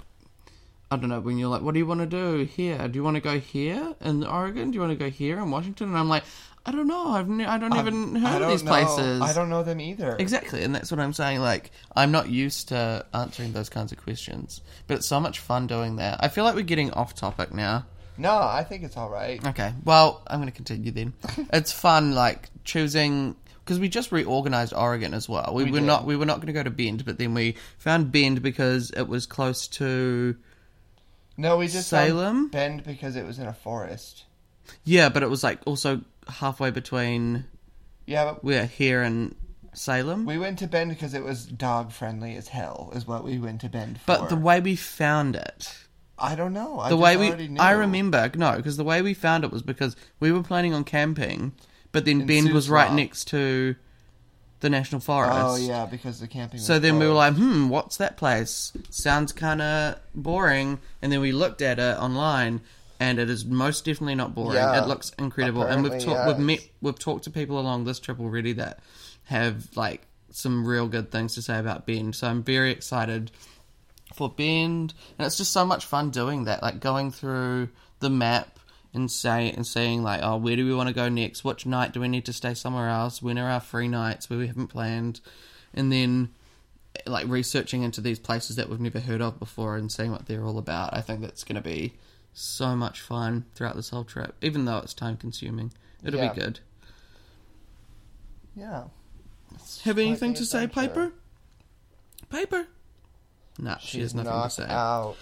I 0.91 0.97
don't 0.97 1.09
know. 1.09 1.21
When 1.21 1.39
you're 1.39 1.49
like, 1.49 1.63
what 1.63 1.73
do 1.73 1.79
you 1.79 1.87
want 1.87 2.01
to 2.01 2.07
do 2.07 2.45
here? 2.45 2.87
Do 2.89 2.97
you 2.99 3.03
want 3.05 3.15
to 3.17 3.21
go 3.23 3.39
here 3.41 3.95
in 4.03 4.25
Oregon? 4.25 4.71
Do 4.71 4.75
you 4.77 4.81
want 4.81 4.93
to 4.93 5.03
go 5.05 5.11
here 5.11 5.39
in 5.39 5.51
Washington? 5.51 5.89
And 5.89 5.97
I'm 5.99 6.09
like, 6.11 6.25
I 6.67 6.71
don't 6.71 6.87
know. 6.87 7.09
I've 7.09 7.29
ne- 7.29 7.47
I 7.47 7.59
don't 7.59 7.75
even 7.75 8.17
I 8.19 8.21
heard 8.21 8.39
don't 8.41 8.43
of 8.43 8.51
these 8.51 8.63
know- 8.63 8.71
places. 8.71 9.21
I 9.23 9.33
don't 9.33 9.49
know 9.49 9.63
them 9.63 9.81
either. 9.81 10.15
Exactly, 10.19 10.63
and 10.63 10.75
that's 10.75 10.91
what 10.91 11.01
I'm 11.01 11.13
saying. 11.15 11.41
Like, 11.41 11.71
I'm 11.97 12.13
not 12.13 12.29
used 12.29 12.69
to 12.69 13.05
answering 13.15 13.53
those 13.53 13.69
kinds 13.69 13.91
of 13.91 13.99
questions, 13.99 14.61
but 14.87 14.99
it's 14.99 15.07
so 15.09 15.19
much 15.19 15.41
fun 15.41 15.67
doing 15.67 15.97
that. 15.97 16.23
I 16.23 16.29
feel 16.29 16.45
like 16.45 16.55
we're 16.55 16.63
getting 16.63 16.93
off 16.93 17.15
topic 17.15 17.53
now. 17.53 17.87
No, 18.19 18.33
I 18.37 18.65
think 18.65 18.83
it's 18.85 18.97
all 18.97 19.09
right. 19.09 19.45
Okay, 19.47 19.73
well, 19.85 20.23
I'm 20.27 20.39
going 20.41 20.51
to 20.51 20.55
continue 20.55 20.91
then. 20.91 21.13
it's 21.53 21.73
fun, 21.73 22.15
like 22.15 22.51
choosing 22.65 23.37
because 23.65 23.79
we 23.79 23.89
just 23.89 24.11
reorganized 24.13 24.75
Oregon 24.75 25.15
as 25.15 25.29
well. 25.29 25.53
We, 25.55 25.65
We 25.65 25.71
were 25.73 25.79
did. 25.81 25.87
not 25.87 26.05
we 26.05 26.17
were 26.17 26.27
not 26.27 26.37
going 26.37 26.49
to 26.49 26.53
go 26.53 26.63
to 26.63 26.71
Bend, 26.71 27.05
but 27.05 27.19
then 27.19 27.33
we 27.35 27.57
found 27.79 28.13
Bend 28.13 28.43
because 28.43 28.91
it 28.91 29.09
was 29.09 29.25
close 29.27 29.67
to 29.69 30.37
No, 31.37 31.57
we 31.57 31.69
just 31.69 31.89
Salem? 31.89 32.49
Bend 32.49 32.85
because 32.85 33.17
it 33.17 33.25
was 33.25 33.39
in 33.39 33.47
a 33.47 33.53
forest. 33.55 34.25
yeah, 34.85 35.09
but 35.09 35.23
it 35.23 35.31
was 35.31 35.43
like 35.45 35.61
also 35.67 36.01
halfway 36.29 36.71
between 36.71 37.45
Yeah, 38.07 38.25
but 38.27 38.45
we're 38.45 38.67
here 38.67 39.03
and 39.03 39.35
Salem. 39.75 40.27
we 40.27 40.39
went 40.39 40.59
to 40.59 40.67
Bend 40.67 40.91
because 40.91 41.15
it 41.15 41.23
was 41.25 41.47
dog 41.47 41.93
friendly 41.93 42.37
as 42.37 42.49
hell. 42.49 42.93
Is 42.95 43.07
what 43.07 43.25
we 43.25 43.39
went 43.39 43.61
to 43.63 43.69
Bend 43.69 43.99
for. 44.01 44.07
but 44.07 44.29
the 44.29 44.37
way 44.37 44.61
we 44.61 44.77
found 44.77 45.35
it. 45.37 45.73
I 46.23 46.37
don't 46.37 46.53
know. 46.53 46.79
I 46.79 46.89
the 46.89 46.97
way 46.97 47.17
we 47.17 47.49
knew. 47.49 47.61
I 47.61 47.73
remember 47.73 48.31
no 48.37 48.57
because 48.57 48.77
the 48.77 48.85
way 48.85 49.03
we 49.03 49.13
found 49.13 49.43
it 49.45 49.51
was 49.51 49.63
because 49.63 49.97
we 50.21 50.31
were 50.31 50.43
planning 50.43 50.73
on 50.73 50.85
camping, 50.85 51.53
but 51.91 52.05
then 52.05 52.23
In 52.23 52.27
Bend 52.27 52.53
was 52.53 52.71
right 52.71 52.93
next 52.93 53.27
to 53.29 53.75
the 54.61 54.71
national 54.71 55.01
forest. 55.01 55.35
Oh 55.37 55.57
yeah, 55.57 55.85
because 55.85 56.21
the 56.21 56.29
camping. 56.29 56.61
So 56.61 56.75
was 56.75 56.83
then 56.83 56.99
we 57.01 57.07
were 57.07 57.15
closed. 57.15 57.39
like, 57.39 57.45
hmm, 57.45 57.69
what's 57.69 57.97
that 57.97 58.17
place? 58.17 58.73
Sounds 58.91 59.33
kind 59.33 59.61
of 59.61 59.97
boring. 60.15 60.79
And 61.03 61.13
then 61.13 61.21
we 61.21 61.33
looked 61.33 61.61
at 61.61 61.81
it 61.81 61.99
online, 61.99 62.61
and 63.01 63.19
it 63.19 63.29
is 63.29 63.45
most 63.45 63.85
definitely 63.85 64.15
not 64.15 64.35
boring. 64.35 64.55
Yeah. 64.55 64.83
It 64.83 64.87
looks 64.87 65.11
incredible. 65.19 65.65
and 65.65 65.83
we've 65.83 66.03
talked, 66.03 66.29
we've 66.29 66.39
met, 66.39 66.69
we've 66.81 66.99
talked 66.99 67.25
to 67.25 67.31
people 67.31 67.59
along 67.59 67.85
this 67.85 67.99
trip 67.99 68.21
already 68.21 68.53
that 68.53 68.79
have 69.25 69.77
like 69.77 70.07
some 70.31 70.65
real 70.65 70.87
good 70.89 71.11
things 71.11 71.35
to 71.35 71.43
say 71.43 71.59
about 71.59 71.85
Bend. 71.85 72.15
So 72.15 72.29
I'm 72.29 72.45
very 72.45 72.71
excited 72.71 73.33
for 74.15 74.29
Bend, 74.31 74.95
and 75.19 75.27
it's 75.27 75.37
just 75.37 75.53
so 75.53 75.65
much 75.65 75.85
fun 75.85 76.11
doing 76.11 76.45
that. 76.45 76.63
Like 76.63 76.81
going 76.81 77.11
through 77.11 77.69
the 78.01 78.11
map 78.11 78.59
and 78.95 79.11
say 79.11 79.51
and 79.51 79.67
saying 79.67 80.03
like, 80.03 80.21
oh, 80.23 80.37
where 80.37 80.57
do 80.57 80.65
we 80.67 80.75
want 80.75 80.89
to 80.89 80.95
go 80.95 81.09
next? 81.09 81.45
Which 81.45 81.65
night 81.67 81.93
do 81.93 82.01
we 82.01 82.09
need 82.09 82.27
to 82.27 82.33
stay 82.33 82.55
somewhere 82.55 82.89
else? 82.89 83.23
When 83.23 83.39
are 83.39 83.49
our 83.51 83.61
free 83.61 83.89
nights 83.89 84.29
where 84.29 84.39
we 84.39 84.47
haven't 84.49 84.67
planned? 84.69 85.21
And 85.73 85.91
then 85.91 86.31
like 87.07 87.27
researching 87.27 87.83
into 87.83 88.03
these 88.03 88.19
places 88.19 88.57
that 88.57 88.69
we've 88.69 88.79
never 88.81 89.01
heard 89.01 89.23
of 89.23 89.39
before 89.39 89.77
and 89.77 89.91
seeing 89.91 90.11
what 90.13 90.27
they're 90.27 90.45
all 90.45 90.59
about. 90.59 90.95
I 90.95 91.01
think 91.01 91.23
that's 91.23 91.43
going 91.45 91.57
to 91.57 91.63
be 91.63 91.95
so 92.35 92.77
much 92.77 93.01
fun 93.01 93.47
throughout 93.55 93.77
this 93.77 93.89
whole 93.91 94.05
trip, 94.05 94.35
even 94.43 94.67
though 94.67 94.79
it's 94.79 94.93
time 94.93 95.17
consuming. 95.17 95.73
It'll 96.05 96.21
Yeah. 96.21 96.33
be 96.35 96.41
good. 96.41 96.61
yeah. 98.55 98.85
Have 99.85 99.99
anything 99.99 100.35
to 100.35 100.45
say. 100.45 100.67
Piper? 100.67 101.13
Piper? 102.29 102.67
No, 103.59 103.77
she 103.81 104.01
has 104.01 104.15
nothing 104.15 104.31
to 104.33 104.39
knocked 104.39 104.53
say. 104.55 104.67
out. 104.69 105.17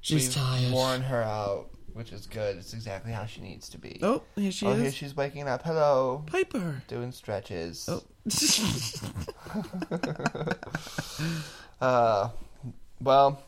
She's 0.00 0.26
We've 0.28 0.36
tired. 0.36 0.72
Worn 0.72 1.00
her 1.02 1.22
out, 1.22 1.70
which 1.92 2.12
is 2.12 2.26
good. 2.26 2.56
It's 2.56 2.72
exactly 2.72 3.12
how 3.12 3.26
she 3.26 3.40
needs 3.40 3.68
to 3.70 3.78
be. 3.78 3.98
Oh, 4.02 4.22
here 4.36 4.52
she 4.52 4.66
is. 4.66 4.72
oh, 4.72 4.76
is. 4.76 4.82
here 4.82 4.92
she's 4.92 5.16
waking 5.16 5.48
up. 5.48 5.62
Hello. 5.62 6.24
Piper. 6.26 6.82
Doing 6.88 7.12
stretches. 7.12 7.88
Oh. 7.88 8.02
Uh, 11.80 12.30
well, 13.00 13.42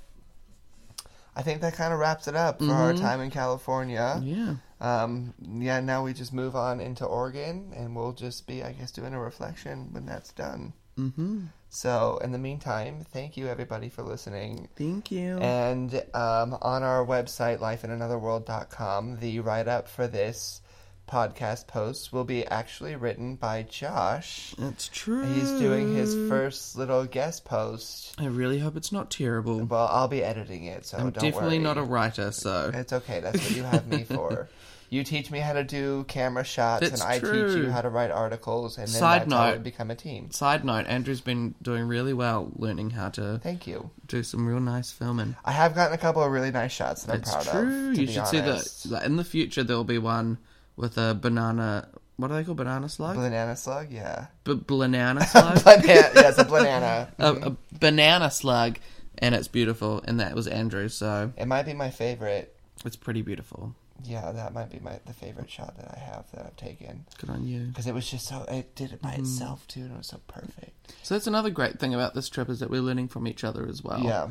I 1.34 1.42
think 1.42 1.60
that 1.62 1.74
kind 1.74 1.92
of 1.92 1.98
wraps 1.98 2.28
it 2.28 2.36
up 2.36 2.60
for 2.60 2.70
our 2.72 2.92
Mhm. 2.92 3.00
time 3.00 3.20
in 3.20 3.30
California. 3.30 4.20
yeah. 4.22 4.56
Um, 4.80 5.34
yeah, 5.42 5.80
now 5.80 6.04
we 6.04 6.14
just 6.14 6.32
move 6.32 6.54
on 6.56 6.80
into 6.80 7.04
Oregon, 7.04 7.72
and 7.76 7.94
we'll 7.94 8.12
just 8.12 8.46
be, 8.46 8.62
I 8.62 8.72
guess, 8.72 8.90
doing 8.92 9.12
a 9.14 9.20
reflection 9.20 9.92
when 9.92 10.06
that's 10.06 10.32
done. 10.32 10.72
Mm-hmm. 10.96 11.46
So, 11.72 12.18
in 12.22 12.32
the 12.32 12.38
meantime, 12.38 13.06
thank 13.12 13.36
you 13.36 13.46
everybody 13.46 13.88
for 13.88 14.02
listening. 14.02 14.68
Thank 14.76 15.12
you. 15.12 15.38
And 15.38 15.94
um, 16.12 16.58
on 16.60 16.82
our 16.82 17.06
website, 17.06 17.58
lifeinanotherworld.com, 17.58 19.20
the 19.20 19.38
write 19.38 19.68
up 19.68 19.88
for 19.88 20.08
this 20.08 20.62
podcast 21.08 21.66
post 21.66 22.12
will 22.12 22.24
be 22.24 22.44
actually 22.46 22.96
written 22.96 23.36
by 23.36 23.62
Josh. 23.62 24.54
That's 24.58 24.88
true. 24.88 25.24
He's 25.24 25.50
doing 25.52 25.94
his 25.94 26.12
first 26.28 26.76
little 26.76 27.04
guest 27.04 27.44
post. 27.44 28.14
I 28.18 28.26
really 28.26 28.58
hope 28.58 28.76
it's 28.76 28.92
not 28.92 29.10
terrible. 29.10 29.64
Well, 29.64 29.88
I'll 29.90 30.08
be 30.08 30.24
editing 30.24 30.64
it, 30.64 30.86
so 30.86 30.98
I'm 30.98 31.10
don't 31.10 31.14
definitely 31.14 31.58
worry. 31.58 31.64
not 31.64 31.78
a 31.78 31.82
writer, 31.82 32.32
so 32.32 32.70
It's 32.74 32.92
okay. 32.92 33.20
That's 33.20 33.38
what 33.38 33.56
you 33.56 33.62
have 33.62 33.86
me 33.86 34.04
for. 34.04 34.48
You 34.90 35.04
teach 35.04 35.30
me 35.30 35.38
how 35.38 35.52
to 35.52 35.62
do 35.62 36.04
camera 36.08 36.42
shots, 36.42 36.80
That's 36.90 37.00
and 37.00 37.08
I 37.10 37.20
true. 37.20 37.48
teach 37.54 37.56
you 37.64 37.70
how 37.70 37.80
to 37.80 37.88
write 37.88 38.10
articles, 38.10 38.76
and 38.76 38.88
then 38.88 38.92
Side 39.00 39.20
that's 39.22 39.32
how 39.32 39.46
note. 39.50 39.58
we 39.58 39.62
become 39.62 39.88
a 39.92 39.94
team. 39.94 40.32
Side 40.32 40.64
note, 40.64 40.86
Andrew's 40.88 41.20
been 41.20 41.54
doing 41.62 41.84
really 41.84 42.12
well 42.12 42.50
learning 42.56 42.90
how 42.90 43.08
to 43.10 43.38
Thank 43.40 43.68
you. 43.68 43.88
do 44.08 44.24
some 44.24 44.44
real 44.46 44.58
nice 44.58 44.90
filming. 44.90 45.36
I 45.44 45.52
have 45.52 45.76
gotten 45.76 45.94
a 45.94 45.98
couple 45.98 46.24
of 46.24 46.32
really 46.32 46.50
nice 46.50 46.72
shots 46.72 47.04
that 47.04 47.20
It's 47.20 47.32
I'm 47.32 47.44
proud 47.44 47.52
true. 47.52 47.88
of. 47.90 47.94
To 47.94 48.00
you 48.00 48.06
be 48.08 48.12
should 48.12 48.26
see 48.26 48.40
that. 48.40 49.02
In 49.04 49.14
the 49.16 49.22
future, 49.24 49.62
there'll 49.62 49.84
be 49.84 49.98
one 49.98 50.38
with 50.76 50.98
a 50.98 51.14
banana. 51.14 51.88
What 52.16 52.32
are 52.32 52.34
they 52.34 52.42
called? 52.44 52.56
Banana 52.56 52.88
slug? 52.88 53.14
Banana 53.14 53.56
slug, 53.56 53.92
yeah. 53.92 54.26
B- 54.42 54.60
banana 54.66 55.24
slug. 55.26 55.62
Banana, 55.62 55.86
yes, 55.86 56.36
a 56.36 56.44
banana. 56.44 57.08
a, 57.20 57.28
a 57.30 57.34
mm-hmm. 57.34 57.54
banana 57.78 58.28
slug, 58.30 58.78
and 59.18 59.36
it's 59.36 59.46
beautiful. 59.48 60.02
And 60.04 60.18
that 60.18 60.34
was 60.34 60.48
Andrew, 60.48 60.88
so 60.88 61.32
It 61.36 61.46
might 61.46 61.62
be 61.64 61.74
my 61.74 61.90
favorite. 61.90 62.56
it's 62.84 62.96
pretty 62.96 63.22
beautiful. 63.22 63.74
Yeah, 64.04 64.32
that 64.32 64.52
might 64.54 64.70
be 64.70 64.78
my 64.78 64.98
the 65.06 65.12
favorite 65.12 65.50
shot 65.50 65.76
that 65.76 65.94
I 65.94 65.98
have 65.98 66.30
that 66.32 66.46
I've 66.46 66.56
taken 66.56 67.04
Good 67.18 67.30
on 67.30 67.46
you. 67.46 67.60
because 67.66 67.86
it 67.86 67.94
was 67.94 68.08
just 68.10 68.26
so 68.26 68.44
it 68.48 68.74
did 68.74 68.92
it 68.92 69.02
by 69.02 69.10
Mm-hmm. 69.10 69.22
itself 69.22 69.66
too, 69.68 69.80
and 69.80 69.92
it 69.92 69.98
was 69.98 70.06
so 70.08 70.20
perfect. 70.28 70.94
So 71.02 71.14
that's 71.14 71.26
another 71.26 71.50
great 71.50 71.78
thing 71.78 71.94
about 71.94 72.14
this 72.14 72.28
trip 72.28 72.48
is 72.48 72.60
that 72.60 72.70
we're 72.70 72.80
learning 72.82 73.08
from 73.08 73.26
each 73.26 73.44
other 73.44 73.66
as 73.68 73.82
well. 73.82 74.00
Yeah, 74.00 74.28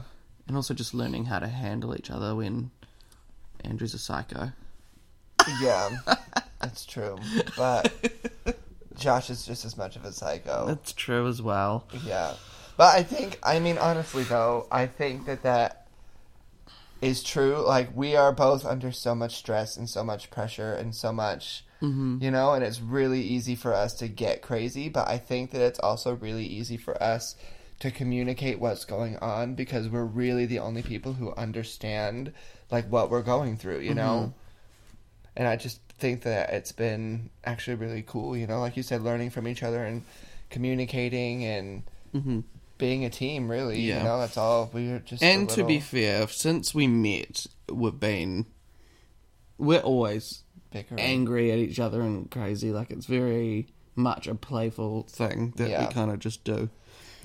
and 0.48 0.56
also 0.56 0.74
just 0.74 0.94
learning 0.94 1.26
how 1.26 1.40
to 1.40 1.48
handle 1.48 1.96
each 1.96 2.10
other 2.10 2.36
when 2.36 2.72
Andrew's 3.64 3.94
a 3.94 4.00
psycho. 4.00 4.52
yeah, 5.62 5.90
that's 6.62 6.86
true. 6.86 7.18
But 7.58 7.92
Josh 8.98 9.30
is 9.30 9.46
just 9.46 9.66
as 9.66 9.78
much 9.78 9.96
of 9.96 10.06
a 10.06 10.12
psycho. 10.12 10.66
That's 10.68 10.94
true 10.94 11.28
as 11.28 11.42
well. 11.42 11.86
Yeah. 12.06 12.34
But 12.78 12.96
I 12.96 13.04
think, 13.04 13.40
I 13.44 13.60
mean, 13.60 13.78
honestly, 13.78 14.24
though, 14.24 14.66
I 14.72 14.88
think 14.88 15.26
that 15.26 15.44
that 15.44 15.79
is 17.02 17.24
true. 17.24 17.66
Like, 17.66 17.96
we 17.96 18.16
are 18.16 18.32
both 18.32 18.66
under 18.66 18.92
so 18.92 19.16
much 19.16 19.36
stress 19.36 19.78
and 19.78 19.90
so 19.90 20.04
much 20.04 20.30
pressure 20.30 20.74
and 20.74 20.96
so 20.96 21.12
much, 21.12 21.66
hmm 21.80 22.18
you 22.20 22.32
know, 22.32 22.54
and 22.54 22.64
it's 22.64 22.82
really 22.82 23.22
easy 23.22 23.56
for 23.56 23.74
us 23.74 23.94
to 23.94 24.08
get 24.10 24.42
crazy. 24.42 24.90
But 24.90 25.08
I 25.08 25.18
think 25.18 25.52
that 25.52 25.62
it's 25.62 25.80
also 25.80 26.16
really 26.16 26.46
easy 26.46 26.76
for 26.78 27.02
us 27.02 27.36
to 27.80 27.92
communicate 27.92 28.60
what's 28.60 28.84
going 28.84 29.16
on 29.18 29.56
because 29.56 29.88
we're 29.88 30.04
really 30.04 30.46
the 30.46 30.60
only 30.60 30.82
people 30.84 31.14
who 31.14 31.34
understand, 31.36 32.34
like, 32.70 32.90
what 32.92 33.10
we're 33.10 33.22
going 33.22 33.56
through, 33.56 33.80
you 33.80 33.96
know? 33.96 34.34
And 35.36 35.48
I 35.48 35.56
just 35.56 35.80
think 36.00 36.24
that 36.24 36.50
it's 36.50 36.74
been 36.74 37.30
actually 37.46 37.76
really 37.76 38.04
cool, 38.06 38.36
you 38.36 38.48
know, 38.48 38.60
like 38.60 38.76
you 38.76 38.84
said, 38.84 39.02
learning 39.02 39.30
from 39.30 39.48
each 39.48 39.64
other 39.64 39.84
and 39.86 40.04
communicating 40.50 41.46
and 41.46 41.84
hmm 42.12 42.40
being 42.80 43.06
a 43.06 43.10
team, 43.12 43.50
really. 43.52 43.80
Yeah. 43.82 44.00
You 44.00 44.04
know, 44.06 44.20
that's 44.20 44.38
all. 44.38 44.72
We're 44.74 44.98
just. 45.00 45.22
a 45.22 45.26
And 45.28 45.48
to 45.52 45.64
be 45.64 45.80
fair, 45.80 46.28
since 46.28 46.74
we 46.74 46.88
met, 46.88 47.46
we've 47.72 48.00
been 48.00 48.48
we're 49.60 49.80
always 49.82 50.42
bickering. 50.72 51.00
angry 51.00 51.52
at 51.52 51.60
each 51.60 51.80
other 51.80 52.02
and 52.02 52.32
crazy. 52.32 52.72
Like 52.72 52.90
it's 52.90 53.06
very 53.06 53.68
much 53.96 54.26
a 54.28 54.34
playful 54.34 55.04
thing 55.10 55.54
that 55.58 55.70
Yeah. 55.70 55.88
we 55.88 55.94
kind 55.94 56.10
of 56.10 56.18
just 56.20 56.44
do. 56.44 56.70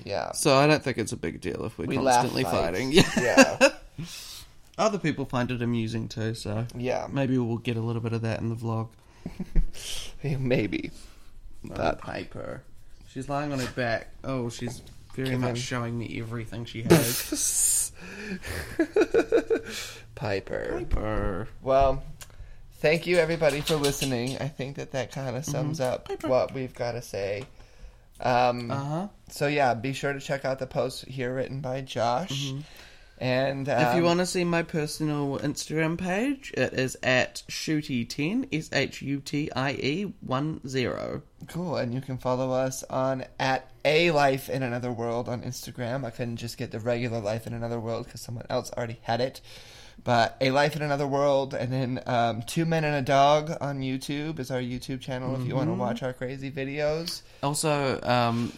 Yeah. 0.03 0.33
So 0.33 0.55
I 0.57 0.67
don't 0.67 0.83
think 0.83 0.97
it's 0.97 1.13
a 1.13 1.17
big 1.17 1.39
deal 1.41 1.63
if 1.65 1.77
we're 1.77 1.85
We 1.87 1.95
constantly 1.95 2.43
fight. 2.43 2.51
fighting. 2.73 2.91
Yeah. 2.91 3.09
Yeah. 3.17 3.69
Other 4.77 4.97
people 4.97 5.23
find 5.23 5.49
it 5.51 5.61
amusing 5.61 6.09
too, 6.09 6.33
so 6.35 6.67
Yeah. 6.77 7.07
maybe 7.09 7.37
we'll 7.37 7.57
get 7.59 7.77
a 7.77 7.81
little 7.81 8.01
bit 8.01 8.11
of 8.11 8.21
that 8.23 8.41
in 8.41 8.49
the 8.49 8.55
vlog. 8.55 8.89
Maybe. 10.23 10.91
But- 11.63 12.01
paper. 12.01 12.63
She's 13.07 13.29
lying 13.29 13.53
on 13.53 13.59
her 13.59 13.71
back. 13.71 14.09
Oh, 14.25 14.49
she's 14.49 14.81
very 15.15 15.37
much 15.37 15.57
showing 15.57 15.97
me 15.97 16.19
everything 16.21 16.65
she 16.65 16.81
has. 16.89 17.91
Piper. 20.15 20.77
paper. 20.79 21.47
Well, 21.61 22.03
thank 22.79 23.05
you 23.07 23.17
everybody 23.17 23.61
for 23.61 23.75
listening. 23.75 24.37
I 24.39 24.47
think 24.47 24.77
that 24.77 24.91
that 24.91 25.11
kind 25.11 25.35
of 25.35 25.45
sums 25.45 25.79
up 25.79 26.07
Piper. 26.07 26.27
what 26.27 26.53
we've 26.53 26.73
got 26.73 26.93
to 26.93 27.01
say. 27.01 27.45
Um, 28.21 28.71
Uh 28.71 28.75
huh. 28.83 29.07
So 29.29 29.47
yeah, 29.47 29.73
be 29.73 29.91
sure 29.93 30.13
to 30.13 30.19
check 30.19 30.45
out 30.45 30.59
the 30.59 30.67
post 30.67 31.05
here 31.05 31.33
written 31.35 31.59
by 31.61 31.81
Josh. 31.81 32.53
And 33.17 33.69
um, 33.69 33.79
If 33.79 33.95
you 33.95 34.03
want 34.03 34.19
to 34.19 34.25
see 34.25 34.43
my 34.43 34.61
personal 34.61 35.39
Instagram 35.39 35.97
page, 35.97 36.51
it 36.57 36.73
is 36.73 36.97
at 37.01 37.43
shutie10, 37.49 38.49
S 38.51 38.69
H 38.73 39.01
U 39.01 39.19
T 39.21 39.49
I 39.55 39.71
E 39.73 40.13
1 40.19 40.67
0. 40.67 41.21
cool, 41.47 41.77
and 41.77 41.93
you 41.93 42.01
can 42.01 42.17
follow 42.17 42.51
us 42.51 42.83
on 42.83 43.23
at 43.39 43.71
a 43.85 44.11
life 44.11 44.49
in 44.49 44.63
another 44.63 44.91
world 44.91 45.29
on 45.29 45.41
Instagram. 45.43 46.03
I 46.05 46.09
couldn't 46.09 46.37
just 46.37 46.57
get 46.57 46.71
the 46.71 46.79
regular 46.79 47.19
life 47.19 47.47
in 47.47 47.53
another 47.53 47.79
world 47.79 48.05
because 48.05 48.19
someone 48.21 48.45
else 48.49 48.71
already 48.75 48.99
had 49.03 49.21
it. 49.21 49.39
But 50.03 50.35
a 50.41 50.51
life 50.51 50.75
in 50.75 50.81
another 50.81 51.07
world, 51.07 51.53
and 51.53 51.71
then 51.71 52.01
um, 52.05 52.41
two 52.43 52.65
men 52.65 52.83
and 52.83 52.95
a 52.95 53.01
dog 53.01 53.51
on 53.61 53.79
YouTube 53.79 54.39
is 54.39 54.51
our 54.51 54.59
YouTube 54.59 54.99
channel 54.99 55.39
if 55.39 55.47
you 55.47 55.55
want 55.55 55.69
to 55.69 55.73
watch 55.73 56.03
our 56.03 56.11
crazy 56.13 56.51
videos. 56.51 57.21
Also, 57.41 58.01
um, 58.01 58.51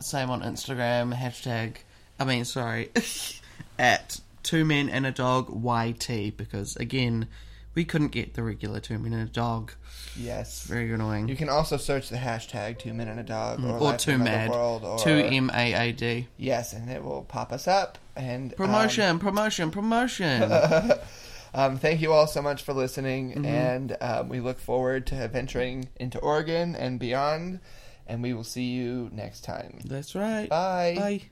same 0.00 0.30
on 0.30 0.40
Instagram, 0.42 1.14
hashtag, 1.14 1.76
I 2.18 2.24
mean, 2.24 2.44
sorry, 2.46 2.90
at 3.82 4.20
two 4.42 4.64
men 4.64 4.88
and 4.88 5.04
a 5.04 5.10
dog 5.12 5.48
YT, 5.50 6.36
because 6.36 6.76
again, 6.76 7.26
we 7.74 7.84
couldn't 7.84 8.08
get 8.12 8.34
the 8.34 8.42
regular 8.42 8.80
two 8.80 8.98
men 8.98 9.12
and 9.12 9.28
a 9.28 9.32
dog. 9.32 9.72
Yes. 10.16 10.64
Very 10.64 10.92
annoying. 10.92 11.28
You 11.28 11.36
can 11.36 11.48
also 11.48 11.76
search 11.78 12.08
the 12.10 12.16
hashtag 12.18 12.78
two 12.78 12.92
men 12.92 13.08
and 13.08 13.18
a 13.18 13.22
dog 13.22 13.64
or, 13.64 13.78
or 13.78 13.96
two 13.96 14.18
mad. 14.18 14.50
world 14.50 14.84
or 14.84 14.98
Two 14.98 15.10
M 15.10 15.50
A 15.54 15.72
A 15.74 15.92
D. 15.92 16.28
yes, 16.36 16.72
and 16.74 16.90
it 16.90 17.02
will 17.02 17.22
pop 17.22 17.50
us 17.52 17.66
up 17.66 17.96
and 18.14 18.52
um, 18.52 18.56
Promotion, 18.56 19.18
promotion, 19.18 19.70
promotion. 19.70 20.50
Um, 21.54 21.76
thank 21.76 22.00
you 22.00 22.14
all 22.14 22.26
so 22.26 22.40
much 22.40 22.62
for 22.62 22.72
listening, 22.72 23.32
Mm-hmm. 23.32 23.44
and 23.44 23.96
um, 24.00 24.30
we 24.30 24.40
look 24.40 24.58
forward 24.58 25.06
to 25.08 25.28
venturing 25.28 25.86
into 25.96 26.18
Oregon 26.18 26.74
and 26.74 26.98
beyond. 26.98 27.60
And 28.06 28.22
we 28.22 28.32
will 28.32 28.42
see 28.44 28.70
you 28.70 29.10
next 29.12 29.44
time. 29.44 29.78
That's 29.84 30.14
right. 30.14 30.48
Bye. 30.48 30.94
Bye. 30.96 31.22